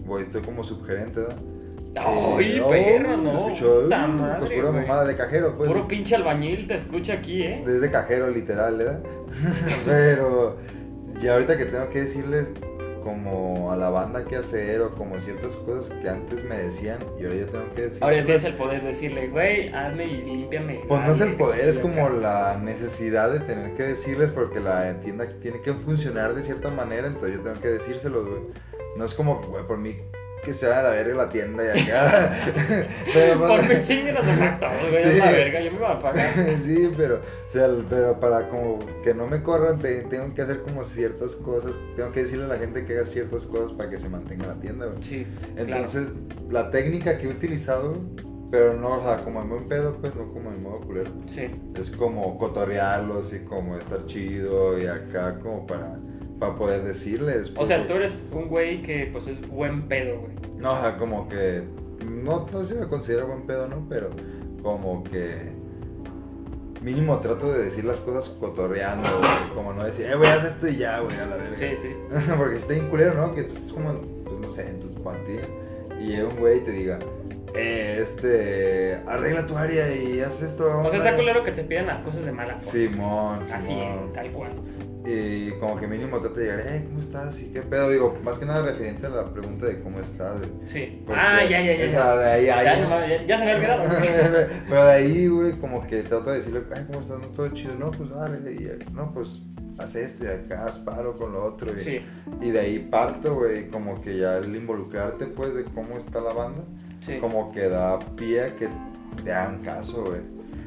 voy, 0.06 0.22
estoy 0.22 0.42
como 0.42 0.64
subgerente, 0.64 1.20
¿verdad? 1.20 1.36
¡Ay, 1.96 2.58
Eh, 2.58 2.62
perro, 2.68 3.14
oh, 3.14 3.16
no! 3.16 3.48
escuchó, 3.48 3.82
¡Puta 3.82 4.04
uh, 4.04 4.08
madre, 4.08 4.38
pues, 4.40 4.60
pura 4.60 4.72
mamada 4.72 5.04
de 5.04 5.16
cajero 5.16 5.54
pues. 5.56 5.68
Puro 5.68 5.88
pinche 5.88 6.14
albañil 6.14 6.66
te 6.66 6.74
escucha 6.74 7.14
aquí, 7.14 7.42
¿eh? 7.42 7.62
Desde 7.66 7.90
cajero, 7.90 8.30
literal, 8.30 8.76
¿verdad? 8.76 9.00
Pero 9.84 10.56
ya 11.20 11.34
ahorita 11.34 11.56
que 11.56 11.64
tengo 11.64 11.88
que 11.90 12.02
decirles 12.02 12.46
como 13.08 13.72
a 13.72 13.76
la 13.76 13.88
banda 13.88 14.22
qué 14.26 14.36
hacer 14.36 14.82
o 14.82 14.90
como 14.90 15.18
ciertas 15.18 15.54
cosas 15.56 15.96
que 15.96 16.10
antes 16.10 16.44
me 16.44 16.58
decían 16.58 16.98
y 17.18 17.24
ahora 17.24 17.36
yo 17.36 17.46
tengo 17.46 17.74
que 17.74 17.82
decir. 17.82 18.04
Ahora 18.04 18.16
ya 18.16 18.24
tienes 18.26 18.44
el 18.44 18.54
poder 18.54 18.82
de 18.82 18.88
decirle, 18.88 19.28
güey, 19.28 19.72
hazme 19.72 20.04
y 20.04 20.22
límpiame. 20.24 20.82
Pues 20.86 21.00
no 21.00 21.12
es 21.12 21.20
el 21.22 21.34
poder, 21.36 21.68
es 21.68 21.78
como 21.78 22.10
la 22.10 22.60
necesidad 22.62 23.32
de 23.32 23.40
tener 23.40 23.74
que 23.76 23.84
decirles 23.84 24.30
porque 24.30 24.60
la 24.60 25.00
tienda 25.00 25.26
tiene 25.40 25.62
que 25.62 25.72
funcionar 25.72 26.34
de 26.34 26.42
cierta 26.42 26.68
manera, 26.68 27.06
entonces 27.06 27.38
yo 27.38 27.42
tengo 27.42 27.58
que 27.62 27.68
decírselos, 27.68 28.28
güey. 28.28 28.42
No 28.98 29.06
es 29.06 29.14
como, 29.14 29.40
güey, 29.40 29.66
por 29.66 29.78
mí 29.78 29.96
que 30.44 30.52
se 30.54 30.66
vaya 30.66 30.80
a 30.80 30.82
la 30.84 30.90
verga 30.90 31.14
la 31.14 31.28
tienda 31.30 31.64
y 31.64 31.80
acá. 31.80 32.36
Pero, 33.14 33.46
Por 33.46 33.68
mi 33.68 33.80
chinguen 33.80 34.16
a 34.16 34.22
sacar 34.22 34.60
todo, 34.60 34.90
güey, 34.90 35.04
Sí. 35.12 35.18
la 35.18 35.30
verga, 35.30 35.60
yo 35.60 35.72
me 35.72 35.78
voy 35.78 35.88
a 35.90 35.98
pagar. 35.98 36.32
sí, 36.62 36.90
pero, 36.96 37.16
o 37.16 37.52
sea, 37.52 37.68
pero 37.88 38.20
para 38.20 38.48
como 38.48 38.78
que 39.02 39.14
no 39.14 39.26
me 39.26 39.42
corran, 39.42 39.78
te- 39.78 40.02
tengo 40.02 40.34
que 40.34 40.42
hacer 40.42 40.62
como 40.62 40.84
ciertas 40.84 41.34
cosas, 41.36 41.72
tengo 41.96 42.10
que 42.12 42.22
decirle 42.22 42.44
a 42.44 42.48
la 42.48 42.56
gente 42.58 42.84
que 42.84 42.94
haga 42.96 43.06
ciertas 43.06 43.46
cosas 43.46 43.72
para 43.72 43.90
que 43.90 43.98
se 43.98 44.08
mantenga 44.08 44.46
la 44.46 44.54
tienda, 44.54 44.86
güey. 44.86 45.02
Sí, 45.02 45.26
Entonces, 45.56 46.08
la 46.50 46.70
técnica 46.70 47.18
que 47.18 47.26
he 47.26 47.30
utilizado, 47.30 47.96
pero 48.50 48.74
no, 48.74 48.98
o 49.00 49.02
sea, 49.02 49.18
como 49.24 49.42
en 49.42 49.48
buen 49.50 49.68
pedo, 49.68 49.94
pues 50.00 50.14
no 50.14 50.32
como 50.32 50.50
en 50.50 50.62
modo 50.62 50.80
culero. 50.80 51.10
claro. 51.10 51.22
Sí. 51.26 51.50
Es 51.78 51.90
como 51.90 52.38
cotorrearlos 52.38 53.32
y 53.34 53.40
como 53.40 53.76
estar 53.76 54.06
chido 54.06 54.78
y 54.78 54.86
acá 54.86 55.38
como 55.40 55.66
para, 55.66 55.98
para 56.38 56.54
poder 56.56 56.82
decirles. 56.82 57.50
O 57.50 57.54
pues, 57.54 57.68
sea, 57.68 57.78
porque- 57.78 57.92
tú 57.92 57.98
eres 57.98 58.24
un 58.32 58.48
güey 58.48 58.82
que, 58.82 59.08
pues, 59.12 59.26
es 59.26 59.40
buen 59.48 59.82
pedo, 59.88 60.20
güey. 60.20 60.32
No, 60.58 60.72
o 60.74 60.80
sea, 60.80 60.96
como 60.96 61.28
que. 61.28 61.62
No, 62.06 62.46
no 62.52 62.64
sé 62.64 62.74
si 62.74 62.80
me 62.80 62.86
considero 62.86 63.26
buen 63.26 63.42
pedo, 63.46 63.68
¿no? 63.68 63.86
Pero 63.88 64.10
como 64.62 65.02
que. 65.04 65.56
Mínimo 66.82 67.18
trato 67.18 67.52
de 67.52 67.64
decir 67.64 67.84
las 67.84 67.98
cosas 67.98 68.28
cotorreando, 68.38 69.08
güey. 69.18 69.54
Como 69.54 69.72
no 69.72 69.84
decir, 69.84 70.06
eh, 70.06 70.14
güey, 70.14 70.30
haz 70.30 70.44
esto 70.44 70.68
y 70.68 70.76
ya, 70.76 71.00
güey, 71.00 71.16
a 71.18 71.26
la 71.26 71.36
verga. 71.36 71.56
Sí, 71.56 71.70
sí. 71.82 71.88
Porque 72.38 72.54
si 72.54 72.60
está 72.62 72.74
bien 72.74 72.88
culero, 72.88 73.14
¿no? 73.14 73.34
Que 73.34 73.42
tú 73.42 73.52
estás 73.54 73.72
como, 73.72 73.94
pues 74.24 74.38
no 74.40 74.50
sé, 74.50 74.68
en 74.68 74.80
tu 74.80 74.88
patio 75.02 75.40
y 76.00 76.06
llega 76.06 76.28
un 76.28 76.36
güey 76.36 76.58
y 76.58 76.60
te 76.60 76.70
diga, 76.70 77.00
eh, 77.56 77.98
este. 78.00 79.00
Arregla 79.08 79.44
tu 79.48 79.56
área 79.56 79.92
y 79.92 80.20
haz 80.20 80.40
esto. 80.40 80.82
O 80.82 80.88
sea, 80.90 80.98
está 80.98 81.16
culero 81.16 81.42
que 81.42 81.50
te 81.50 81.64
pidan 81.64 81.86
las 81.88 81.98
cosas 81.98 82.24
de 82.24 82.30
mala 82.30 82.54
forma. 82.60 82.70
Simón, 82.70 83.40
Así, 83.52 83.66
Simón. 83.66 84.12
tal 84.14 84.30
cual. 84.30 84.52
Y 85.10 85.52
como 85.58 85.80
que 85.80 85.86
mínimo 85.86 86.18
trata 86.20 86.38
de 86.38 86.44
llegar, 86.44 86.60
eh, 86.66 86.84
¿cómo 86.86 87.00
estás? 87.00 87.40
¿Y 87.40 87.46
qué 87.46 87.62
pedo? 87.62 87.88
Digo, 87.88 88.18
más 88.22 88.36
que 88.36 88.44
nada 88.44 88.60
referente 88.62 89.06
a 89.06 89.08
la 89.08 89.24
pregunta 89.32 89.64
de 89.64 89.80
cómo 89.80 90.00
estás, 90.00 90.36
güey. 90.38 90.50
Sí. 90.66 91.02
Porque 91.06 91.18
Ah, 91.20 91.42
ya, 91.44 91.62
ya, 91.62 91.76
ya. 91.76 91.84
esa 91.84 91.96
ya. 91.96 92.16
de 92.16 92.30
ahí, 92.30 92.46
Ya, 92.46 92.58
ahí, 92.58 92.82
no 92.82 93.06
ya, 93.06 93.24
ya 93.24 93.38
se 93.38 93.44
me 93.46 93.54
olvidado. 93.54 93.84
Pero 94.68 94.84
de 94.84 94.92
ahí, 94.92 95.26
güey, 95.28 95.52
como 95.52 95.86
que 95.86 96.02
trato 96.02 96.30
de 96.30 96.38
decirle, 96.38 96.62
ay, 96.76 96.84
¿cómo 96.88 97.00
estás? 97.00 97.18
¿No 97.20 97.26
todo 97.28 97.48
chido? 97.48 97.74
No, 97.74 97.90
pues 97.90 98.10
vale, 98.10 98.52
y 98.52 98.92
no, 98.92 99.10
pues 99.14 99.40
haz 99.78 99.94
esto 99.96 100.24
y 100.24 100.28
acá, 100.28 100.66
haz 100.66 100.76
paro 100.78 101.16
con 101.16 101.32
lo 101.32 101.42
otro. 101.42 101.72
Y, 101.74 101.78
Sí, 101.78 102.00
y 102.42 102.50
de 102.50 102.60
ahí 102.60 102.78
parto, 102.78 103.34
güey, 103.36 103.68
como 103.68 104.02
que 104.02 104.18
ya 104.18 104.36
el 104.36 104.54
involucrarte, 104.54 105.24
pues, 105.26 105.54
de 105.54 105.64
cómo 105.64 105.96
está 105.96 106.20
la 106.20 106.34
banda, 106.34 106.64
sí. 107.00 107.16
como 107.18 107.50
que 107.52 107.68
da 107.70 107.98
pie 108.14 108.42
a 108.42 108.56
que 108.56 108.68
te 109.24 109.32
hagan 109.32 109.60
caso, 109.62 110.04
güey. 110.04 110.20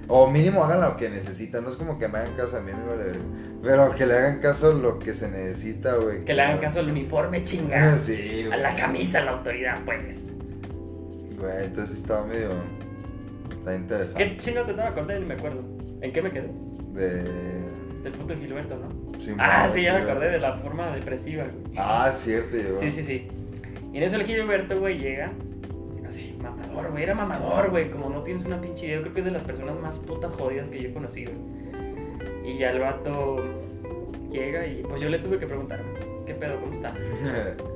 O 0.07 0.29
mínimo 0.29 0.63
hagan 0.63 0.81
lo 0.81 0.97
que 0.97 1.09
necesitan, 1.09 1.63
no 1.63 1.69
es 1.69 1.75
como 1.77 1.97
que 1.97 2.07
me 2.07 2.17
hagan 2.19 2.33
caso 2.35 2.57
a 2.57 2.61
mí, 2.61 2.71
me 2.73 2.85
vale. 2.97 3.17
Pero 3.63 3.93
que 3.95 4.05
le 4.05 4.13
hagan 4.17 4.39
caso 4.39 4.73
lo 4.73 4.99
que 4.99 5.13
se 5.13 5.29
necesita, 5.29 5.95
güey. 5.95 6.25
Que 6.25 6.33
le 6.33 6.41
hagan 6.41 6.57
caso 6.57 6.79
al 6.79 6.89
uniforme 6.89 7.43
chingado. 7.43 7.97
Sí, 7.99 8.43
A 8.43 8.47
güey. 8.47 8.61
la 8.61 8.75
camisa, 8.75 9.19
a 9.19 9.23
la 9.25 9.31
autoridad, 9.31 9.77
pues. 9.85 10.17
Güey, 11.37 11.65
entonces 11.65 11.97
estaba 11.97 12.25
medio. 12.25 12.49
Está 13.51 13.75
interesante. 13.75 14.23
¿Qué 14.23 14.37
chingo 14.37 14.63
te 14.63 14.71
estaba 14.71 14.89
contando? 14.93 15.19
Ni 15.21 15.25
me 15.27 15.33
acuerdo. 15.35 15.63
¿En 16.01 16.11
qué 16.11 16.21
me 16.21 16.31
quedé? 16.31 16.49
De. 16.93 17.23
Del 18.03 18.13
puto 18.13 18.35
Gilberto, 18.35 18.75
¿no? 18.77 19.19
Simón, 19.19 19.39
Ah, 19.39 19.69
sí, 19.73 19.83
ya 19.83 19.93
me 19.93 19.99
güey. 20.01 20.11
acordé 20.11 20.31
de 20.31 20.39
la 20.39 20.53
forma 20.57 20.89
depresiva, 20.95 21.43
güey. 21.43 21.75
Ah, 21.77 22.11
cierto, 22.11 22.57
llegó. 22.57 22.79
Sí, 22.79 22.89
sí, 22.89 23.03
sí. 23.03 23.27
Y 23.93 23.97
en 23.97 24.03
eso 24.03 24.15
el 24.15 24.23
Gilberto, 24.23 24.79
güey, 24.79 24.97
llega. 24.97 25.31
Así, 26.11 26.37
mamador, 26.43 26.91
güey. 26.91 27.03
Era 27.03 27.15
mamador, 27.15 27.69
güey. 27.69 27.89
Como 27.89 28.09
no 28.09 28.21
tienes 28.21 28.45
una 28.45 28.59
pinche 28.59 28.85
idea. 28.85 28.97
Yo 28.97 29.01
creo 29.03 29.13
que 29.13 29.19
es 29.21 29.25
de 29.27 29.31
las 29.31 29.43
personas 29.43 29.79
más 29.79 29.97
putas 29.97 30.29
jodidas 30.33 30.67
que 30.67 30.81
yo 30.81 30.89
he 30.89 30.93
conocido. 30.93 31.31
Y 32.43 32.57
ya 32.57 32.71
el 32.71 32.79
vato 32.79 33.37
llega 34.29 34.67
y 34.67 34.83
pues 34.83 35.01
yo 35.01 35.07
le 35.07 35.19
tuve 35.19 35.39
que 35.39 35.47
preguntar, 35.47 35.81
¿qué 36.25 36.33
pedo? 36.33 36.59
¿Cómo 36.59 36.73
estás? 36.73 36.93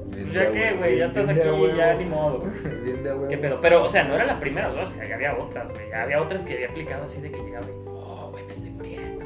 Pues 0.05 0.31
ya 0.31 0.49
que, 0.49 0.73
güey, 0.75 0.97
ya 0.97 1.05
estás 1.05 1.27
aquí, 1.27 1.41
ya 1.75 1.93
ni 1.95 2.05
modo. 2.05 2.39
Bien 2.83 3.03
de. 3.03 3.27
¿Qué 3.27 3.37
pedo? 3.37 3.59
Pero, 3.59 3.83
o 3.83 3.89
sea, 3.89 4.05
no 4.05 4.15
era 4.15 4.23
la 4.23 4.39
primera, 4.39 4.69
o 4.69 4.87
sea, 4.87 5.05
ya 5.05 5.15
había 5.15 5.35
otras, 5.35 5.69
güey. 5.69 5.89
Ya 5.89 6.03
había 6.03 6.21
otras 6.21 6.43
que 6.45 6.53
había 6.53 6.69
aplicado 6.69 7.03
así 7.03 7.19
de 7.19 7.31
que 7.31 7.37
llegaba 7.37 7.65
y, 7.67 7.71
oh, 7.87 8.29
güey, 8.31 8.45
me 8.45 8.51
estoy 8.53 8.69
muriendo. 8.69 9.25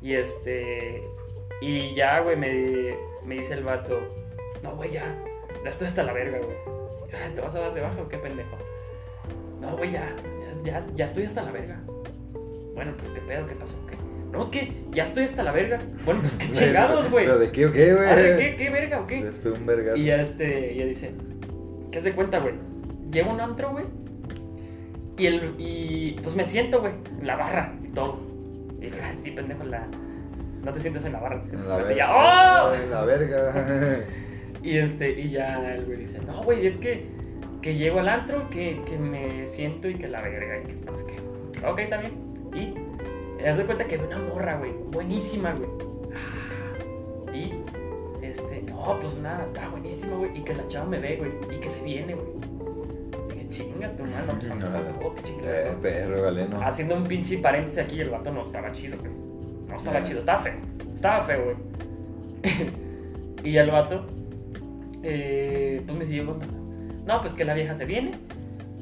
Y 0.00 0.14
este. 0.14 1.02
Y 1.60 1.94
ya, 1.94 2.20
güey, 2.20 2.36
me, 2.36 2.94
me 3.24 3.36
dice 3.36 3.54
el 3.54 3.64
vato, 3.64 3.98
no, 4.62 4.76
güey, 4.76 4.90
ya, 4.90 5.16
ya 5.64 5.70
estoy 5.70 5.88
hasta 5.88 6.04
la 6.04 6.12
verga, 6.12 6.38
güey. 6.38 6.79
"Ah, 7.12 7.28
¿Te 7.34 7.40
vas 7.40 7.54
a 7.54 7.60
dar 7.60 7.74
de 7.74 7.80
baja 7.80 8.00
o 8.00 8.08
qué 8.08 8.18
pendejo? 8.18 8.56
no, 9.60 9.76
güey, 9.76 9.92
ya, 9.92 10.14
ya, 10.64 10.82
ya 10.94 11.04
estoy 11.04 11.24
hasta 11.24 11.42
la 11.42 11.52
verga. 11.52 11.78
Bueno, 12.74 12.92
pues 12.98 13.10
qué 13.12 13.20
pedo, 13.20 13.46
qué 13.46 13.54
pasó, 13.54 13.74
qué. 13.88 13.96
No, 14.32 14.42
es 14.42 14.48
que 14.48 14.72
ya 14.92 15.02
estoy 15.02 15.24
hasta 15.24 15.42
la 15.42 15.52
verga. 15.52 15.78
Bueno, 16.04 16.20
pues 16.20 16.36
qué 16.36 16.48
chingados, 16.52 17.10
güey. 17.10 17.26
¿Pero 17.26 17.38
de 17.38 17.50
qué 17.50 17.66
o 17.66 17.72
qué, 17.72 17.92
güey? 17.94 18.08
Ah, 18.08 18.16
¿de 18.16 18.36
qué, 18.38 18.56
qué 18.56 18.70
verga 18.70 19.00
o 19.00 19.06
qué? 19.06 19.20
Les 19.22 19.44
un 19.44 19.66
vergazo. 19.66 19.96
Y 19.96 20.04
ya 20.06 20.20
este, 20.20 20.74
ya 20.76 20.84
dice, 20.86 21.12
¿qué 21.90 21.98
has 21.98 22.04
de 22.04 22.14
cuenta, 22.14 22.38
güey? 22.38 22.54
Llego 23.10 23.30
a 23.30 23.34
un 23.34 23.40
antro, 23.40 23.70
güey. 23.72 23.84
Y, 25.18 25.26
el, 25.26 25.54
y 25.58 26.12
pues 26.22 26.34
me 26.36 26.46
siento, 26.46 26.80
güey, 26.80 26.92
en 27.20 27.26
la 27.26 27.36
barra 27.36 27.74
y 27.84 27.88
todo. 27.88 28.18
Y 28.80 28.86
dije, 28.86 29.00
"Ay, 29.02 29.18
sí, 29.22 29.32
pendejo, 29.32 29.62
en 29.64 29.70
la... 29.72 29.86
no 30.62 30.72
te 30.72 30.80
sientes 30.80 31.04
en 31.04 31.12
la 31.12 31.20
barra. 31.20 31.40
te 31.40 31.48
sientes 31.48 31.64
En 31.64 31.68
la 31.68 31.76
verga. 31.76 31.94
ya, 31.96 32.64
¡oh! 32.64 32.74
En 32.74 32.90
la 32.90 33.04
verga. 33.04 34.00
Y, 34.62 34.76
este, 34.76 35.18
y 35.18 35.30
ya 35.30 35.74
el 35.74 35.84
güey 35.86 35.98
dice, 35.98 36.18
no, 36.26 36.42
güey, 36.42 36.66
es 36.66 36.76
que, 36.76 37.06
que 37.62 37.76
llego 37.76 38.00
al 38.00 38.08
antro, 38.08 38.48
que, 38.50 38.80
que 38.86 38.98
me 38.98 39.46
siento 39.46 39.88
y 39.88 39.94
que 39.94 40.08
la 40.08 40.20
verga 40.22 40.58
y 40.62 40.66
que 40.66 40.74
no 40.84 40.96
sé 40.96 41.04
qué. 41.04 41.66
Ok, 41.66 41.80
también. 41.88 42.12
Y 42.54 43.44
haz 43.46 43.56
de 43.56 43.64
cuenta 43.64 43.86
que 43.86 43.96
una 43.96 44.18
morra, 44.18 44.56
güey, 44.58 44.72
buenísima, 44.90 45.52
güey. 45.54 45.70
Ah, 46.14 47.32
Y, 47.34 47.52
este, 48.24 48.62
no, 48.68 48.98
pues 49.00 49.14
nada, 49.16 49.44
está 49.46 49.68
buenísima, 49.68 50.16
güey. 50.16 50.38
Y 50.38 50.42
que 50.42 50.54
la 50.54 50.66
chava 50.68 50.86
me 50.86 50.98
ve, 50.98 51.16
güey, 51.16 51.56
y 51.56 51.60
que 51.60 51.68
se 51.70 51.82
viene, 51.82 52.14
güey. 52.14 52.26
Dije, 53.30 53.48
chinga 53.48 53.90
tu 53.96 54.02
mano, 54.04 54.32
pues 54.38 54.48
¿dónde 54.48 54.66
está 54.66 54.78
el 54.78 54.92
juego, 54.94 55.14
pinche 55.14 55.32
Eh, 55.42 55.64
vato?" 55.68 55.80
perro, 55.80 56.22
vale, 56.22 56.48
no. 56.48 56.62
Haciendo 56.62 56.96
un 56.96 57.04
pinche 57.04 57.38
paréntesis 57.38 57.78
aquí, 57.78 58.00
el 58.00 58.10
vato 58.10 58.30
no 58.30 58.42
estaba 58.42 58.70
chido, 58.72 58.98
güey. 58.98 59.10
No 59.68 59.76
estaba 59.76 60.04
chido, 60.04 60.18
estaba 60.18 60.42
feo. 60.42 60.54
Estaba 60.94 61.22
feo, 61.22 61.44
güey. 61.44 61.56
y 63.44 63.56
el 63.56 63.70
vato, 63.70 64.06
eh, 65.02 65.82
pues 65.86 65.98
me 65.98 66.06
siguió 66.06 66.26
contando. 66.26 66.58
No, 67.06 67.20
pues 67.20 67.34
que 67.34 67.44
la 67.44 67.54
vieja 67.54 67.74
se 67.74 67.84
viene 67.84 68.12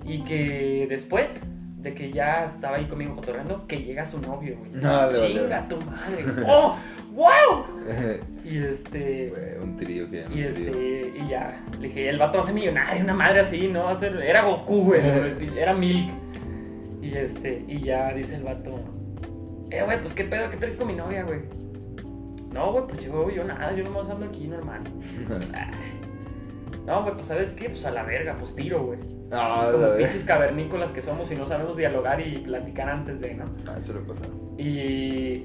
y 0.05 0.23
que 0.25 0.87
después 0.89 1.41
de 1.79 1.95
que 1.95 2.11
ya 2.11 2.45
estaba 2.45 2.77
ahí 2.77 2.87
conmigo 2.87 3.15
cotorreando, 3.15 3.67
que 3.67 3.77
llega 3.77 4.05
su 4.05 4.21
novio, 4.21 4.57
güey. 4.59 4.83
No. 4.83 5.13
Chinga 5.13 5.69
tu 5.69 5.77
madre. 5.77 6.25
¡Oh! 6.47 6.77
¡Wow! 7.13 7.67
Y 8.45 8.65
este. 8.65 9.29
Güey, 9.29 9.63
un 9.63 9.77
trío 9.77 10.11
que 10.11 10.25
Y 10.35 10.43
este, 10.43 11.13
y 11.15 11.29
ya, 11.29 11.63
le 11.79 11.89
dije, 11.89 12.09
el 12.09 12.19
vato 12.19 12.35
va 12.35 12.41
a 12.41 12.45
ser 12.45 12.55
millonario, 12.55 13.05
una 13.05 13.13
madre 13.13 13.41
así, 13.41 13.69
¿no? 13.69 13.85
Va 13.85 13.91
a 13.91 13.95
ser, 13.95 14.17
era 14.23 14.43
Goku, 14.43 14.85
güey, 14.85 15.01
era 15.55 15.75
Milk. 15.75 16.11
Y 17.03 17.15
este, 17.15 17.65
y 17.69 17.81
ya 17.83 18.15
dice 18.15 18.37
el 18.37 18.45
vato, 18.45 18.81
eh, 19.71 19.83
güey, 19.85 20.01
pues 20.01 20.15
qué 20.15 20.25
pedo, 20.25 20.49
¿qué 20.49 20.57
traes 20.57 20.77
con 20.77 20.87
mi 20.87 20.95
novia, 20.95 21.25
güey? 21.25 21.41
No, 22.53 22.73
güey, 22.73 22.87
pues 22.87 23.03
yo, 23.03 23.31
yo 23.31 23.45
nada, 23.45 23.75
yo 23.75 23.85
nomás 23.85 24.09
ando 24.09 24.25
aquí 24.25 24.47
normal. 24.47 24.81
No, 26.89 27.03
güey, 27.03 27.15
pues 27.15 27.27
¿sabes 27.27 27.53
qué? 27.53 27.69
Pues 27.69 27.85
a 27.85 27.91
la 27.91 28.03
verga, 28.03 28.35
pues 28.39 28.55
tiro, 28.57 28.83
güey. 28.87 28.99
Ah, 29.31 29.69
Como 29.71 29.95
pinches 29.97 30.25
cavernícolas 30.25 30.91
que 30.91 31.03
somos 31.03 31.31
y 31.31 31.35
no 31.37 31.45
sabemos 31.47 31.77
dialogar 31.77 32.19
y 32.21 32.39
platicar 32.39 32.89
antes 32.89 33.21
de, 33.21 33.35
¿no? 33.35 33.45
Ah, 33.69 33.77
eso 33.79 33.93
le 33.93 34.01
pasa. 34.01 34.23
Y, 34.57 35.45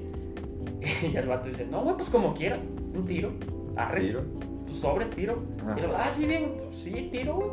y 1.12 1.12
el 1.14 1.28
vato 1.28 1.48
dice, 1.48 1.66
no, 1.70 1.82
güey, 1.82 1.96
pues 1.96 2.08
como 2.08 2.34
quieras, 2.34 2.60
un 2.94 3.06
tiro, 3.06 3.30
arre 3.76 4.00
¿Tiro? 4.00 4.22
pues 4.66 4.78
sobres, 4.80 5.10
tiro. 5.10 5.42
Ajá. 5.62 5.74
Y 5.76 5.80
luego, 5.82 5.96
ah, 5.98 6.10
sí, 6.10 6.24
bien, 6.26 6.54
pues, 6.56 6.82
sí, 6.82 7.08
tiro, 7.12 7.34
güey. 7.34 7.48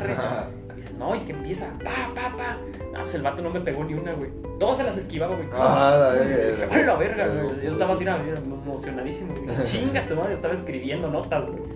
Arre. 0.00 0.14
Y 0.76 0.80
dice, 0.82 0.92
no, 0.98 1.16
y 1.16 1.20
que 1.20 1.32
empieza, 1.32 1.70
pa, 1.82 2.12
pa, 2.14 2.36
pa. 2.36 2.58
No, 2.92 3.00
pues 3.00 3.14
el 3.14 3.22
vato 3.22 3.40
no 3.40 3.48
me 3.48 3.60
pegó 3.62 3.82
ni 3.82 3.94
una, 3.94 4.12
güey. 4.12 4.30
Todos 4.60 4.76
se 4.76 4.84
las 4.84 4.94
esquivaba, 4.98 5.34
güey. 5.34 5.48
Ah, 5.52 5.96
la 5.98 6.08
verga. 6.22 6.68
"Ay, 6.70 6.84
la 6.84 6.94
verga, 6.96 7.26
güey. 7.28 7.64
Yo 7.64 7.70
estaba 7.72 7.94
así, 7.94 8.04
emocionadísimo. 8.04 9.32
güey. 9.34 9.56
Chinga, 9.64 10.06
tu 10.06 10.14
madre, 10.16 10.34
estaba 10.34 10.52
escribiendo 10.52 11.08
notas, 11.08 11.46
güey. 11.46 11.75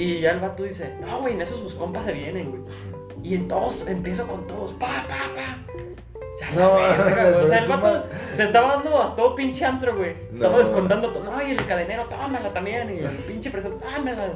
Y 0.00 0.20
ya 0.20 0.30
el 0.30 0.40
vato 0.40 0.62
dice, 0.62 0.94
no, 1.00 1.20
güey, 1.20 1.34
en 1.34 1.42
eso 1.42 1.56
sus 1.58 1.74
compas 1.74 2.04
se 2.04 2.12
vienen, 2.12 2.50
güey. 2.50 2.62
Y 3.22 3.34
en 3.34 3.48
todos, 3.48 3.86
empiezo 3.86 4.26
con 4.26 4.46
todos, 4.46 4.72
pa, 4.74 4.86
pa, 5.06 5.34
pa. 5.34 5.58
Ya 6.40 6.50
la 6.52 6.62
No, 6.62 6.74
verga, 6.76 7.30
güey. 7.32 7.42
O 7.44 7.46
sea, 7.46 7.58
el 7.58 7.68
vato 7.68 8.06
se 8.34 8.42
estaba 8.44 8.76
dando 8.76 9.02
a 9.02 9.14
todo 9.14 9.34
pinche 9.34 9.64
antro, 9.64 9.94
güey. 9.96 10.12
Estaba 10.32 10.54
No. 10.54 10.58
descontando 10.58 11.10
todo. 11.12 11.24
No, 11.24 11.42
y 11.46 11.50
el 11.50 11.66
cadenero, 11.66 12.06
tómala 12.06 12.50
también. 12.52 12.96
Y 12.96 13.00
el 13.00 13.10
pinche 13.26 13.50
preso, 13.50 13.68
tómala. 13.70 14.28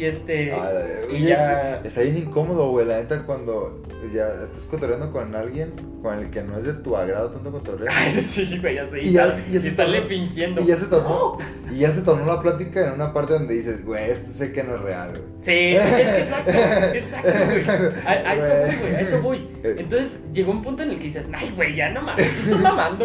Y 0.00 0.04
este. 0.06 0.52
Ah, 0.52 0.70
y 1.12 1.24
ya. 1.24 1.80
Está 1.84 2.00
bien 2.00 2.16
incómodo, 2.16 2.70
güey, 2.70 2.86
la 2.86 2.96
neta, 2.96 3.22
cuando 3.26 3.82
ya 4.14 4.28
estás 4.44 4.64
cotorreando 4.70 5.12
con 5.12 5.34
alguien 5.36 5.72
con 6.02 6.18
el 6.18 6.30
que 6.30 6.42
no 6.42 6.56
es 6.56 6.64
de 6.64 6.72
tu 6.72 6.96
agrado 6.96 7.28
tanto 7.30 7.52
cotorreo. 7.52 7.88
Ay, 7.94 8.18
sí, 8.18 8.58
güey, 8.58 8.76
ya 8.76 8.86
sé. 8.86 9.02
Y 9.02 9.08
Y, 9.08 9.12
ya- 9.12 9.38
y 9.46 9.52
ya 9.52 9.60
se 9.60 9.66
y 9.66 9.70
estarle 9.70 9.98
tornó- 9.98 10.08
fingiendo. 10.08 10.62
Y 10.62 10.66
ya 10.66 10.76
se 10.76 10.86
tornó, 10.86 11.36
y 11.70 11.78
ya 11.80 11.90
se 11.90 12.00
tornó 12.00 12.24
la 12.24 12.40
plática 12.40 12.86
en 12.88 12.94
una 12.94 13.12
parte 13.12 13.34
donde 13.34 13.52
dices, 13.52 13.84
güey, 13.84 14.10
esto 14.10 14.26
sé 14.32 14.52
que 14.54 14.62
no 14.64 14.76
es 14.76 14.80
real, 14.80 15.10
güey. 15.10 15.22
Sí, 15.42 15.76
es 15.76 16.10
que 16.10 16.18
exacto, 16.22 16.50
exacto, 16.94 17.30
güey. 17.44 17.92
A, 18.06 18.10
a 18.30 18.34
eso 18.34 18.48
voy, 18.48 18.76
güey, 18.80 18.94
a 18.94 19.00
eso 19.00 19.22
voy. 19.22 19.48
Eh. 19.62 19.76
Entonces 19.78 20.18
llegó 20.32 20.52
un 20.52 20.62
punto 20.62 20.82
en 20.82 20.92
el 20.92 20.96
que 20.98 21.04
dices, 21.04 21.28
ay, 21.34 21.52
güey, 21.54 21.76
ya 21.76 21.90
no 21.90 22.00
mames, 22.00 22.26
tú 22.38 22.44
estás 22.44 22.60
mamando. 22.62 23.04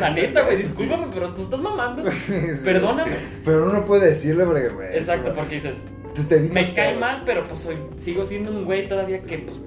La 0.00 0.10
neta, 0.10 0.42
güey, 0.42 0.56
discúlpame, 0.56 1.06
pero 1.14 1.32
tú 1.32 1.42
estás 1.42 1.60
mamando. 1.60 2.10
Sí. 2.10 2.34
Perdóname. 2.64 3.12
Pero 3.44 3.62
uno 3.62 3.72
no 3.74 3.84
puede 3.84 4.08
decirle 4.10 4.44
porque, 4.44 4.66
güey. 4.70 4.96
Exacto, 4.96 5.32
porque 5.32 5.54
dices, 5.54 5.76
pues 6.14 6.28
te 6.28 6.40
me 6.40 6.72
cae 6.74 6.96
mal, 6.96 7.22
pero 7.24 7.44
pues 7.44 7.60
soy, 7.60 7.76
sigo 7.98 8.24
siendo 8.24 8.50
un 8.50 8.64
güey 8.64 8.88
todavía 8.88 9.20
que, 9.22 9.38
pues, 9.38 9.60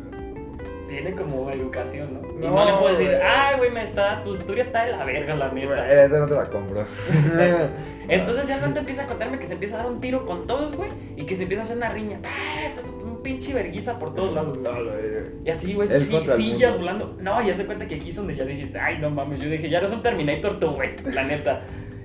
tiene 0.88 1.13
como 1.13 1.49
educación, 1.49 2.13
¿no? 2.13 2.21
Y 2.39 2.45
no, 2.45 2.51
No, 2.53 2.65
le 2.65 2.73
puedo 2.73 2.91
decir, 2.91 3.08
güey. 3.08 3.19
ay, 3.21 3.58
güey, 3.58 3.71
me 3.71 3.84
está, 3.84 4.21
tu 4.23 4.34
historia 4.36 4.62
está 4.62 4.86
de 4.86 4.91
la 4.91 5.03
verga, 5.03 5.36
la 5.36 5.47
Güey, 5.49 5.65
neta. 5.67 6.03
esta 6.05 6.19
no 6.19 6.27
te 6.27 6.36
la 6.36 6.45
compro. 6.49 6.86
Entonces 8.08 8.47
ya 8.47 8.58
el 8.58 8.62
vato 8.62 8.79
empieza 8.81 9.03
a 9.03 9.08
contarme 9.08 9.39
que 9.39 9.47
se 9.47 9.53
empieza 9.53 9.75
a 9.75 9.77
dar 9.79 9.88
un 9.91 9.99
tiro 9.99 10.27
con 10.27 10.45
todos, 10.45 10.75
güey, 10.75 10.91
y 11.17 11.23
que 11.25 11.36
se 11.36 11.43
empieza 11.43 11.63
a 11.63 11.65
hacer 11.65 11.77
una 11.77 11.89
riña. 11.89 12.19
Entonces, 12.63 12.93
un 13.03 13.23
pinche 13.23 13.51
verguiza 13.51 13.97
por 13.97 14.13
todos 14.13 14.34
lados, 14.36 14.60
güey. 14.60 14.71
No. 14.71 15.43
Y 15.43 15.49
así, 15.49 15.73
güey, 15.73 15.89
sí, 15.99 16.15
sillas 16.36 16.77
volando. 16.77 17.17
No, 17.19 17.41
y 17.41 17.49
haz 17.49 17.58
de 17.58 17.65
cuenta 17.65 17.88
que 17.88 17.95
aquí 17.95 18.10
es 18.10 18.15
donde 18.15 18.36
ya 18.36 18.45
dijiste, 18.45 18.79
ay, 18.79 18.99
no 18.99 19.10
mames. 19.10 19.41
Yo 19.41 19.49
dije, 19.49 19.69
ya 19.71 19.79
eres 19.79 19.91
un 19.91 20.03
Terminator 20.03 20.60
tú, 20.60 20.69
güey, 20.71 20.91
la 21.03 21.23
neta. 21.23 21.63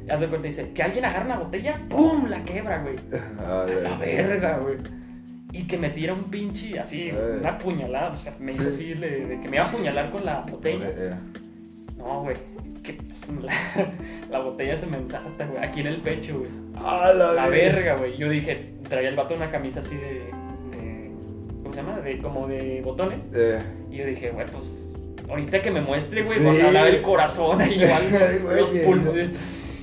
Haz 0.09 0.21
de 0.21 0.29
cuenta, 0.29 0.47
dice, 0.49 0.73
que 0.73 0.83
alguien 0.83 1.05
agarra 1.05 1.25
una 1.27 1.39
botella, 1.39 1.81
¡pum! 1.89 2.27
La 2.29 2.43
quebra, 2.45 2.83
güey. 2.83 2.97
A 3.47 3.67
la 3.67 3.97
verga, 3.97 4.59
güey. 4.59 4.77
Y 5.53 5.65
que 5.67 5.77
me 5.79 5.91
tira 5.91 6.15
un 6.15 6.25
pinche, 6.25 6.79
así, 6.79 7.11
una 7.41 7.59
puñalada. 7.59 8.13
O 8.13 8.17
sea, 8.17 8.35
me 8.39 8.53
hizo 8.53 8.63
Sí. 8.65 8.69
así 8.69 8.95
de, 8.95 9.27
de 9.27 9.41
que 9.41 9.49
me 9.49 9.57
iba 9.57 9.65
a 9.65 9.69
apuñalar 9.69 10.11
con 10.11 10.25
la 10.25 10.41
botella. 10.43 10.87
Eh, 10.89 11.15
No, 11.99 12.23
güey. 12.23 12.37
Que 12.83 12.95
pues, 12.95 13.29
la, 13.43 13.53
la 14.31 14.39
botella 14.39 14.77
se 14.77 14.87
me 14.87 14.97
ensarta, 14.97 15.45
güey. 15.47 15.63
Aquí 15.63 15.81
en 15.81 15.89
el 15.89 16.01
pecho, 16.01 16.39
güey. 16.39 16.51
Ah, 16.77 17.13
la, 17.15 17.33
La 17.33 17.49
verga, 17.49 17.97
güey. 17.97 18.17
Yo 18.17 18.29
dije, 18.29 18.75
traía 18.89 19.09
el 19.09 19.17
vato 19.17 19.35
una 19.35 19.51
camisa 19.51 19.81
así 19.81 19.97
de, 19.97 20.31
de- 20.77 21.11
¿Cómo 21.63 21.75
se 21.75 21.83
llama? 21.83 22.01
De, 22.01 22.19
como 22.19 22.47
de 22.49 22.81
botones. 22.83 23.29
Eh, 23.35 23.61
Y 23.91 23.97
yo 23.97 24.07
dije, 24.07 24.31
güey, 24.31 24.47
pues. 24.47 24.73
Ahorita 25.29 25.61
que 25.63 25.71
me 25.71 25.81
muestre, 25.81 26.23
güey, 26.23 26.39
Sí. 26.39 26.45
vas 26.45 26.61
a 26.61 26.67
hablar 26.69 26.87
el 26.89 27.03
corazón 27.03 27.61
ahí 27.61 27.83
o 27.85 27.95
algo. 27.95 28.51
Los 28.57 28.71
pulmones. 28.71 29.29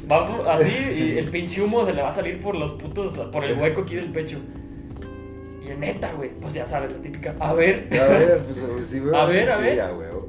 Va 0.09 0.53
así 0.53 0.71
y 0.71 1.17
el 1.17 1.29
pinche 1.29 1.61
humo 1.61 1.85
se 1.85 1.93
le 1.93 2.01
va 2.01 2.09
a 2.09 2.15
salir 2.15 2.39
por 2.39 2.55
los 2.55 2.71
putos, 2.73 3.17
por 3.17 3.43
el 3.43 3.57
hueco 3.59 3.81
aquí 3.81 3.95
del 3.95 4.11
pecho. 4.11 4.37
Y 5.65 5.77
neta, 5.77 6.13
güey, 6.13 6.29
pues 6.39 6.53
ya 6.53 6.65
sabes, 6.65 6.91
la 6.93 6.99
típica. 6.99 7.35
A 7.39 7.53
ver. 7.53 7.87
a 7.91 8.07
ver, 8.07 8.39
pues 8.39 8.87
sí, 8.87 8.99
güey. 8.99 9.13
A 9.15 9.25
ver, 9.25 9.51
a 9.51 9.57
ver. 9.57 9.81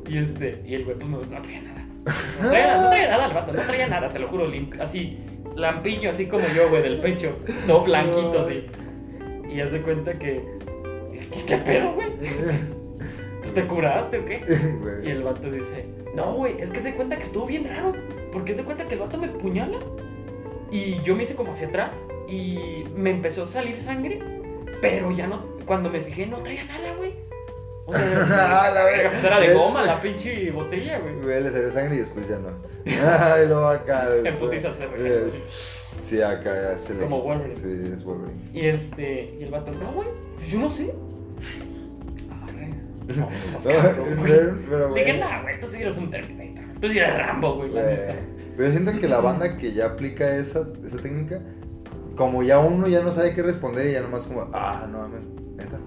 Y 0.08 0.18
este, 0.18 0.62
y 0.66 0.74
el 0.74 0.84
güey, 0.84 0.96
pues 0.96 1.08
no, 1.08 1.18
no 1.18 1.40
traía 1.42 1.60
nada. 1.62 1.86
No 2.42 2.48
traía, 2.48 2.76
no 2.82 2.88
traía 2.88 3.08
nada 3.08 3.26
el 3.26 3.34
vato, 3.34 3.52
no 3.52 3.62
traía 3.62 3.86
nada, 3.86 4.08
te 4.08 4.18
lo 4.18 4.28
juro, 4.28 4.46
lim- 4.48 4.80
así, 4.80 5.18
lampiño, 5.54 6.10
así 6.10 6.26
como 6.26 6.44
yo, 6.56 6.68
güey, 6.70 6.82
del 6.82 6.96
pecho, 6.98 7.36
todo 7.66 7.82
blanquito, 7.84 8.40
así. 8.40 8.64
Y 9.52 9.60
haz 9.60 9.70
de 9.72 9.82
cuenta 9.82 10.18
que, 10.18 10.42
¿qué, 11.32 11.44
qué 11.46 11.56
pedo, 11.58 11.92
güey? 11.92 12.08
¿Te 13.54 13.66
curaste 13.66 14.18
o 14.18 14.24
qué? 14.24 14.42
Y 15.04 15.10
el 15.10 15.22
vato 15.22 15.50
dice, 15.50 15.86
no, 16.16 16.32
güey, 16.34 16.54
es 16.60 16.70
que 16.70 16.80
se 16.80 16.94
cuenta 16.94 17.16
que 17.16 17.22
estuvo 17.22 17.46
bien 17.46 17.64
raro, 17.68 17.92
porque 18.32 18.54
se 18.54 18.62
cuenta 18.64 18.86
que 18.86 18.94
el 18.94 19.00
vato 19.00 19.18
me 19.18 19.28
puñala 19.28 19.78
y 20.70 21.00
yo 21.02 21.14
me 21.16 21.22
hice 21.22 21.34
como 21.34 21.52
hacia 21.52 21.68
atrás 21.68 21.96
y 22.28 22.84
me 22.94 23.10
empezó 23.10 23.42
a 23.44 23.46
salir 23.46 23.80
sangre, 23.80 24.20
pero 24.82 25.10
ya 25.12 25.26
no, 25.26 25.42
cuando 25.66 25.88
me 25.90 26.00
fijé 26.00 26.26
no 26.26 26.38
traía 26.38 26.64
nada, 26.64 26.94
güey. 26.96 27.12
O 27.86 27.92
sea, 27.94 28.02
Ah, 28.66 28.70
la 28.70 28.84
verga. 28.84 29.10
pues 29.10 29.24
era 29.24 29.40
de 29.40 29.54
goma 29.54 29.82
la 29.84 29.98
pinche 30.00 30.50
botella, 30.50 30.98
güey. 30.98 31.14
Güey, 31.22 31.42
le 31.42 31.50
salió 31.50 31.70
sangre 31.70 31.94
y 31.96 31.98
después 32.00 32.28
ya 32.28 32.38
no. 32.38 32.48
Ay, 32.86 33.76
acá. 33.76 34.08
En 34.24 34.36
putiza 34.36 34.74
se 34.74 34.84
Eh, 34.84 34.86
regenera. 34.88 35.30
Sí, 36.02 36.20
acá 36.22 36.54
ya 36.72 36.78
se 36.78 36.94
le. 36.94 37.00
Como 37.00 37.22
Wolverine. 37.22 37.54
Sí, 37.54 37.92
es 37.94 38.04
Wolverine. 38.04 38.40
Y 38.52 38.66
este, 38.66 39.36
y 39.40 39.42
el 39.44 39.50
vato, 39.50 39.72
no, 39.72 39.90
güey, 39.92 40.08
pues 40.36 40.48
yo 40.50 40.58
no 40.58 40.70
sé. 40.70 40.92
Arre. 42.30 42.68
No, 43.08 43.14
No, 43.16 43.28
cabrón, 43.64 44.16
güey. 44.18 44.30
pero, 44.32 44.58
pero, 44.68 44.88
güey. 44.90 45.04
Dije, 45.04 45.18
nah, 45.18 45.42
güey, 45.42 45.58
tú 45.60 45.66
sí 45.66 45.76
eres 45.80 45.96
un 45.96 46.10
Terminator. 46.10 46.64
Tú 46.80 46.88
sí 46.88 46.98
eres 46.98 47.26
Rambo, 47.26 47.56
güey, 47.56 47.70
neta. 47.70 48.14
Pero 48.56 48.68
yo 48.68 48.72
siento 48.72 48.98
que 49.00 49.08
la 49.08 49.20
banda 49.20 49.56
que 49.56 49.72
ya 49.72 49.86
aplica 49.86 50.36
esa, 50.36 50.64
esa 50.86 50.96
técnica, 50.98 51.40
como 52.16 52.42
ya 52.42 52.58
uno 52.58 52.88
ya 52.88 53.00
no 53.02 53.10
sabe 53.12 53.34
qué 53.34 53.42
responder 53.42 53.88
y 53.88 53.92
ya 53.92 54.00
nomás 54.00 54.26
como, 54.26 54.48
ah, 54.52 54.86
no 54.90 54.98
mames, 54.98 55.26
neta. 55.56 55.78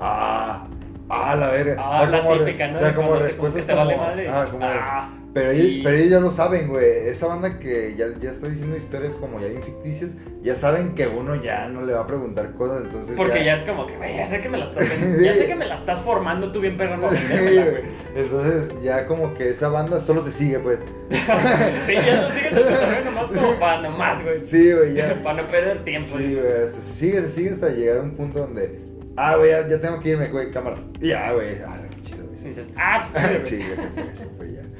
Ah, 0.00 0.66
ah, 1.08 1.36
la 1.36 1.48
verga. 1.50 1.76
Ah, 1.78 1.96
O 1.96 2.00
sea, 2.02 2.10
la 2.10 2.22
como 2.22 2.38
típica, 2.44 2.68
¿no? 2.68 2.76
O 2.76 2.80
sea, 2.80 2.94
como 2.94 3.12
te- 3.14 3.18
respuestas 3.22 3.66
vale 3.76 3.94
como, 3.94 4.06
madre. 4.06 4.28
ah, 4.30 4.44
como, 4.50 4.64
Ah. 4.66 5.10
Pero, 5.34 5.52
Sí. 5.52 5.60
ellos, 5.60 5.80
pero 5.84 5.96
ellos 5.96 6.10
ya 6.10 6.20
lo 6.20 6.30
saben, 6.30 6.68
güey. 6.68 7.08
Esa 7.08 7.26
banda 7.26 7.58
que 7.58 7.94
ya, 7.96 8.06
ya 8.20 8.30
está 8.32 8.48
diciendo 8.48 8.76
historias 8.76 9.14
como 9.14 9.40
ya 9.40 9.48
bien 9.48 9.62
ficticias, 9.62 10.10
ya 10.42 10.54
saben 10.54 10.94
que 10.94 11.06
uno 11.06 11.36
ya 11.36 11.68
no 11.68 11.82
le 11.86 11.94
va 11.94 12.00
a 12.00 12.06
preguntar 12.06 12.52
cosas, 12.52 12.82
entonces 12.82 13.16
Porque 13.16 13.42
ya 13.42 13.54
es 13.54 13.62
como 13.62 13.86
que, 13.86 13.96
güey, 13.96 14.16
ya 14.16 14.26
sé 14.26 14.40
que 14.40 14.48
me 14.50 14.58
la 14.58 14.66
estás, 14.66 14.88
ya 15.22 15.34
sé 15.34 15.46
que 15.46 15.54
me 15.54 15.64
la 15.66 15.74
estás 15.76 16.00
formando 16.02 16.52
tú 16.52 16.60
bien 16.60 16.76
para 16.76 16.96
Sí, 17.12 17.26
güey. 17.38 17.82
Entonces 18.14 18.82
ya 18.82 19.06
como 19.06 19.32
que 19.32 19.50
esa 19.50 19.68
banda 19.68 20.00
solo 20.00 20.20
se 20.20 20.32
sigue, 20.32 20.58
pues. 20.58 20.78
sí, 21.10 21.94
ya 21.94 22.22
no 22.22 22.32
sigues 22.32 22.52
el 22.54 23.04
nomás 23.04 23.32
como 23.32 23.54
para 23.58 23.82
nomás, 23.82 24.22
güey. 24.22 24.42
Sí, 24.44 24.72
güey, 24.72 24.94
ya. 24.94 25.14
Para 25.22 25.42
no 25.42 25.48
perder 25.48 25.84
tiempo. 25.84 26.18
Sí, 26.18 26.34
güey, 26.34 26.62
hasta 26.64 26.80
se 26.80 26.92
sigue, 26.92 27.20
se 27.22 27.28
sigue 27.28 27.50
hasta 27.50 27.68
llegar 27.70 27.98
a 27.98 28.02
un 28.02 28.12
punto 28.16 28.40
donde, 28.40 28.78
ah, 29.16 29.36
güey, 29.36 29.50
ya, 29.50 29.66
ya 29.68 29.80
tengo 29.80 30.00
que 30.00 30.10
irme, 30.10 30.28
güey, 30.28 30.50
cámara. 30.50 30.76
Y 31.00 31.08
ya, 31.08 31.32
güey, 31.32 31.56
ah, 31.66 31.80
qué 31.90 32.02
chido, 32.02 32.26
güey. 32.26 32.66
Ah, 32.76 33.08
pues 33.12 33.42
chido, 33.44 33.64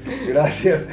Gracias. 0.28 0.88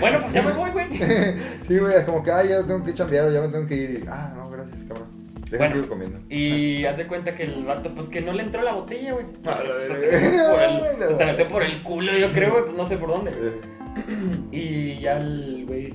Bueno, 0.00 0.20
pues 0.22 0.34
ya 0.34 0.42
me 0.42 0.52
voy, 0.52 0.70
güey. 0.70 0.86
Sí, 1.66 1.78
güey, 1.78 1.94
es 1.96 2.04
como 2.04 2.22
que, 2.22 2.30
ah, 2.30 2.42
ya 2.44 2.62
tengo 2.66 2.84
que 2.84 2.94
chambear, 2.94 3.30
ya 3.32 3.40
me 3.40 3.48
tengo 3.48 3.66
que 3.66 3.74
ir. 3.74 4.04
Ah, 4.08 4.32
no, 4.36 4.48
gracias, 4.50 4.82
cabrón. 4.88 5.08
Deja 5.50 5.56
Bueno, 5.64 5.74
sigo 5.74 5.88
comiendo. 5.88 6.18
Y 6.28 6.84
haz 6.84 6.96
de 6.98 7.06
cuenta 7.06 7.34
que 7.34 7.44
el 7.44 7.64
vato, 7.64 7.94
pues 7.94 8.08
que 8.08 8.20
no 8.20 8.32
le 8.32 8.42
entró 8.42 8.62
la 8.62 8.74
botella, 8.74 9.12
güey. 9.14 9.24
La 9.44 9.56
Se 9.80 9.94
te 9.94 10.16
metió 10.20 10.50
por 10.50 10.62
el- 10.62 10.98
no. 11.00 11.06
se 11.08 11.14
te 11.14 11.24
metió 11.24 11.48
por 11.48 11.62
el 11.62 11.82
culo, 11.82 12.12
yo 12.12 12.28
creo, 12.32 12.50
güey, 12.52 12.64
pues 12.64 12.76
no 12.76 12.84
sé 12.84 12.96
por 12.98 13.08
dónde. 13.08 13.30
Eh, 13.30 13.60
Y 14.52 15.00
ya 15.00 15.16
el 15.18 15.64
güey. 15.66 15.94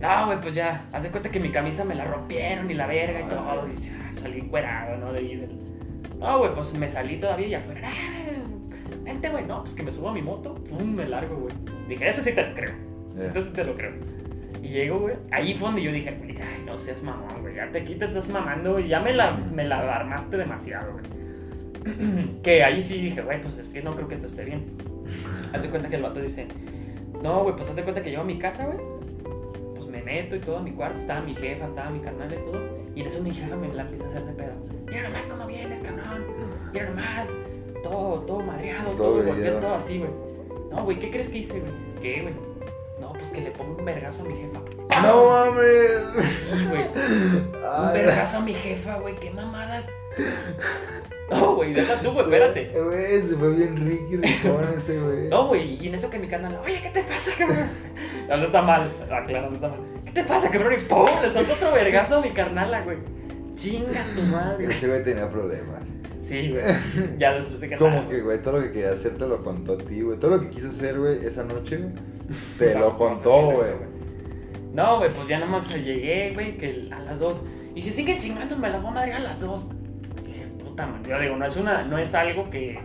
No, 0.00 0.26
güey, 0.26 0.40
pues 0.40 0.54
ya. 0.54 0.86
Haz 0.92 1.04
de 1.04 1.10
cuenta 1.10 1.30
que 1.30 1.38
mi 1.38 1.50
camisa 1.50 1.84
me 1.84 1.94
la 1.94 2.04
rompieron 2.04 2.68
y 2.70 2.74
la 2.74 2.86
verga 2.88 3.20
y 3.20 3.24
todo. 3.24 3.68
Y 3.68 3.80
ya, 3.80 4.20
salí 4.20 4.40
encuerado, 4.40 4.96
¿no? 4.98 5.12
De 5.12 5.20
ahí 5.20 5.36
del. 5.36 5.50
No, 6.18 6.38
güey, 6.38 6.52
pues 6.52 6.74
me 6.74 6.88
salí 6.88 7.16
todavía 7.18 7.46
y 7.46 7.54
afuera. 7.54 7.80
"Ah, 7.84 8.41
Vente, 9.04 9.28
güey, 9.30 9.44
no, 9.44 9.62
pues 9.62 9.74
que 9.74 9.82
me 9.82 9.92
subo 9.92 10.10
a 10.10 10.12
mi 10.12 10.22
moto. 10.22 10.54
Pum, 10.54 10.94
me 10.94 11.06
largo, 11.08 11.36
güey. 11.36 11.54
Dije, 11.88 12.08
eso 12.08 12.22
sí 12.22 12.32
te 12.32 12.46
lo 12.46 12.54
creo. 12.54 12.72
Ya. 13.16 13.26
Entonces 13.26 13.52
te 13.52 13.64
lo 13.64 13.74
creo. 13.74 13.92
Y 14.62 14.68
llego, 14.68 15.00
güey. 15.00 15.16
Ahí 15.30 15.54
fue 15.54 15.68
donde 15.68 15.82
yo 15.82 15.92
dije, 15.92 16.12
güey, 16.12 16.36
ay, 16.36 16.62
no 16.64 16.78
seas 16.78 17.02
mamón, 17.02 17.40
güey. 17.40 17.56
Ya 17.56 17.70
te 17.70 17.84
quitas, 17.84 18.10
estás 18.10 18.28
mamando, 18.28 18.74
güey. 18.74 18.88
Ya 18.88 19.00
me 19.00 19.12
la, 19.12 19.32
me 19.32 19.64
la 19.64 19.78
armaste 19.96 20.36
demasiado, 20.36 20.92
güey. 20.92 21.04
que 22.42 22.62
ahí 22.62 22.80
sí 22.80 23.00
dije, 23.00 23.22
güey, 23.22 23.40
pues 23.40 23.58
es 23.58 23.68
que 23.68 23.82
no 23.82 23.92
creo 23.92 24.06
que 24.06 24.14
esto 24.14 24.28
esté 24.28 24.44
bien. 24.44 24.64
Haz 25.52 25.62
de 25.62 25.68
cuenta 25.68 25.88
que 25.88 25.96
el 25.96 26.02
vato 26.02 26.20
dice, 26.20 26.46
no, 27.22 27.42
güey, 27.42 27.56
pues 27.56 27.68
haz 27.68 27.76
de 27.76 27.82
cuenta 27.82 28.02
que 28.02 28.10
llego 28.10 28.22
a 28.22 28.26
mi 28.26 28.38
casa, 28.38 28.66
güey. 28.66 28.78
Pues 29.74 29.88
me 29.88 30.02
meto 30.02 30.36
y 30.36 30.38
todo 30.38 30.58
a 30.58 30.62
mi 30.62 30.70
cuarto. 30.72 30.98
Estaba 30.98 31.20
mi 31.20 31.34
jefa, 31.34 31.66
estaba 31.66 31.90
mi 31.90 32.00
carnal 32.00 32.32
y 32.32 32.36
todo. 32.36 32.60
Y 32.94 33.00
en 33.00 33.06
eso 33.06 33.22
mi 33.22 33.32
jefa 33.32 33.56
me 33.56 33.68
la 33.74 33.82
empieza 33.82 34.04
a 34.04 34.08
hacer 34.08 34.24
de 34.24 34.32
pedo. 34.32 34.52
Mira 34.86 35.02
nomás 35.02 35.26
cómo 35.26 35.46
vienes, 35.46 35.82
cabrón. 35.82 36.24
Mira 36.72 36.88
nomás. 36.88 37.28
Todo, 37.82 38.20
todo 38.20 38.40
madreado, 38.40 38.90
Todo 38.92 38.96
todo, 38.96 39.24
golpeado, 39.24 39.60
todo 39.60 39.74
así, 39.74 39.98
güey. 39.98 40.10
No, 40.70 40.84
güey, 40.84 40.98
¿qué 40.98 41.10
crees 41.10 41.28
que 41.28 41.38
hice, 41.38 41.60
güey? 41.60 41.72
¿Qué, 42.00 42.22
güey? 42.22 42.34
No, 43.00 43.12
pues 43.12 43.28
que 43.28 43.40
le 43.40 43.50
pongo 43.50 43.76
un 43.76 43.84
vergazo 43.84 44.22
a 44.22 44.26
mi 44.26 44.34
jefa. 44.34 44.60
No 45.02 45.28
mames. 45.28 46.30
Sí, 46.30 46.66
güey. 46.68 46.84
Un 46.84 47.92
vergazo 47.92 48.38
a 48.38 48.40
mi 48.40 48.54
jefa, 48.54 48.98
güey. 48.98 49.16
Qué 49.16 49.30
mamadas. 49.30 49.86
No, 51.30 51.54
güey, 51.54 51.72
deja 51.72 51.98
tú, 52.00 52.12
güey, 52.12 52.24
espérate. 52.24 52.68
Güey, 52.78 53.22
se 53.22 53.36
fue 53.36 53.50
bien 53.54 53.76
Ricky 53.76 54.16
Ricón 54.16 54.74
ese, 54.76 55.00
güey. 55.00 55.28
No, 55.28 55.48
güey, 55.48 55.82
y 55.82 55.88
en 55.88 55.94
eso 55.94 56.10
que 56.10 56.18
mi 56.18 56.28
canal, 56.28 56.60
oye, 56.62 56.80
¿qué 56.82 56.90
te 56.90 57.02
pasa, 57.02 57.30
cabrón? 57.38 57.70
No, 58.28 58.34
eso 58.34 58.44
está 58.46 58.62
mal, 58.62 58.90
aclaro, 59.10 59.48
no 59.48 59.54
está 59.56 59.68
mal. 59.68 59.80
¿Qué 60.04 60.12
te 60.12 60.24
pasa, 60.24 60.50
cabrón? 60.50 60.74
Y 60.78 60.82
pum, 60.82 61.08
le 61.22 61.30
soltó 61.30 61.54
otro 61.54 61.72
vergazo 61.72 62.18
a 62.18 62.20
mi 62.20 62.30
carnala, 62.30 62.82
güey. 62.82 62.98
Chinga 63.54 64.04
tu 64.14 64.22
madre. 64.22 64.66
Ese 64.66 64.88
güey 64.88 65.04
tenía 65.04 65.28
problemas. 65.30 65.82
Sí. 66.22 66.54
Ya 67.18 67.34
después 67.34 67.60
de 67.60 67.68
que 67.68 67.76
Como 67.76 68.08
que, 68.08 68.20
güey, 68.20 68.40
todo 68.42 68.58
lo 68.58 68.62
que 68.64 68.72
quería 68.72 68.92
hacer 68.92 69.12
te 69.18 69.26
lo 69.26 69.42
contó 69.42 69.74
a 69.74 69.78
ti, 69.78 70.00
güey. 70.02 70.18
Todo 70.18 70.36
lo 70.36 70.40
que 70.42 70.50
quiso 70.50 70.68
hacer, 70.68 70.98
güey, 70.98 71.24
esa 71.26 71.44
noche, 71.44 71.76
güey, 71.78 71.92
te 72.58 72.74
No, 72.74 72.80
lo 72.80 72.96
contó, 72.96 73.50
güey. 73.52 73.70
No, 74.72 74.98
güey, 74.98 75.10
pues 75.12 75.28
ya 75.28 75.38
nada 75.38 75.50
más 75.50 75.68
llegué, 75.74 76.32
güey, 76.34 76.56
que 76.56 76.88
a 76.90 77.00
las 77.00 77.18
dos. 77.18 77.42
Y 77.74 77.80
si 77.80 77.90
siguen 77.90 78.18
chingando, 78.18 78.56
me 78.56 78.70
las 78.70 78.80
voy 78.80 78.90
a 78.90 78.94
madrear 78.94 79.16
a 79.20 79.24
las 79.24 79.40
dos. 79.40 79.68
Dije, 80.24 80.46
puta 80.64 80.86
madre. 80.86 81.10
Yo 81.10 81.20
digo, 81.20 81.36
no 81.36 81.44
es 81.46 81.56
una, 81.56 81.84
no 81.84 81.98
es 81.98 82.14
algo 82.14 82.48
que, 82.50 82.78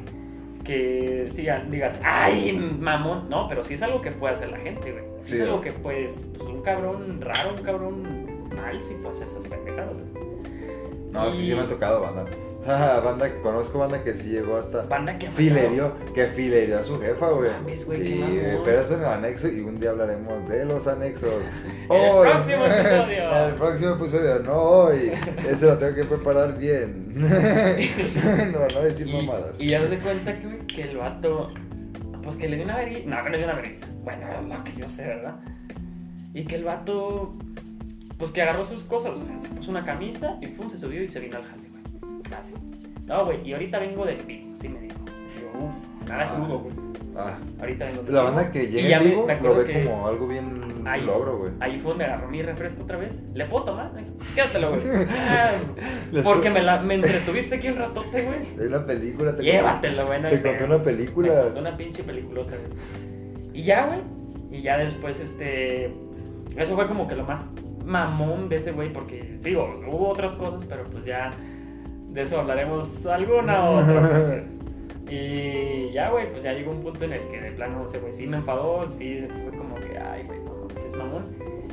que 0.63 1.31
diga- 1.35 1.63
digas, 1.69 1.97
ay, 2.03 2.51
mamón. 2.53 3.29
No, 3.29 3.47
pero 3.47 3.63
sí 3.63 3.75
es 3.75 3.81
algo 3.81 4.01
que 4.01 4.11
puede 4.11 4.33
hacer 4.33 4.49
la 4.49 4.57
gente, 4.57 4.91
güey. 4.91 5.03
Sí, 5.21 5.29
Sí, 5.29 5.35
es 5.35 5.41
algo 5.43 5.61
que 5.61 5.71
puedes, 5.71 6.25
pues 6.37 6.49
un 6.49 6.61
cabrón 6.61 7.21
raro, 7.21 7.53
un 7.57 7.63
cabrón 7.63 8.03
mal, 8.55 8.81
sí 8.81 8.95
puede 9.01 9.15
hacer 9.15 9.27
esas 9.27 9.45
pendejadas, 9.45 9.93
güey. 9.93 10.26
No, 11.25 11.31
sí, 11.31 11.45
sí 11.47 11.53
me 11.55 11.61
ha 11.61 11.67
tocado 11.67 12.01
banda. 12.01 12.25
Ah, 12.69 12.99
banda, 13.01 13.31
conozco 13.41 13.79
banda 13.79 14.03
que 14.03 14.13
sí 14.13 14.27
llegó 14.29 14.57
hasta 14.57 14.81
Banda 14.81 15.17
que 15.17 15.29
filerio, 15.29 15.93
que 16.13 16.25
filerió 16.25 16.79
a 16.79 16.83
su 16.83 16.99
jefa, 16.99 17.29
güey. 17.29 17.49
mames, 17.49 17.85
güey, 17.85 18.05
Sí, 18.05 18.21
pero 18.65 18.81
eso 18.81 18.95
en 18.95 18.99
el 18.99 19.05
anexo 19.05 19.47
y 19.47 19.61
un 19.61 19.79
día 19.79 19.91
hablaremos 19.91 20.49
de 20.49 20.65
los 20.65 20.85
anexos. 20.85 21.29
En 21.89 21.95
el 21.95 22.11
Hoy. 22.11 22.27
próximo 22.29 22.65
episodio. 22.65 23.45
El 23.47 23.53
próximo 23.53 23.89
episodio, 23.95 24.39
no 24.39 24.53
hoy. 24.61 25.11
Ese 25.49 25.65
lo 25.67 25.77
tengo 25.77 25.95
que 25.95 26.03
preparar 26.03 26.57
bien. 26.57 27.13
no, 27.17 28.67
no 28.73 28.81
decir 28.83 29.07
Y, 29.07 29.13
mamadas. 29.13 29.55
y 29.59 29.69
ya 29.69 29.81
de 29.85 29.99
cuenta 29.99 30.37
que, 30.37 30.45
güey, 30.45 30.67
que 30.67 30.81
el 30.83 30.97
vato, 30.97 31.49
pues 32.21 32.35
que 32.35 32.49
le 32.49 32.57
dio 32.57 32.65
una 32.65 32.75
vergüenza. 32.75 33.09
No, 33.09 33.23
que 33.23 33.29
le 33.29 33.37
dio 33.37 33.47
una 33.47 33.55
vergüenza. 33.55 33.87
Bueno, 34.03 34.27
lo 34.45 34.63
que 34.65 34.73
yo 34.77 34.89
sé, 34.89 35.03
¿verdad? 35.07 35.35
Y 36.33 36.43
que 36.43 36.55
el 36.55 36.65
vato, 36.65 37.33
pues 38.17 38.31
que 38.31 38.41
agarró 38.41 38.65
sus 38.65 38.83
cosas, 38.83 39.15
o 39.17 39.23
sea, 39.25 39.37
se 39.37 39.49
puso 39.49 39.71
una 39.71 39.83
camisa 39.85 40.37
y 40.41 40.47
pum, 40.47 40.69
se 40.69 40.77
subió 40.77 41.03
y 41.03 41.07
se 41.09 41.19
vino 41.19 41.37
al 41.37 41.43
jale, 41.43 41.63
güey. 41.69 42.39
Así. 42.39 42.53
No, 43.05 43.25
güey, 43.25 43.47
y 43.47 43.53
ahorita 43.53 43.79
vengo 43.79 44.05
del 44.05 44.17
vivo, 44.23 44.53
así 44.53 44.67
me 44.69 44.79
dijo. 44.81 44.97
Yo, 45.39 45.59
uff, 45.59 46.07
nada 46.09 46.29
Ah. 46.31 46.35
crudo, 46.35 46.59
güey. 46.59 46.75
Ah, 47.19 47.35
Ahorita 47.59 47.85
vengo 47.85 48.03
del 48.03 48.13
la 48.13 48.21
Vivo. 48.21 48.33
banda 48.35 48.51
que 48.51 48.67
llega 48.67 48.97
en 48.97 49.03
me- 49.03 49.09
vivo 49.09 49.25
me 49.25 49.41
lo 49.41 49.55
ve 49.55 49.65
que- 49.65 49.83
como 49.85 50.07
algo 50.07 50.27
bien 50.27 50.63
Ahí, 50.85 51.01
logro, 51.01 51.37
güey. 51.39 51.51
Ahí 51.59 51.79
fue 51.79 51.89
donde 51.89 52.05
agarró 52.05 52.27
mi 52.29 52.41
refresco 52.43 52.83
otra 52.83 52.97
vez. 52.97 53.21
¿Le 53.33 53.45
puedo 53.45 53.65
tomar? 53.65 53.91
Quédatelo, 54.35 54.69
güey. 54.69 54.81
Ah, 55.09 55.51
porque 56.23 56.49
me, 56.51 56.61
la, 56.61 56.79
me 56.81 56.93
entretuviste 56.95 57.55
aquí 57.55 57.69
un 57.69 57.77
ratote, 57.77 58.21
güey. 58.23 58.39
Hay 58.59 58.67
una 58.67 58.85
película. 58.85 59.35
te 59.35 59.43
Llévatelo, 59.43 60.05
güey. 60.05 60.21
no 60.21 60.29
Te 60.29 60.41
conté 60.41 60.63
una 60.63 60.77
Me 60.77 60.83
película. 60.83 61.41
contó 61.43 61.59
una 61.59 61.75
pinche 61.77 62.03
peliculota, 62.03 62.51
güey. 62.51 63.51
Y 63.53 63.63
ya, 63.63 63.87
güey. 63.87 63.99
Y 64.51 64.61
ya 64.61 64.77
después, 64.77 65.19
este. 65.19 65.85
Eso 66.55 66.75
fue 66.75 66.87
como 66.87 67.07
que 67.07 67.15
lo 67.15 67.23
más 67.25 67.47
mamón 67.87 68.49
de 68.49 68.57
ese 68.57 68.71
güey, 68.71 68.91
porque, 68.91 69.37
digo, 69.41 69.81
hubo 69.87 70.09
otras 70.09 70.33
cosas, 70.33 70.65
pero 70.67 70.83
pues 70.85 71.05
ya. 71.05 71.31
De 72.09 72.21
eso 72.21 72.39
hablaremos 72.39 73.05
alguna 73.05 73.69
otra 73.69 73.99
ocasión. 73.99 74.57
Y 75.09 75.91
ya, 75.91 76.09
güey, 76.09 76.29
pues 76.31 76.43
ya 76.43 76.53
llegó 76.53 76.71
un 76.71 76.81
punto 76.81 77.05
en 77.05 77.13
el 77.13 77.27
que 77.27 77.39
de 77.39 77.51
plano 77.51 77.85
ese 77.85 77.99
güey 77.99 78.11
sí 78.11 78.27
me 78.27 78.37
enfadó, 78.37 78.89
sí 78.91 79.25
fue 79.43 79.57
como 79.57 79.75
que, 79.75 79.97
ay, 79.97 80.23
güey, 80.23 80.39
no 80.39 80.53
mames, 80.53 80.83
es 80.83 80.95
mamón. 80.95 81.25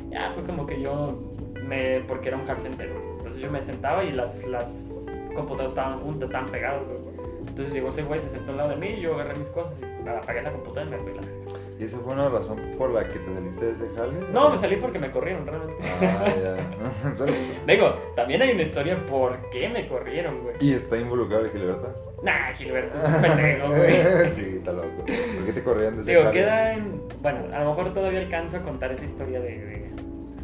Ya 0.09 0.31
fue 0.33 0.43
como 0.43 0.65
que 0.65 0.81
yo 0.81 1.33
me. 1.67 2.01
porque 2.07 2.29
era 2.29 2.37
un 2.37 2.45
call 2.45 2.59
center, 2.59 2.89
güey. 2.89 3.17
Entonces 3.17 3.41
yo 3.41 3.51
me 3.51 3.61
sentaba 3.61 4.03
y 4.03 4.11
las, 4.11 4.45
las 4.47 4.93
computadoras 5.35 5.73
estaban 5.73 5.99
juntas, 5.99 6.29
estaban 6.29 6.49
pegados, 6.49 6.87
güey. 6.87 7.15
Entonces 7.47 7.73
llegó 7.73 7.89
ese 7.89 8.03
güey, 8.03 8.19
se 8.19 8.29
sentó 8.29 8.51
al 8.51 8.57
lado 8.57 8.69
de 8.69 8.75
mí 8.77 8.87
y 8.97 9.01
yo 9.01 9.15
agarré 9.15 9.35
mis 9.35 9.49
cosas 9.49 9.73
y 9.81 10.07
apagué 10.07 10.41
la 10.41 10.51
computadora 10.51 10.85
y 10.85 10.89
me 10.89 10.97
fui 10.97 11.13
la. 11.13 11.64
¿Y 11.77 11.83
esa 11.83 11.97
fue 11.99 12.13
una 12.13 12.29
razón 12.29 12.57
por 12.77 12.91
la 12.91 13.03
que 13.03 13.19
te 13.19 13.33
saliste 13.33 13.65
de 13.65 13.71
ese 13.73 13.85
jale? 13.97 14.13
No, 14.31 14.49
me 14.49 14.57
salí 14.57 14.77
porque 14.77 14.97
me 14.97 15.11
corrieron, 15.11 15.45
realmente. 15.45 15.83
Ah, 16.01 16.25
ya. 16.41 17.25
Digo, 17.73 17.95
también 18.15 18.41
hay 18.41 18.51
una 18.51 18.61
historia 18.61 19.05
por 19.05 19.49
qué 19.49 19.67
me 19.67 19.85
corrieron, 19.87 20.41
güey. 20.43 20.55
¿Y 20.61 20.71
está 20.71 20.97
involucrado 20.97 21.49
Gilberto? 21.49 21.93
Nah, 22.23 22.53
Gilberto, 22.53 22.95
es 22.97 23.13
un 23.15 23.21
pendejo, 23.21 23.67
güey. 23.67 23.91
sí, 24.35 24.55
está 24.57 24.71
loco. 24.71 24.87
¿Por 25.05 25.45
qué 25.45 25.51
te 25.53 25.63
corrían 25.63 25.95
de 25.97 26.01
ese 26.03 26.11
Digo, 26.11 26.23
jale? 26.23 26.33
queda 26.39 26.73
en. 26.75 27.01
Bueno, 27.21 27.39
a 27.53 27.63
lo 27.63 27.69
mejor 27.71 27.93
todavía 27.93 28.19
alcanzo 28.21 28.55
a 28.57 28.61
contar 28.61 28.93
esa 28.93 29.03
historia 29.03 29.41
de. 29.41 29.49
de- 29.59 29.89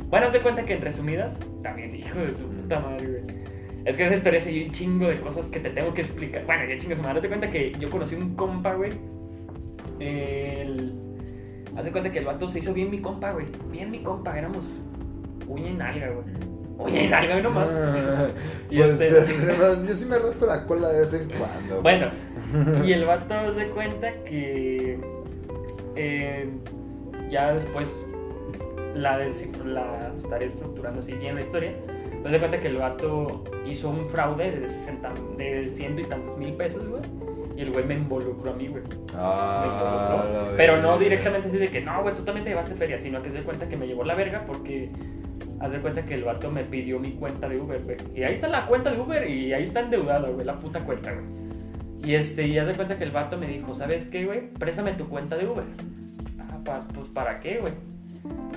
Bueno, 0.10 0.30
de 0.32 0.42
cuenta 0.42 0.66
que 0.66 0.74
en 0.74 0.82
resumidas, 0.82 1.40
también, 1.64 1.96
hijo 1.96 2.20
de 2.20 2.36
su 2.36 2.44
puta 2.50 2.80
madre, 2.80 3.08
güey. 3.08 3.42
Es 3.86 3.96
que 3.96 4.06
esa 4.06 4.16
historia 4.16 4.42
se 4.42 4.50
dio 4.50 4.66
un 4.66 4.72
chingo 4.72 5.08
de 5.08 5.16
cosas 5.22 5.48
que 5.48 5.62
te 5.62 5.70
tengo 5.70 5.94
que 5.94 6.02
explicar. 6.02 6.46
Bueno, 6.46 6.66
ya 6.66 6.78
chingo 6.78 6.96
de 6.96 7.02
madre. 7.02 7.22
De 7.22 7.30
cuenta 7.30 7.50
que 7.50 7.72
yo 7.80 7.90
conocí 7.90 8.16
un 8.16 8.36
compa, 8.36 8.74
güey. 8.74 8.92
El. 10.00 10.94
Haz 11.76 11.86
de 11.86 11.92
cuenta 11.92 12.12
que 12.12 12.20
el 12.20 12.26
vato 12.26 12.48
se 12.48 12.60
hizo 12.60 12.74
bien 12.74 12.90
mi 12.92 13.00
compa, 13.00 13.32
güey. 13.32 13.46
Bien 13.72 13.90
mi 13.92 14.00
compa, 14.04 14.38
éramos 14.38 14.78
uña 15.48 15.70
y 15.70 15.74
nalga, 15.74 16.10
güey. 16.10 16.26
Uña 16.78 17.04
y 17.04 17.08
nalga, 17.08 17.32
güey, 17.34 17.44
nomás. 17.44 17.68
Ah, 17.72 18.28
Y 18.70 18.78
pues, 18.78 18.92
este- 18.92 19.10
te- 19.12 19.88
yo 19.88 19.94
sí 19.94 20.06
me 20.06 20.18
rasco 20.20 20.46
la 20.46 20.66
cola 20.66 20.90
de 20.90 21.00
vez 21.02 21.14
en 21.14 21.30
cuando. 21.30 21.82
Bueno, 21.82 22.08
y 22.86 22.92
el 22.94 23.06
vato 23.06 23.54
se 23.56 23.68
cuenta 23.70 24.14
que 24.24 25.00
eh, 25.96 26.50
ya 27.30 27.54
después 27.54 28.08
la, 28.96 29.18
la 29.18 30.12
estaré 30.18 30.46
estructurando 30.46 31.00
así 31.00 31.14
bien 31.14 31.36
la 31.36 31.42
historia. 31.42 31.74
Pues 32.22 32.34
se 32.34 32.40
cuenta 32.40 32.60
que 32.60 32.68
el 32.68 32.78
vato 32.78 33.44
hizo 33.66 33.90
un 33.90 34.08
fraude 34.08 34.52
de 34.60 34.68
60, 34.68 35.12
de 35.38 35.70
ciento 35.70 36.02
y 36.02 36.06
tantos 36.06 36.38
mil 36.38 36.54
pesos, 36.54 36.88
güey. 36.88 37.02
Y 37.62 37.66
el 37.66 37.72
güey 37.72 37.86
me 37.86 37.94
involucró 37.94 38.52
a 38.52 38.56
mí, 38.56 38.68
güey. 38.68 38.82
Me 38.84 38.90
Ah, 39.16 40.18
involucró. 40.24 40.58
Pero 40.58 40.82
no 40.82 40.98
directamente 40.98 41.48
así 41.48 41.58
de 41.58 41.68
que, 41.68 41.80
no, 41.82 42.02
güey, 42.02 42.16
tú 42.16 42.24
también 42.24 42.44
te 42.44 42.50
llevaste 42.50 42.74
feria, 42.74 42.98
sino 42.98 43.22
que 43.22 43.30
se 43.30 43.36
de 43.36 43.44
cuenta 43.44 43.70
que 43.70 43.78
me 43.78 43.86
llevó 43.86 44.04
la 44.04 44.16
verga 44.16 44.46
porque 44.48 44.90
haz 45.60 45.72
de 45.72 45.78
cuenta 45.80 46.04
que 46.04 46.16
el 46.16 46.24
vato 46.24 46.50
me 46.50 46.64
pidió 46.64 46.98
mi 47.00 47.12
cuenta 47.12 47.48
de 47.48 47.60
Uber, 47.60 47.80
güey. 47.84 47.98
Y 48.16 48.24
ahí 48.24 48.34
está 48.34 48.48
la 48.48 48.66
cuenta 48.66 48.90
de 48.92 49.00
Uber 49.00 49.30
y 49.30 49.54
ahí 49.54 49.62
está 49.64 49.82
endeudado, 49.82 50.34
güey, 50.34 50.44
la 50.46 50.58
puta 50.58 50.80
cuenta, 50.80 51.12
güey. 51.14 51.26
Y 52.04 52.16
este, 52.16 52.48
y 52.48 52.58
haz 52.58 52.66
de 52.66 52.74
cuenta 52.74 52.98
que 52.98 53.04
el 53.04 53.12
vato 53.12 53.38
me 53.38 53.46
dijo, 53.48 53.76
¿sabes 53.76 54.06
qué, 54.06 54.26
güey? 54.26 54.50
Préstame 54.58 54.94
tu 54.94 55.08
cuenta 55.08 55.38
de 55.38 55.48
Uber. 55.48 55.66
Ah, 56.40 56.58
pa- 56.66 56.88
pues 56.96 57.08
¿para 57.10 57.40
qué, 57.42 57.60
güey? 57.60 57.74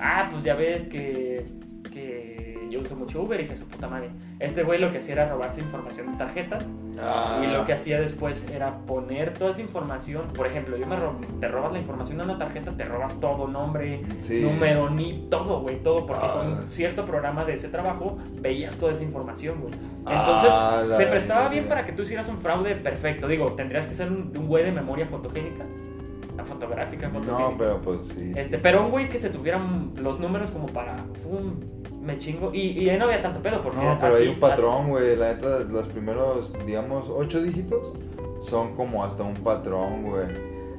Ah, 0.01 0.29
pues 0.31 0.43
ya 0.43 0.55
ves 0.55 0.83
que, 0.83 1.45
que 1.93 2.44
yo 2.75 2.81
uso 2.81 2.95
mucho 2.95 3.21
Uber 3.21 3.39
y 3.41 3.47
que 3.47 3.55
su 3.55 3.65
puta 3.65 3.87
madre. 3.87 4.09
Este 4.39 4.63
güey 4.63 4.79
lo 4.79 4.91
que 4.91 4.99
hacía 4.99 5.13
era 5.13 5.29
robarse 5.29 5.61
información 5.61 6.11
de 6.11 6.17
tarjetas 6.17 6.69
Ah, 7.01 7.41
y 7.43 7.51
lo 7.51 7.65
que 7.65 7.73
hacía 7.73 7.99
después 7.99 8.45
era 8.53 8.77
poner 8.85 9.33
toda 9.33 9.51
esa 9.51 9.59
información. 9.61 10.27
Por 10.35 10.47
ejemplo, 10.47 10.77
yo 10.77 10.87
me 10.87 10.95
ro- 10.95 11.15
te 11.41 11.47
robas 11.49 11.73
la 11.73 11.79
información 11.79 12.17
de 12.19 12.23
una 12.23 12.37
tarjeta, 12.37 12.71
te 12.71 12.85
robas 12.85 13.19
todo, 13.19 13.47
nombre, 13.47 14.01
Sí. 14.19 14.41
número, 14.41 14.89
ni 14.89 15.27
todo, 15.29 15.59
güey, 15.61 15.81
todo, 15.83 16.05
porque 16.05 16.25
Ah. 16.25 16.33
con 16.33 16.71
cierto 16.71 17.03
programa 17.03 17.43
de 17.43 17.53
ese 17.55 17.67
trabajo 17.67 18.17
veías 18.39 18.77
toda 18.77 18.93
esa 18.93 19.03
información, 19.03 19.59
güey. 19.61 19.73
Entonces, 20.07 20.49
Ah, 20.53 20.83
se 20.95 21.05
prestaba 21.07 21.49
bien 21.49 21.65
para 21.65 21.85
que 21.85 21.91
tú 21.91 22.03
hicieras 22.03 22.27
un 22.29 22.37
fraude 22.37 22.75
perfecto. 22.75 23.27
Digo, 23.27 23.51
tendrías 23.53 23.87
que 23.87 23.93
ser 23.93 24.09
un, 24.09 24.31
un 24.37 24.47
güey 24.47 24.63
de 24.63 24.71
memoria 24.71 25.05
fotogénica, 25.07 25.65
la 26.37 26.45
fotográfica, 26.45 27.09
fotogénica. 27.09 27.39
No, 27.51 27.57
pero 27.57 27.81
pues 27.81 27.99
sí. 28.15 28.31
Este, 28.35 28.57
pero 28.57 28.85
un 28.85 28.91
güey 28.91 29.09
que 29.09 29.19
se 29.19 29.29
tuvieran 29.29 29.91
los 29.97 30.19
números 30.19 30.51
como 30.51 30.67
para, 30.67 30.95
fum, 31.23 31.55
me 32.05 32.17
chingo. 32.19 32.51
Y, 32.53 32.61
y 32.79 32.89
ahí 32.89 32.97
no 32.97 33.05
había 33.05 33.21
tanto 33.21 33.41
pedo, 33.41 33.61
porque 33.61 33.77
No, 33.79 33.97
pero 33.99 34.13
así- 34.13 34.23
hay 34.23 34.29
un 34.29 34.39
patrón, 34.39 34.89
güey. 34.89 35.15
La 35.15 35.33
neta, 35.33 35.59
los 35.59 35.87
primeros, 35.87 36.53
digamos, 36.65 37.09
ocho 37.09 37.41
dígitos 37.41 37.93
son 38.41 38.75
como 38.75 39.03
hasta 39.03 39.23
un 39.23 39.33
patrón, 39.35 40.03
güey. 40.03 40.25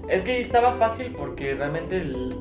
Es 0.09 0.23
que 0.23 0.39
estaba 0.39 0.73
fácil 0.75 1.15
porque 1.19 1.55
realmente 1.55 1.97
el, 1.97 2.37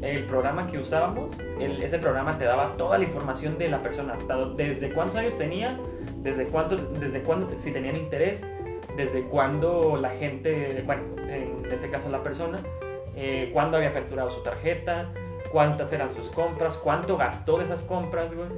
el 0.00 0.24
programa 0.24 0.66
que 0.66 0.78
usábamos, 0.78 1.32
el- 1.58 1.82
ese 1.82 1.98
programa 1.98 2.38
te 2.38 2.44
daba 2.44 2.76
toda 2.76 2.96
la 2.98 3.04
información 3.04 3.58
de 3.58 3.68
la 3.68 3.82
persona, 3.82 4.14
hasta 4.14 4.36
desde 4.56 4.92
cuántos 4.94 5.16
años 5.16 5.36
tenía, 5.36 5.78
desde 6.22 6.44
cuánto, 6.46 6.76
desde 6.76 7.22
cuándo, 7.22 7.48
si 7.58 7.72
tenían 7.72 7.96
interés, 7.96 8.42
desde 8.96 9.22
cuándo 9.24 9.96
la 9.96 10.10
gente, 10.10 10.82
bueno, 10.86 11.02
en 11.28 11.64
este 11.70 11.88
caso 11.90 12.08
la 12.08 12.22
persona, 12.22 12.60
eh, 13.16 13.50
cuándo 13.52 13.76
había 13.76 13.90
aperturado 13.90 14.30
su 14.30 14.42
tarjeta, 14.42 15.12
cuántas 15.52 15.92
eran 15.92 16.12
sus 16.12 16.28
compras, 16.28 16.76
cuánto 16.76 17.16
gastó 17.16 17.58
de 17.58 17.64
esas 17.64 17.82
compras, 17.82 18.34
güey. 18.34 18.48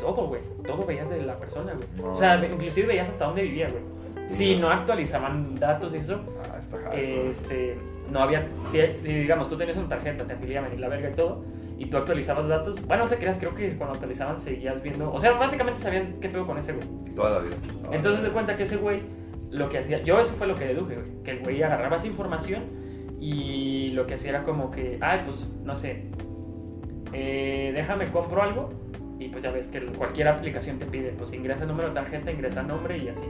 Todo, 0.00 0.26
güey. 0.28 0.40
Todo 0.66 0.84
veías 0.84 1.08
de 1.10 1.22
la 1.22 1.36
persona, 1.36 1.72
güey. 1.74 1.86
No. 1.96 2.14
O 2.14 2.16
sea, 2.16 2.42
inclusive 2.44 2.86
veías 2.86 3.08
hasta 3.08 3.26
dónde 3.26 3.42
vivía, 3.42 3.68
güey. 3.70 3.82
Si 4.28 4.56
no 4.56 4.70
actualizaban 4.70 5.54
datos 5.58 5.92
y 5.94 5.98
eso, 5.98 6.18
Ah, 6.50 6.56
está 6.58 6.78
hardcore. 6.78 7.28
este, 7.28 7.78
no 8.10 8.20
había, 8.20 8.46
si, 8.70 8.80
si, 8.96 9.12
digamos 9.12 9.48
tú 9.48 9.56
tenías 9.56 9.76
una 9.76 9.88
tarjeta, 9.88 10.24
te 10.24 10.32
afiliaban 10.32 10.72
y 10.72 10.78
la 10.78 10.88
verga 10.88 11.10
y 11.10 11.12
todo, 11.12 11.44
y 11.76 11.86
tú 11.86 11.98
actualizabas 11.98 12.48
datos, 12.48 12.80
bueno, 12.86 13.04
no 13.04 13.10
te 13.10 13.18
creas, 13.18 13.36
creo 13.36 13.54
que 13.54 13.76
cuando 13.76 13.94
actualizaban 13.94 14.40
seguías 14.40 14.82
viendo, 14.82 15.12
o 15.12 15.20
sea, 15.20 15.32
básicamente 15.32 15.80
sabías 15.80 16.06
qué 16.22 16.30
pedo 16.30 16.46
con 16.46 16.56
ese 16.56 16.72
güey. 16.72 16.86
Toda 17.14 17.30
la 17.30 17.38
vida. 17.40 17.56
Toda 17.82 17.94
Entonces 17.94 18.22
de 18.22 18.30
cuenta 18.30 18.56
que 18.56 18.62
ese 18.62 18.76
güey, 18.78 19.02
lo 19.50 19.68
que 19.68 19.78
hacía, 19.78 20.02
yo 20.02 20.18
eso 20.18 20.34
fue 20.34 20.46
lo 20.46 20.54
que 20.54 20.64
deduje, 20.66 20.94
güey, 20.94 21.22
que 21.22 21.30
el 21.32 21.40
güey 21.40 21.62
agarraba 21.62 21.96
esa 21.96 22.06
información 22.06 22.62
y 23.24 23.88
lo 23.92 24.06
que 24.06 24.14
hacía 24.14 24.30
era 24.30 24.42
como 24.44 24.70
que, 24.70 24.98
ay, 25.00 25.22
pues, 25.24 25.50
no 25.64 25.74
sé, 25.74 26.02
eh, 27.14 27.72
déjame 27.74 28.08
compro 28.08 28.42
algo 28.42 28.70
y 29.18 29.28
pues 29.28 29.42
ya 29.42 29.50
ves 29.50 29.66
que 29.68 29.80
cualquier 29.80 30.28
aplicación 30.28 30.78
te 30.78 30.84
pide, 30.84 31.08
pues 31.16 31.32
ingresa 31.32 31.62
el 31.62 31.68
número 31.68 31.88
de 31.88 31.94
tarjeta, 31.94 32.30
ingresa 32.30 32.62
nombre 32.62 32.98
y 32.98 33.08
así. 33.08 33.24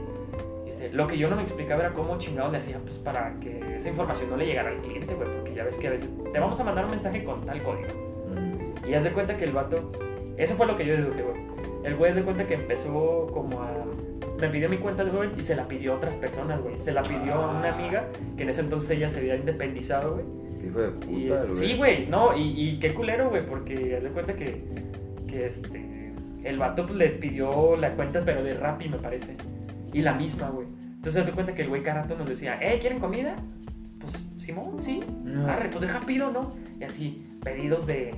Este, 0.66 0.92
lo 0.92 1.06
que 1.06 1.16
yo 1.16 1.30
no 1.30 1.36
me 1.36 1.42
explicaba 1.42 1.84
era 1.84 1.92
cómo 1.92 2.18
chingados 2.18 2.50
le 2.50 2.58
hacían 2.58 2.80
pues 2.82 2.98
para 2.98 3.38
que 3.38 3.76
esa 3.76 3.88
información 3.88 4.30
no 4.30 4.36
le 4.36 4.46
llegara 4.46 4.70
al 4.70 4.78
cliente, 4.78 5.14
güey, 5.14 5.28
porque 5.28 5.54
ya 5.54 5.62
ves 5.62 5.78
que 5.78 5.86
a 5.86 5.90
veces 5.90 6.10
te 6.32 6.40
vamos 6.40 6.58
a 6.58 6.64
mandar 6.64 6.86
un 6.86 6.90
mensaje 6.90 7.22
con 7.22 7.46
tal 7.46 7.62
código. 7.62 7.86
Mm. 8.34 8.88
Y 8.88 8.94
haz 8.94 9.04
de 9.04 9.12
cuenta 9.12 9.36
que 9.36 9.44
el 9.44 9.52
vato, 9.52 9.92
eso 10.36 10.56
fue 10.56 10.66
lo 10.66 10.74
que 10.74 10.86
yo 10.86 10.94
deduje, 10.94 11.22
güey. 11.22 11.53
El 11.84 11.96
güey 11.96 12.12
de 12.12 12.22
cuenta 12.22 12.46
que 12.46 12.54
empezó 12.54 13.28
como 13.32 13.60
a... 13.62 13.70
Me 14.40 14.48
pidió 14.48 14.68
mi 14.68 14.78
cuenta 14.78 15.04
de 15.04 15.10
Uber 15.10 15.30
y 15.36 15.42
se 15.42 15.54
la 15.54 15.68
pidió 15.68 15.92
a 15.92 15.96
otras 15.96 16.16
personas, 16.16 16.60
güey. 16.60 16.78
Se 16.80 16.92
la 16.92 17.02
pidió 17.02 17.34
a 17.34 17.58
una 17.58 17.72
amiga 17.74 18.08
que 18.36 18.42
en 18.42 18.48
ese 18.48 18.62
entonces 18.62 18.90
ella 18.90 19.08
se 19.08 19.18
había 19.18 19.36
independizado, 19.36 20.14
güey. 20.14 20.24
Hijo 20.66 20.80
de 20.80 20.88
puta, 20.88 21.10
Y 21.12 21.30
este, 21.30 21.46
güey. 21.46 21.54
sí, 21.54 21.76
güey, 21.76 22.06
no, 22.06 22.36
y, 22.36 22.42
y 22.70 22.78
qué 22.78 22.94
culero, 22.94 23.28
güey, 23.28 23.46
porque 23.46 23.96
haz 23.96 24.02
de 24.02 24.08
cuenta 24.08 24.34
que, 24.34 24.64
que 25.28 25.46
este, 25.46 26.12
el 26.42 26.58
vato 26.58 26.84
pues, 26.86 26.96
le 26.96 27.10
pidió 27.10 27.76
la 27.76 27.92
cuenta, 27.94 28.22
pero 28.24 28.42
de 28.42 28.54
Rappi, 28.54 28.88
me 28.88 28.96
parece. 28.98 29.36
Y 29.92 30.00
la 30.02 30.14
misma, 30.14 30.48
güey. 30.48 30.66
Entonces 30.96 31.20
haz 31.20 31.26
de 31.26 31.32
cuenta 31.32 31.54
que 31.54 31.62
el 31.62 31.68
güey 31.68 31.82
cada 31.82 32.02
rato 32.02 32.16
nos 32.16 32.28
decía, 32.28 32.58
¿eh, 32.60 32.78
quieren 32.80 32.98
comida? 32.98 33.36
Pues, 34.00 34.26
Simón, 34.38 34.80
sí. 34.80 35.00
Ajá. 35.38 35.54
Arre, 35.54 35.68
pues 35.68 35.82
deja 35.82 36.00
pido, 36.00 36.30
¿no? 36.30 36.50
Y 36.80 36.84
así, 36.84 37.26
pedidos 37.42 37.86
de. 37.86 38.14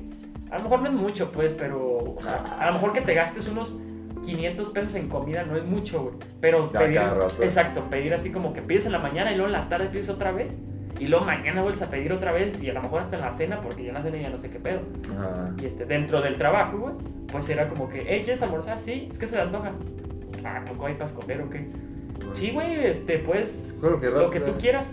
A 0.57 0.59
lo 0.59 0.65
mejor 0.65 0.81
no 0.81 0.89
es 0.89 0.95
mucho, 0.95 1.31
pues, 1.33 1.53
pero. 1.53 1.99
O 1.99 2.17
sea, 2.21 2.57
a 2.59 2.67
lo 2.69 2.73
mejor 2.75 2.95
que 2.95 3.03
te 3.03 3.13
gastes 3.13 3.47
unos 3.47 3.77
500 4.25 4.71
pesos 4.71 4.95
en 4.95 5.09
comida 5.09 5.45
no 5.45 5.55
es 5.57 5.65
mucho, 5.65 6.03
güey. 6.05 6.15
Pero 6.41 6.73
Ya 6.73 6.79
pedir. 6.81 7.01
Exacto, 7.43 7.83
pedir 7.91 8.15
así 8.15 8.31
como 8.31 8.55
que 8.55 8.63
pides 8.63 8.87
en 8.87 8.93
la 8.93 8.99
mañana 8.99 9.33
y 9.33 9.35
luego 9.35 9.49
en 9.49 9.53
la 9.53 9.69
tarde 9.69 9.89
pides 9.91 10.09
otra 10.09 10.33
vez. 10.33 10.57
Y 10.99 11.09
luego 11.09 11.27
mañana 11.27 11.61
vuelves 11.61 11.83
a 11.83 11.91
pedir 11.91 12.11
otra 12.15 12.33
vez 12.33 12.63
y 12.63 12.71
a 12.71 12.73
lo 12.73 12.81
mejor 12.81 13.01
hasta 13.01 13.17
en 13.17 13.23
la 13.23 13.37
cena, 13.37 13.61
porque 13.61 13.83
ya 13.83 13.91
en 13.91 13.95
la 13.97 14.03
cena 14.03 14.17
ya 14.17 14.31
no 14.31 14.39
sé 14.39 14.49
qué 14.49 14.59
pedo. 14.59 14.81
Ajá. 15.15 15.53
Y 15.61 15.67
este, 15.67 15.85
dentro 15.85 16.23
del 16.23 16.39
trabajo, 16.39 16.79
güey, 16.79 16.95
pues 17.31 17.47
era 17.51 17.69
como 17.69 17.91
que, 17.91 18.03
hey, 18.07 18.23
¿quieres 18.25 18.41
almorzar? 18.41 18.79
Sí, 18.79 19.09
es 19.11 19.19
que 19.19 19.27
se 19.27 19.37
le 19.37 19.43
antoja. 19.43 19.73
Ah, 20.43 20.63
¿poco 20.67 20.87
hay 20.87 20.95
para 20.95 21.05
escoger 21.05 21.43
o 21.43 21.51
qué? 21.51 21.69
Sí, 22.33 22.51
güey, 22.51 22.87
este, 22.87 23.19
pues, 23.19 23.75
Creo 23.79 24.01
que 24.01 24.09
lo 24.09 24.31
que 24.31 24.41
tú 24.41 24.53
quieras. 24.59 24.87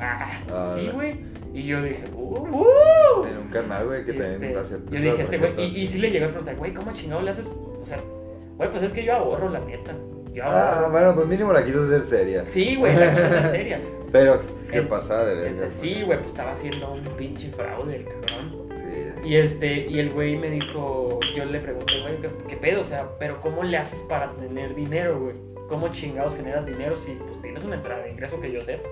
Ah, 0.00 0.40
Ah, 0.52 0.74
sí, 0.78 0.90
güey. 0.92 1.16
Y 1.58 1.64
yo 1.64 1.82
dije, 1.82 2.04
uh, 2.14 2.38
uh. 2.38 3.26
En 3.26 3.36
un 3.36 3.48
canal, 3.48 3.84
güey, 3.86 4.04
que 4.04 4.12
también 4.12 4.44
este, 4.44 4.58
hace. 4.58 4.78
yo 4.92 5.00
dije, 5.00 5.22
este 5.22 5.38
güey, 5.38 5.52
y, 5.58 5.80
y 5.80 5.86
sí 5.88 5.98
le 5.98 6.12
llegué 6.12 6.26
a 6.26 6.28
preguntar, 6.28 6.54
güey, 6.54 6.72
¿cómo 6.72 6.92
chingado 6.92 7.20
le 7.20 7.32
haces? 7.32 7.46
O 7.46 7.84
sea, 7.84 7.98
güey, 8.56 8.70
pues 8.70 8.84
es 8.84 8.92
que 8.92 9.02
yo 9.02 9.14
ahorro, 9.14 9.48
la 9.48 9.58
neta. 9.58 9.92
Yo 10.32 10.44
Ah, 10.46 10.86
bueno, 10.88 11.16
pues 11.16 11.26
mínimo 11.26 11.52
la 11.52 11.64
quiso 11.64 11.82
hacer 11.82 12.02
seria. 12.02 12.44
Sí, 12.46 12.76
güey, 12.76 12.94
la 12.94 13.12
cosa 13.12 13.40
es 13.40 13.50
seria. 13.50 13.80
Pero 14.12 14.40
se 14.70 14.82
pasaba 14.82 15.24
de 15.24 15.34
verga. 15.34 15.66
Este, 15.66 15.70
sí, 15.72 16.02
güey, 16.04 16.18
pues 16.18 16.30
estaba 16.30 16.52
haciendo 16.52 16.92
un 16.92 17.02
pinche 17.16 17.50
fraude 17.50 17.96
el 17.96 18.04
cabrón. 18.04 18.68
Sí. 18.76 19.28
Y 19.28 19.36
este, 19.36 19.88
y 19.88 19.98
el 19.98 20.10
güey 20.10 20.36
me 20.36 20.50
dijo, 20.50 21.18
yo 21.36 21.44
le 21.44 21.58
pregunté, 21.58 22.00
güey, 22.02 22.20
¿qué, 22.20 22.30
qué 22.46 22.56
pedo? 22.56 22.82
O 22.82 22.84
sea, 22.84 23.18
pero 23.18 23.40
¿cómo 23.40 23.64
le 23.64 23.78
haces 23.78 23.98
para 24.08 24.32
tener 24.34 24.76
dinero, 24.76 25.18
güey? 25.18 25.34
¿Cómo 25.68 25.88
chingados 25.88 26.36
generas 26.36 26.64
dinero 26.64 26.96
si 26.96 27.14
pues 27.14 27.42
tienes 27.42 27.64
una 27.64 27.74
entrada 27.74 28.04
de 28.04 28.12
ingreso 28.12 28.40
que 28.40 28.52
yo 28.52 28.62
sepa? 28.62 28.88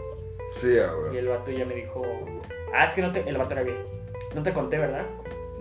Sí, 0.57 0.79
ah, 0.79 0.91
Y 0.93 1.09
güey. 1.09 1.19
el 1.19 1.29
vato 1.29 1.51
ya 1.51 1.65
me 1.65 1.75
dijo, 1.75 2.03
ah, 2.75 2.85
es 2.85 2.93
que 2.93 3.03
no 3.03 3.13
te, 3.13 3.29
el 3.29 3.37
vato 3.37 3.53
era 3.53 3.63
gay. 3.63 3.77
No 4.35 4.43
te 4.43 4.53
conté, 4.53 4.79
¿verdad? 4.79 5.05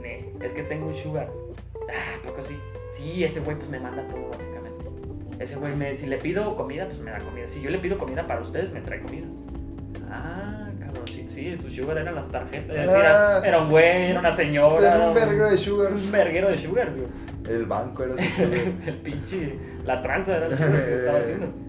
Ne, 0.02 0.30
es 0.42 0.54
que 0.54 0.64
tengo 0.64 0.88
un 0.88 0.96
sugar. 0.96 1.30
Ah, 1.90 2.18
¿a 2.20 2.28
poco 2.28 2.42
sí? 2.42 2.58
Sí, 2.92 3.24
ese 3.24 3.42
güey 3.42 3.58
pues 3.58 3.70
me 3.70 3.80
manda 3.80 4.04
todo 4.08 4.30
básicamente. 4.30 4.86
Ese 5.40 5.58
güey 5.58 5.76
me, 5.76 5.96
si 5.96 6.08
le 6.08 6.18
pido 6.18 6.56
comida, 6.56 6.86
pues 6.86 7.00
me 7.00 7.12
da 7.12 7.20
comida. 7.20 7.48
Si 7.48 7.62
yo 7.62 7.70
le 7.70 7.78
pido 7.80 7.98
comida 7.98 8.26
para 8.26 8.42
ustedes, 8.42 8.72
me 8.72 8.82
trae 8.82 9.02
comida. 9.02 9.28
Ah, 10.10 10.70
cabroncito, 10.80 11.32
sí, 11.32 11.58
su 11.58 11.70
sugar 11.70 11.98
eran 11.98 12.16
las 12.16 12.30
tarjetas. 12.32 12.76
Ah. 12.78 13.40
era, 13.42 13.48
era 13.48 13.62
un 13.62 13.70
güey, 13.70 14.12
era 14.12 14.20
una 14.20 14.32
señora. 14.32 14.96
Era 14.96 15.08
un 15.10 15.14
verguero 15.14 15.50
de 15.50 15.58
sugars. 15.58 16.06
Un 16.06 16.12
verguero 16.12 16.50
de 16.50 16.58
sugars, 16.58 16.96
güey. 16.96 17.08
El 17.50 17.66
banco 17.66 18.04
era 18.04 18.14
güey. 18.14 18.74
el 18.88 18.98
pinche, 19.04 19.56
la 19.84 20.02
tranza 20.02 20.38
era 20.38 20.48
el 20.48 20.58
sugar 20.58 20.86
que 20.86 20.96
estaba 20.96 21.18
haciendo. 21.20 21.48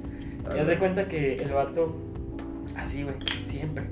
Y 0.55 0.61
haz 0.61 0.67
de 0.69 0.79
cuenta 0.79 1.09
que 1.09 1.39
el 1.39 1.51
vato, 1.51 1.97
así, 2.77 3.03
güey, 3.03 3.15
siempre. 3.47 3.85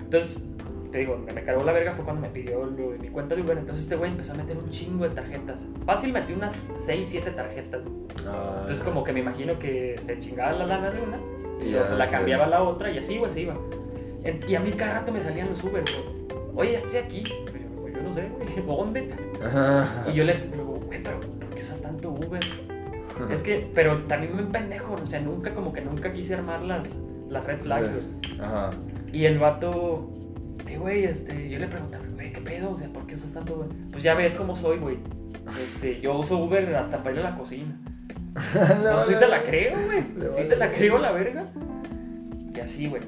Entonces, 0.00 0.44
te 0.90 0.98
digo, 0.98 1.14
donde 1.14 1.32
me 1.32 1.42
cargó 1.42 1.64
la 1.64 1.72
verga 1.72 1.92
fue 1.92 2.04
cuando 2.04 2.20
me 2.22 2.28
pidió 2.28 2.64
lo 2.66 2.90
mi 2.98 3.08
cuenta 3.08 3.34
de 3.34 3.42
Uber. 3.42 3.56
Entonces, 3.58 3.84
este 3.84 3.96
güey 3.96 4.10
empezó 4.10 4.32
a 4.32 4.36
meter 4.36 4.56
un 4.56 4.70
chingo 4.70 5.04
de 5.08 5.14
tarjetas. 5.14 5.64
Fácil 5.86 6.12
metió 6.12 6.36
unas 6.36 6.54
6, 6.84 7.08
7 7.10 7.30
tarjetas. 7.30 7.82
Ah. 8.26 8.56
Entonces, 8.60 8.84
como 8.84 9.02
que 9.04 9.12
me 9.12 9.20
imagino 9.20 9.58
que 9.58 9.98
se 10.04 10.18
chingaba 10.18 10.52
la 10.52 10.66
lana 10.66 10.90
de 10.90 11.00
una 11.02 11.18
y 11.62 11.68
Y 11.68 11.72
luego 11.72 11.88
ya 11.90 11.94
la 11.94 12.08
cambiaba 12.10 12.44
a 12.44 12.48
la 12.48 12.62
otra 12.62 12.90
y 12.90 12.98
así, 12.98 13.18
güey, 13.18 13.30
se 13.32 13.40
iba. 13.42 13.56
En- 14.24 14.40
y 14.48 14.54
a 14.54 14.60
mí 14.60 14.70
cada 14.72 14.94
rato 15.00 15.12
me 15.12 15.22
salían 15.22 15.48
los 15.48 15.62
Uber, 15.64 15.82
güey. 15.82 16.38
Oye, 16.54 16.76
estoy 16.76 16.98
aquí. 16.98 17.22
Pues 17.50 17.62
yo, 17.62 17.88
yo 17.88 18.02
no 18.02 18.12
sé, 18.14 18.28
güey, 18.28 18.66
¿dónde? 18.66 19.10
Ajá. 19.42 20.04
Y 20.10 20.14
yo 20.14 20.24
le 20.24 20.34
digo, 20.34 20.78
güey, 20.86 21.02
pero 21.02 21.20
¿por 21.20 21.48
qué 21.54 21.62
usas 21.62 21.80
tanto 21.80 22.10
Uber? 22.10 22.40
Es 23.30 23.40
que, 23.40 23.70
pero 23.74 23.98
también 24.04 24.34
me 24.36 24.42
pendejo, 24.44 24.94
o 24.94 25.06
sea, 25.06 25.20
nunca, 25.20 25.52
como 25.54 25.72
que 25.72 25.80
nunca 25.80 26.12
quise 26.12 26.34
armar 26.34 26.62
las, 26.62 26.94
las 27.32 27.44
red 27.44 27.60
flags, 27.60 27.88
güey. 27.90 28.40
Ajá. 28.40 28.70
Y 29.12 29.24
el 29.24 29.38
vato, 29.38 30.10
eh, 30.68 30.78
güey, 30.78 31.04
este, 31.04 31.48
yo 31.50 31.58
le 31.58 31.66
preguntaba, 31.66 32.04
güey, 32.14 32.32
¿qué 32.32 32.40
pedo? 32.40 32.70
O 32.70 32.76
sea, 32.76 32.88
¿por 32.88 33.06
qué 33.06 33.14
usas 33.16 33.32
tanto 33.32 33.54
Uber? 33.56 33.68
Pues 33.90 34.02
ya 34.02 34.14
ves 34.14 34.34
cómo 34.34 34.54
soy, 34.56 34.78
güey. 34.78 34.98
Este, 35.60 36.00
yo 36.00 36.16
uso 36.18 36.38
Uber 36.38 36.74
hasta 36.76 37.02
para 37.02 37.16
ir 37.20 37.26
a 37.26 37.30
la 37.30 37.36
cocina. 37.36 37.76
No, 38.82 39.00
sí 39.02 39.14
te 39.18 39.28
la 39.28 39.42
creo, 39.42 39.76
güey. 39.84 40.02
Sí 40.36 40.48
te 40.48 40.56
la 40.56 40.70
creo, 40.70 40.96
la 40.98 41.12
verga. 41.12 41.44
Y 42.54 42.60
así, 42.60 42.86
güey. 42.88 43.02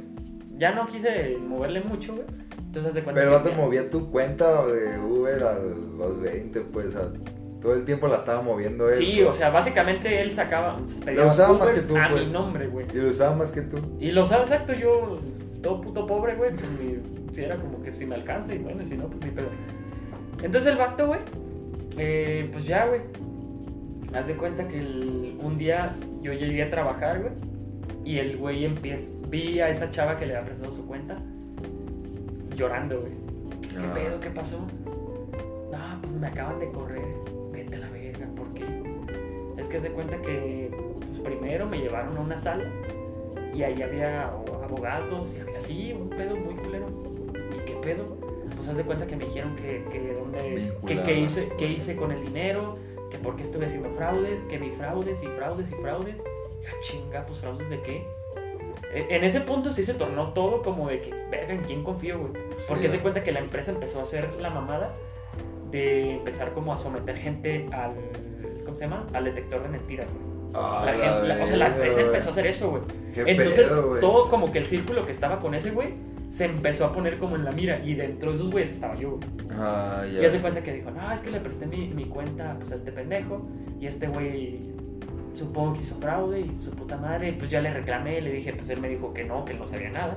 Ya 0.59 0.73
no 0.75 0.87
quise 0.87 1.37
moverle 1.39 1.81
mucho, 1.81 2.13
güey. 2.13 2.25
Entonces, 2.67 2.95
de 2.95 3.03
cuenta 3.03 3.21
Pero 3.23 3.37
el 3.39 3.45
ya- 3.45 3.57
movía 3.57 3.89
tu 3.91 4.11
cuenta 4.11 4.67
de 4.67 4.99
Uber 4.99 5.43
a 5.43 5.59
los 5.59 6.21
20, 6.21 6.61
pues. 6.61 6.95
a- 6.97 7.11
todo 7.65 7.75
el 7.75 7.85
tiempo 7.87 8.07
la 8.09 8.17
estaba 8.17 8.43
moviendo 8.43 8.91
él. 8.91 8.95
Sí, 8.97 9.23
o 9.23 9.33
sea, 9.33 9.49
básicamente 9.49 10.21
él 10.21 10.31
sacaba, 10.31 10.79
Lo 11.07 11.29
usaba 11.29 11.57
más 11.59 11.71
que 11.71 11.81
tú, 11.81 11.97
a 11.97 12.09
güey. 12.11 12.27
mi 12.27 12.33
nombre, 12.33 12.67
güey. 12.69 12.87
Y 12.93 12.99
lo 12.99 13.09
usaba 13.09 13.35
más 13.35 13.51
que 13.51 13.63
tú. 13.63 13.79
Y 13.99 14.11
lo 14.13 14.23
usaba 14.25 14.43
exacto, 14.43 14.75
yo, 14.75 15.19
todo 15.63 15.81
puto 15.81 16.07
pobre, 16.07 16.35
güey, 16.35 16.51
pues 16.53 16.67
mi, 16.73 17.35
si 17.35 17.43
era 17.43 17.57
como 17.57 17.81
que 17.83 17.95
si 17.95 18.05
me 18.05 18.17
alcanza 18.17 18.55
y 18.55 18.59
bueno, 18.59 18.85
si 18.85 18.95
no, 18.99 19.07
pues 19.09 19.25
ni 19.25 19.31
pedo. 19.31 19.47
Entonces 20.43 20.71
el 20.73 20.77
vato, 20.79 21.07
güey, 21.07 21.21
eh, 21.97 22.51
pues 22.53 22.67
ya, 22.67 22.85
güey, 22.87 23.01
haz 24.15 24.27
de 24.27 24.35
cuenta 24.35 24.69
que 24.69 24.79
el- 24.81 25.39
un 25.43 25.57
día 25.57 25.97
yo 26.21 26.35
llegué 26.35 26.65
a 26.65 26.71
trabajar, 26.71 27.21
güey, 27.23 27.33
y 28.05 28.19
el 28.19 28.37
güey 28.37 28.67
empieza, 28.67 29.09
vi 29.31 29.61
a 29.61 29.71
esa 29.71 29.91
chava 29.91 30.19
que 30.19 30.27
le 30.27 30.37
había 30.37 30.45
prestado 30.49 30.71
su 30.71 30.87
cuenta, 30.87 31.17
llorando, 32.57 33.01
güey. 33.01 33.13
¿Qué 33.71 33.79
Ah. 33.79 33.95
pedo? 33.95 34.21
¿Qué 34.21 34.29
pasó? 34.31 34.59
No, 35.73 35.79
pues 36.03 36.13
me 36.13 36.27
acaban 36.27 36.61
de 36.61 36.71
correr. 36.71 37.03
Es 39.59 39.69
que 39.69 39.77
haz 39.79 39.83
de 39.83 39.91
cuenta 39.91 40.17
que 40.21 40.71
pues 40.99 41.19
primero 41.21 41.67
me 41.67 41.79
llevaron 41.79 42.17
a 42.17 42.21
una 42.21 42.39
sala 42.39 42.65
y 43.55 43.63
ahí 43.63 43.81
había 43.83 44.25
abogados 44.29 45.35
y 45.37 45.41
había 45.41 45.57
así, 45.57 45.93
un 45.93 46.11
pedo 46.11 46.37
muy 46.37 46.55
culero. 46.55 46.87
¿Y 47.57 47.65
qué 47.65 47.75
pedo? 47.81 48.17
Pues 48.57 48.69
haz 48.69 48.77
de 48.77 48.83
cuenta 48.85 49.07
que 49.07 49.17
me 49.17 49.25
dijeron 49.27 49.55
que, 49.57 49.85
que 49.91 50.13
dónde, 50.15 50.73
que, 50.87 51.03
que 51.03 51.19
hice, 51.21 51.49
que 51.57 51.67
hice 51.69 51.97
con 51.97 52.11
el 52.13 52.23
dinero, 52.25 52.77
que 53.11 53.19
por 53.19 53.37
qué 53.37 53.43
estuve 53.43 53.67
haciendo 53.67 53.91
fraudes, 53.91 54.41
que 54.43 54.59
vi 54.59 54.71
fraudes 54.71 55.23
y 55.23 55.27
fraudes 55.27 55.71
y 55.71 55.75
fraudes. 55.77 56.19
Ya 56.63 56.71
chinga, 56.83 57.27
pues 57.27 57.41
fraudes 57.41 57.69
de 57.71 57.81
qué? 57.83 58.07
E- 58.93 59.07
En 59.17 59.23
ese 59.25 59.41
punto 59.41 59.71
sí 59.71 59.85
se 59.85 59.95
tornó 59.95 60.33
todo 60.33 60.63
como 60.63 60.89
de 60.89 61.01
que, 61.01 61.11
verga, 61.31 61.53
¿en 61.55 61.63
quién 61.63 61.83
confío, 61.85 62.19
güey? 62.19 62.33
Porque 62.67 62.83
Sí, 62.83 62.87
es 62.87 62.93
de 62.93 63.01
cuenta 63.01 63.23
que 63.23 63.33
la 63.33 63.41
empresa 63.41 63.71
empezó 63.71 64.01
a 64.01 64.03
hacer 64.03 64.33
la 64.41 64.51
mamada 64.51 64.95
de 65.71 66.15
empezar 66.17 66.53
como 66.53 66.73
a 66.73 66.79
someter 66.79 67.17
gente 67.19 67.69
al, 67.73 67.95
¿cómo 68.75 68.77
se 68.77 68.85
llama? 68.85 69.07
Al 69.13 69.25
detector 69.25 69.63
de 69.63 69.69
mentiras, 69.69 70.07
güey. 70.13 70.35
La 70.87 70.93
gente- 70.93 71.29
la- 71.29 71.43
o 71.43 71.47
sea, 71.47 71.57
la 71.57 71.67
empresa 71.69 72.01
empezó 72.01 72.29
a 72.29 72.31
hacer 72.33 72.47
eso, 72.47 72.71
güey. 72.71 72.83
Entonces, 73.27 73.69
pedo, 73.69 73.83
todo 74.01 74.29
como 74.29 74.53
que 74.53 74.59
el 74.59 74.67
círculo 74.67 75.05
que 75.05 75.11
estaba 75.13 75.41
con 75.41 75.55
ese 75.55 75.71
güey 75.71 75.95
se 76.31 76.45
empezó 76.45 76.85
a 76.85 76.93
poner 76.93 77.19
como 77.19 77.37
en 77.37 77.45
la 77.45 77.53
mira 77.53 77.81
y 77.85 77.95
dentro 77.95 78.31
de 78.31 78.37
esos 78.37 78.51
güeyes 78.51 78.71
estaba 78.71 78.95
yo. 78.97 79.19
Ah. 79.51 80.03
Y 80.11 80.25
hace 80.25 80.39
cuenta 80.39 80.63
que 80.63 80.73
dijo, 80.73 80.91
no, 80.91 81.11
es 81.13 81.21
que 81.21 81.31
le 81.31 81.41
presté 81.41 81.67
mi, 81.67 81.89
mi 81.89 82.05
cuenta 82.07 82.55
pues, 82.59 82.71
a 82.73 82.75
este 82.77 82.93
pendejo 82.93 83.47
y 83.81 83.87
este 83.87 84.07
güey 84.09 84.61
supongo 85.33 85.73
que 85.75 85.81
hizo 85.81 85.97
fraude 85.97 86.41
y 86.41 86.59
su 86.61 86.71
puta 86.73 86.97
madre, 86.97 87.33
pues 87.37 87.51
ya 87.51 87.61
le 87.61 87.73
reclamé, 87.73 88.21
le 88.21 88.31
dije, 88.33 88.53
pues 88.53 88.69
él 88.71 88.81
me 88.81 88.89
dijo 88.89 89.13
que 89.13 89.25
no, 89.25 89.45
que 89.45 89.53
él 89.55 89.59
no 89.59 89.67
sabía 89.67 89.91
nada. 89.91 90.17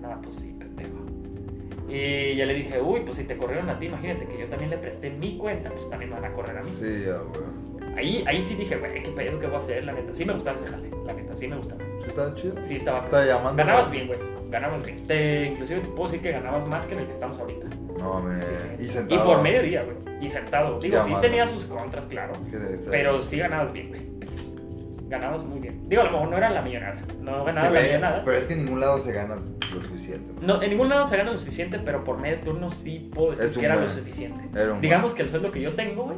Nada, 0.00 0.20
pues 0.22 0.36
sí, 0.36 0.54
pendejo. 0.58 0.90
Y 1.88 2.36
ya 2.36 2.46
le 2.46 2.54
dije, 2.54 2.80
uy, 2.80 3.00
pues 3.00 3.16
si 3.16 3.24
te 3.24 3.36
corrieron 3.36 3.68
a 3.70 3.78
ti, 3.78 3.86
imagínate 3.86 4.26
que 4.26 4.38
yo 4.38 4.46
también 4.46 4.70
le 4.70 4.78
presté 4.78 5.10
mi 5.10 5.36
cuenta, 5.36 5.70
pues 5.70 5.88
también 5.90 6.10
me 6.10 6.20
van 6.20 6.30
a 6.30 6.32
correr 6.34 6.58
a 6.58 6.62
mí. 6.62 6.70
Sí, 6.70 7.04
ya, 7.06 7.18
güey. 7.18 7.63
Ahí, 7.96 8.24
ahí 8.26 8.44
sí 8.44 8.54
dije, 8.54 8.76
güey, 8.76 9.02
qué 9.02 9.10
pedo 9.10 9.38
que 9.38 9.46
voy 9.46 9.56
a 9.56 9.58
hacer, 9.58 9.84
la 9.84 9.92
neta. 9.92 10.12
Sí 10.14 10.24
me 10.24 10.32
gustaba 10.34 10.58
ese 10.60 10.68
jale, 10.70 10.90
la 11.06 11.12
neta, 11.12 11.36
sí 11.36 11.46
me 11.48 11.56
gustaba. 11.56 11.80
Sí, 12.02 12.08
estaba 12.08 12.34
chido. 12.34 12.54
Sí 12.64 12.76
estaba. 12.76 12.98
Estaba 13.04 13.24
llamando. 13.24 13.56
Ganabas 13.64 13.90
bien, 13.90 14.06
güey, 14.08 14.18
ganabas 14.50 14.84
bien. 14.84 15.06
Te, 15.06 15.46
inclusive 15.46 15.80
te 15.80 15.88
puedo 15.88 16.04
decir 16.04 16.20
que 16.20 16.32
ganabas 16.32 16.66
más 16.66 16.84
que 16.86 16.94
en 16.94 17.00
el 17.00 17.06
que 17.06 17.12
estamos 17.12 17.38
ahorita. 17.38 17.66
No, 18.00 18.20
me. 18.20 18.42
Sí. 18.42 18.50
Y 18.80 18.82
Y 18.84 18.88
sentado. 18.88 19.24
por 19.24 19.42
mediodía, 19.42 19.84
güey. 19.84 19.96
Y 20.24 20.28
sentado. 20.28 20.80
Digo, 20.80 20.96
sí 20.98 21.04
Llamando. 21.08 21.20
tenía 21.20 21.46
sus 21.46 21.64
contras, 21.66 22.06
claro. 22.06 22.32
Pero 22.90 23.22
sí 23.22 23.38
ganabas 23.38 23.72
bien, 23.72 23.88
güey. 23.88 24.02
Ganabas 25.08 25.44
muy 25.44 25.60
bien. 25.60 25.88
Digo, 25.88 26.02
a 26.02 26.06
lo 26.06 26.10
mejor 26.12 26.28
no 26.30 26.36
era 26.36 26.50
la 26.50 26.62
millonada. 26.62 27.02
No 27.20 27.44
ganaba 27.44 27.70
la 27.70 27.80
millonada. 27.80 28.22
Pero 28.24 28.36
es 28.38 28.46
que 28.46 28.54
en 28.54 28.64
ningún 28.64 28.80
lado 28.80 28.98
se 28.98 29.12
gana 29.12 29.36
lo 29.36 29.82
suficiente. 29.82 30.32
güey. 30.32 30.46
No, 30.46 30.60
en 30.62 30.70
ningún 30.70 30.88
lado 30.88 31.06
se 31.06 31.16
gana 31.16 31.30
lo 31.32 31.38
suficiente, 31.38 31.78
pero 31.78 32.02
por 32.02 32.18
medio 32.18 32.38
turno 32.40 32.70
sí 32.70 33.10
puedo 33.14 33.30
decir 33.30 33.44
Es 33.46 33.56
que 33.58 33.64
era 33.66 33.74
lo 33.76 33.82
buen- 33.82 33.92
suficiente. 33.92 34.58
Era 34.60 34.78
Digamos 34.80 35.14
que 35.14 35.22
el 35.22 35.28
sueldo 35.28 35.52
que 35.52 35.60
yo 35.60 35.74
tengo, 35.74 36.04
güey, 36.04 36.16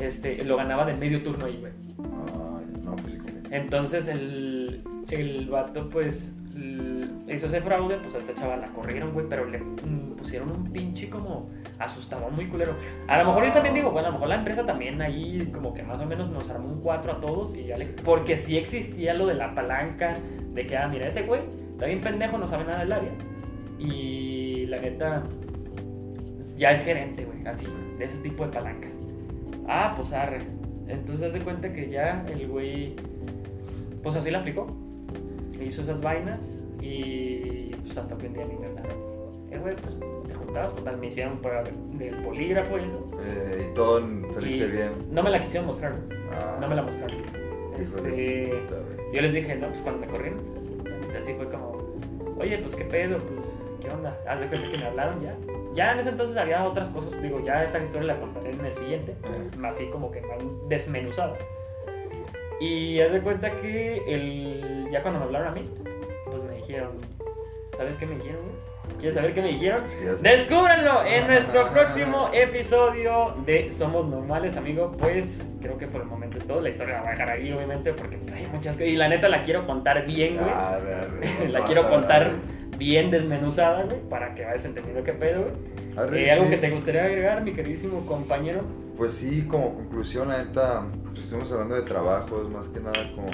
este, 0.00 0.44
lo 0.44 0.56
ganaba 0.56 0.84
de 0.84 0.94
medio 0.94 1.22
turno 1.22 1.46
ahí, 1.46 1.58
güey. 1.58 1.72
Ay, 1.98 2.82
no, 2.84 2.96
pues 2.96 3.14
sí, 3.14 3.32
Entonces 3.50 4.08
el, 4.08 4.82
el 5.08 5.48
vato, 5.48 5.88
pues, 5.88 6.32
hizo 7.34 7.46
ese 7.46 7.60
fraude, 7.60 7.96
pues 7.96 8.14
a 8.14 8.18
esta 8.18 8.34
chava 8.34 8.56
la 8.56 8.68
corrieron, 8.68 9.12
güey, 9.12 9.26
pero 9.28 9.44
le 9.44 9.58
mm, 9.58 10.16
pusieron 10.16 10.50
un 10.50 10.64
pinche 10.72 11.08
como 11.08 11.50
asustado, 11.78 12.30
muy 12.30 12.46
culero. 12.46 12.74
A 13.06 13.18
lo 13.18 13.26
mejor 13.26 13.46
yo 13.46 13.52
también 13.52 13.74
digo, 13.74 13.90
bueno, 13.90 14.08
a 14.08 14.10
lo 14.10 14.14
mejor 14.14 14.28
la 14.28 14.34
empresa 14.36 14.66
también 14.66 15.00
ahí 15.00 15.48
como 15.52 15.72
que 15.72 15.82
más 15.82 16.00
o 16.00 16.06
menos 16.06 16.30
nos 16.30 16.48
armó 16.50 16.68
un 16.68 16.80
4 16.80 17.12
a 17.12 17.20
todos 17.20 17.54
y 17.54 17.66
ya 17.66 17.76
le... 17.76 17.86
Porque 17.86 18.36
sí 18.36 18.56
existía 18.56 19.14
lo 19.14 19.26
de 19.26 19.34
la 19.34 19.54
palanca, 19.54 20.16
de 20.52 20.66
que, 20.66 20.76
ah, 20.76 20.88
mira, 20.88 21.06
ese 21.06 21.22
güey 21.22 21.42
está 21.72 21.86
bien 21.86 22.00
pendejo, 22.00 22.36
no 22.38 22.48
sabe 22.48 22.64
nada 22.64 22.80
del 22.80 22.92
área. 22.92 23.12
Y 23.78 24.66
la 24.66 24.78
neta, 24.78 25.22
ya 26.56 26.72
es 26.72 26.84
gerente, 26.84 27.24
güey, 27.24 27.46
así, 27.46 27.66
de 27.98 28.04
ese 28.04 28.18
tipo 28.18 28.44
de 28.44 28.52
palancas. 28.52 28.98
Ah, 29.72 29.92
pues 29.96 30.12
arre. 30.12 30.38
Entonces 30.88 31.26
haz 31.28 31.32
de 31.32 31.40
cuenta 31.40 31.72
que 31.72 31.88
ya 31.88 32.24
el 32.28 32.48
güey, 32.48 32.94
pues 34.02 34.16
así 34.16 34.30
la 34.30 34.38
aplicó. 34.40 34.66
Hizo 35.64 35.82
esas 35.82 36.00
vainas 36.00 36.58
y 36.80 37.70
pues 37.84 37.96
hasta 37.96 38.16
que 38.18 38.26
un 38.26 38.34
día 38.34 38.42
hablaron. 38.44 39.10
Eh, 39.52 39.58
güey, 39.58 39.76
pues 39.76 39.98
te 40.26 40.34
juntabas, 40.34 40.74
total, 40.74 40.96
me 40.98 41.06
hicieron 41.08 41.38
prueba 41.38 41.62
de- 41.62 41.72
del 42.04 42.16
polígrafo 42.24 42.78
y 42.78 42.82
eso. 42.84 43.06
Eh, 43.22 43.68
y 43.70 43.74
todo 43.74 44.00
saliste 44.32 44.66
Y 44.66 44.70
bien. 44.70 44.90
No 45.12 45.22
me 45.22 45.30
la 45.30 45.38
quisieron 45.40 45.66
mostrar. 45.66 45.92
Ah, 46.32 46.58
No 46.60 46.68
me 46.68 46.74
la 46.74 46.82
mostraron. 46.82 47.16
Este, 47.78 48.52
yo 49.12 49.20
les 49.22 49.32
dije, 49.32 49.54
no, 49.56 49.68
pues 49.68 49.80
cuando 49.82 50.00
me 50.00 50.06
corrieron, 50.12 50.40
así 51.18 51.32
fue 51.34 51.48
como, 51.48 51.72
oye, 52.38 52.58
pues 52.58 52.74
qué 52.74 52.84
pedo, 52.84 53.18
pues, 53.18 53.58
¿qué 53.80 53.90
onda? 53.90 54.16
Haz 54.28 54.40
de 54.40 54.46
cuenta 54.46 54.70
que 54.70 54.78
me 54.78 54.86
hablaron 54.86 55.20
ya. 55.22 55.34
Ya 55.72 55.92
en 55.92 56.00
ese 56.00 56.10
entonces 56.10 56.36
había 56.36 56.64
otras 56.64 56.88
cosas, 56.90 57.20
digo, 57.22 57.40
ya 57.44 57.64
esta 57.64 57.78
historia 57.78 58.14
la 58.14 58.20
contaré 58.20 58.50
en 58.50 58.64
el 58.64 58.74
siguiente, 58.74 59.14
así 59.64 59.86
como 59.86 60.10
que 60.10 60.22
desmenuzada. 60.68 61.36
Y 62.60 63.00
haz 63.00 63.12
de 63.12 63.20
cuenta 63.20 63.50
que 63.60 64.02
el, 64.06 64.88
ya 64.90 65.02
cuando 65.02 65.20
me 65.20 65.26
hablaron 65.26 65.48
a 65.48 65.52
mí, 65.52 65.62
pues 66.26 66.42
me 66.42 66.56
dijeron, 66.56 66.92
¿sabes 67.76 67.96
qué 67.96 68.06
me 68.06 68.16
dijeron? 68.16 68.70
¿Quieres 68.98 69.14
saber 69.14 69.32
qué 69.32 69.40
me 69.40 69.48
dijeron? 69.48 69.80
Sí. 69.88 70.22
Descúbranlo 70.22 71.04
en 71.04 71.26
nuestro 71.26 71.68
próximo 71.68 72.28
episodio 72.32 73.34
de 73.46 73.70
Somos 73.70 74.06
Normales, 74.06 74.56
amigo. 74.56 74.92
Pues 74.98 75.38
creo 75.62 75.78
que 75.78 75.86
por 75.86 76.02
el 76.02 76.06
momento 76.06 76.38
es 76.38 76.46
todo. 76.46 76.60
La 76.60 76.68
historia 76.68 76.94
la 76.94 77.00
voy 77.00 77.08
a 77.08 77.12
dejar 77.12 77.30
ahí, 77.30 77.52
obviamente, 77.52 77.92
porque 77.94 78.18
pues, 78.18 78.32
hay 78.32 78.46
muchas 78.46 78.74
cosas. 78.74 78.88
Y 78.88 78.96
la 78.96 79.08
neta 79.08 79.28
la 79.28 79.42
quiero 79.42 79.64
contar 79.64 80.04
bien, 80.04 80.36
güey. 80.36 80.50
Ah, 80.52 80.78
la 81.50 81.64
quiero 81.64 81.88
contar 81.88 82.30
bien 82.80 83.10
desmenuzada, 83.10 83.84
güey, 83.84 84.00
para 84.08 84.34
que 84.34 84.42
vayas 84.44 84.64
entendiendo 84.64 85.04
qué 85.04 85.12
pedo, 85.12 85.42
güey. 85.42 85.54
Arre, 85.96 86.24
Eh, 86.26 86.30
¿Algo 86.32 86.44
sí. 86.46 86.50
que 86.50 86.56
te 86.56 86.70
gustaría 86.70 87.04
agregar, 87.04 87.42
mi 87.42 87.52
queridísimo 87.52 88.04
compañero? 88.06 88.62
Pues 88.96 89.12
sí, 89.12 89.46
como 89.48 89.74
conclusión, 89.74 90.28
la 90.28 90.38
neta, 90.44 90.82
pues 91.10 91.24
estuvimos 91.24 91.52
hablando 91.52 91.74
de 91.74 91.82
trabajos, 91.82 92.48
más 92.50 92.66
que 92.68 92.80
nada 92.80 93.12
como 93.14 93.28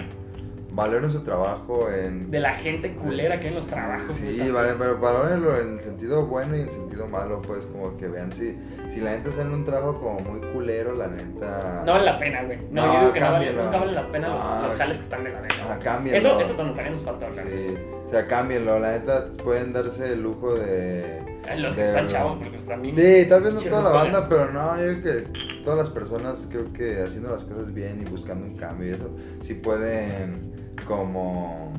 valoren 0.73 1.09
su 1.09 1.21
trabajo 1.23 1.89
en... 1.91 2.31
De 2.31 2.39
la 2.39 2.55
gente 2.55 2.93
culera 2.95 3.41
que 3.41 3.47
hay 3.47 3.53
en 3.53 3.57
los 3.57 3.67
trabajos. 3.67 4.15
Sí, 4.17 4.37
güey. 4.37 4.51
vale, 4.51 4.75
pero 4.79 4.99
valórenlo 4.99 5.59
en 5.59 5.75
el 5.75 5.81
sentido 5.81 6.27
bueno 6.27 6.55
y 6.55 6.61
en 6.61 6.67
el 6.67 6.71
sentido 6.71 7.07
malo, 7.07 7.41
pues 7.41 7.65
como 7.67 7.97
que 7.97 8.09
vean 8.09 8.31
si, 8.33 8.55
si 8.91 9.01
la 9.01 9.13
neta 9.13 9.31
está 9.31 9.41
en 9.43 9.53
un 9.53 9.65
trabajo 9.65 9.99
como 9.99 10.21
muy 10.21 10.41
culero, 10.53 10.95
la 10.95 11.07
neta... 11.07 11.83
No 11.87 11.93
vale 11.93 12.05
la 12.05 12.19
pena, 12.19 12.43
güey. 12.43 12.59
No, 12.71 12.85
No, 12.87 12.93
yo 12.93 13.01
digo 13.01 13.13
que 13.15 13.21
no 13.21 13.33
vale, 13.33 13.53
nunca 13.55 13.79
vale 13.79 13.93
la 13.93 14.07
pena 14.13 14.29
los, 14.29 14.43
Ah, 14.45 14.65
los 14.69 14.77
jales 14.77 14.97
que 14.99 15.03
están 15.05 15.25
de 15.25 15.31
la 15.33 15.41
verga. 15.41 15.79
Cámbienlo. 15.83 16.19
Eso, 16.19 16.41
eso 16.41 16.53
también 16.55 16.93
nos 16.93 17.03
falta 17.03 17.27
hablar. 17.27 17.47
Sí, 17.47 17.77
o 18.07 18.11
sea, 18.11 18.27
cámbienlo, 18.29 18.79
la 18.79 18.93
neta 18.93 19.27
pueden 19.43 19.73
darse 19.73 20.13
el 20.13 20.23
lujo 20.23 20.55
de... 20.55 21.23
Ay, 21.49 21.61
Los 21.61 21.75
que 21.75 21.83
de- 21.83 21.89
están 21.89 22.07
chavos, 22.07 22.39
porque 22.43 22.57
están 22.59 22.83
bien. 22.83 22.95
Sí, 22.95 23.27
tal 23.29 23.43
vez 23.43 23.53
no 23.55 23.61
toda 23.61 23.83
la 23.83 23.91
banda, 23.91 24.29
pero 24.29 24.53
no, 24.53 24.77
yo 24.77 25.01
creo 25.01 25.03
que 25.03 25.63
todas 25.65 25.79
las 25.79 25.91
personas 25.91 26.47
creo 26.51 26.73
que 26.73 27.03
haciendo 27.03 27.31
las 27.31 27.43
cosas 27.45 27.73
bien 27.75 28.03
y 28.05 28.09
buscando 28.11 28.47
un 28.47 28.57
cambio 28.57 28.89
y 28.89 28.93
eso, 28.95 29.11
sí 29.43 29.55
pueden 29.55 30.53
como 30.87 31.73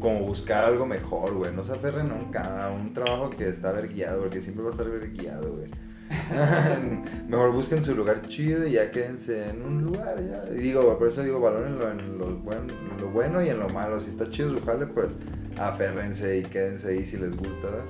como 0.00 0.20
buscar 0.20 0.66
algo 0.66 0.84
mejor, 0.84 1.32
güey. 1.32 1.50
No 1.54 1.64
se 1.64 1.72
aferren 1.72 2.10
a 2.10 2.14
un, 2.14 2.30
ca- 2.30 2.66
a 2.66 2.70
un 2.70 2.92
trabajo 2.92 3.30
que 3.30 3.48
está 3.48 3.72
verguiado, 3.72 4.20
porque 4.20 4.40
siempre 4.42 4.62
va 4.62 4.68
a 4.68 4.72
estar 4.72 4.86
verguiado, 4.88 5.50
güey. 5.54 5.66
Mejor 7.28 7.52
busquen 7.52 7.82
su 7.82 7.94
lugar 7.94 8.22
chido 8.28 8.66
y 8.66 8.72
ya 8.72 8.90
quédense 8.90 9.50
en 9.50 9.62
un 9.62 9.82
lugar, 9.84 10.16
ya. 10.18 10.54
Y 10.54 10.60
digo, 10.60 10.98
por 10.98 11.08
eso 11.08 11.22
digo, 11.22 11.40
valórenlo 11.40 11.90
en 11.90 12.18
lo 12.18 12.26
bueno, 12.36 12.72
en 12.92 13.00
lo 13.00 13.10
bueno 13.10 13.42
y 13.42 13.48
en 13.48 13.58
lo 13.58 13.68
malo. 13.68 14.00
Si 14.00 14.10
está 14.10 14.30
chido 14.30 14.50
su 14.56 14.64
jale, 14.64 14.86
pues 14.86 15.08
aférrense 15.58 16.38
y 16.38 16.42
quédense 16.42 16.88
ahí 16.88 17.06
si 17.06 17.16
les 17.16 17.36
gusta, 17.36 17.68
¿verdad? 17.68 17.84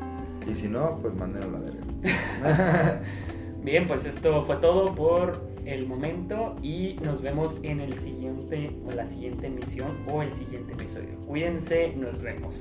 Y 0.48 0.54
si 0.54 0.68
no, 0.68 0.98
pues 1.00 1.14
mándenlo 1.14 1.56
a 1.56 1.60
la 1.60 1.60
verga. 1.60 3.02
Bien, 3.62 3.86
pues 3.88 4.04
esto 4.04 4.44
fue 4.44 4.56
todo 4.56 4.94
por 4.94 5.54
el 5.64 5.86
momento 5.86 6.56
y 6.62 6.96
nos 7.02 7.22
vemos 7.22 7.56
en 7.62 7.80
el 7.80 7.94
siguiente 7.94 8.70
o 8.86 8.92
la 8.92 9.06
siguiente 9.06 9.46
emisión 9.46 9.88
o 10.06 10.22
el 10.22 10.32
siguiente 10.32 10.74
episodio. 10.74 11.18
Cuídense, 11.26 11.94
nos 11.96 12.20
vemos. 12.20 12.54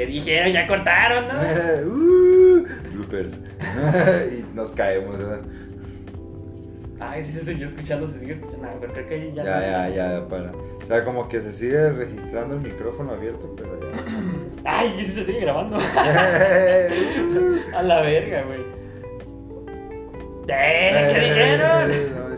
Que 0.00 0.06
dijeron, 0.06 0.50
ya 0.50 0.66
cortaron, 0.66 1.28
¿no? 1.28 1.34
uh, 1.92 2.66
bloopers. 2.94 3.32
y 4.32 4.56
nos 4.56 4.70
caemos. 4.70 5.20
Ay, 6.98 7.22
sí 7.22 7.32
se 7.32 7.42
siguió 7.42 7.66
escuchando, 7.66 8.06
se 8.06 8.18
sigue 8.18 8.32
escuchando. 8.32 8.66
Pero 8.80 8.94
creo 8.94 9.06
que 9.06 9.14
ahí 9.14 9.30
ya. 9.34 9.44
Ya, 9.44 9.60
ya, 9.60 9.88
ya, 9.90 10.26
para. 10.26 10.52
O 10.52 10.86
sea, 10.86 11.04
como 11.04 11.28
que 11.28 11.42
se 11.42 11.52
sigue 11.52 11.90
registrando 11.90 12.54
el 12.54 12.62
micrófono 12.62 13.12
abierto, 13.12 13.54
pero 13.54 13.78
ya. 13.78 13.88
Ay, 14.64 14.94
sí 14.96 15.04
se 15.04 15.22
sigue 15.26 15.40
grabando. 15.40 15.76
A 17.76 17.82
la 17.82 18.00
verga, 18.00 18.44
güey. 18.44 18.60
Eh, 20.48 21.08
¿Qué 21.12 21.20
dijeron? 21.20 21.88
No, 22.16 22.30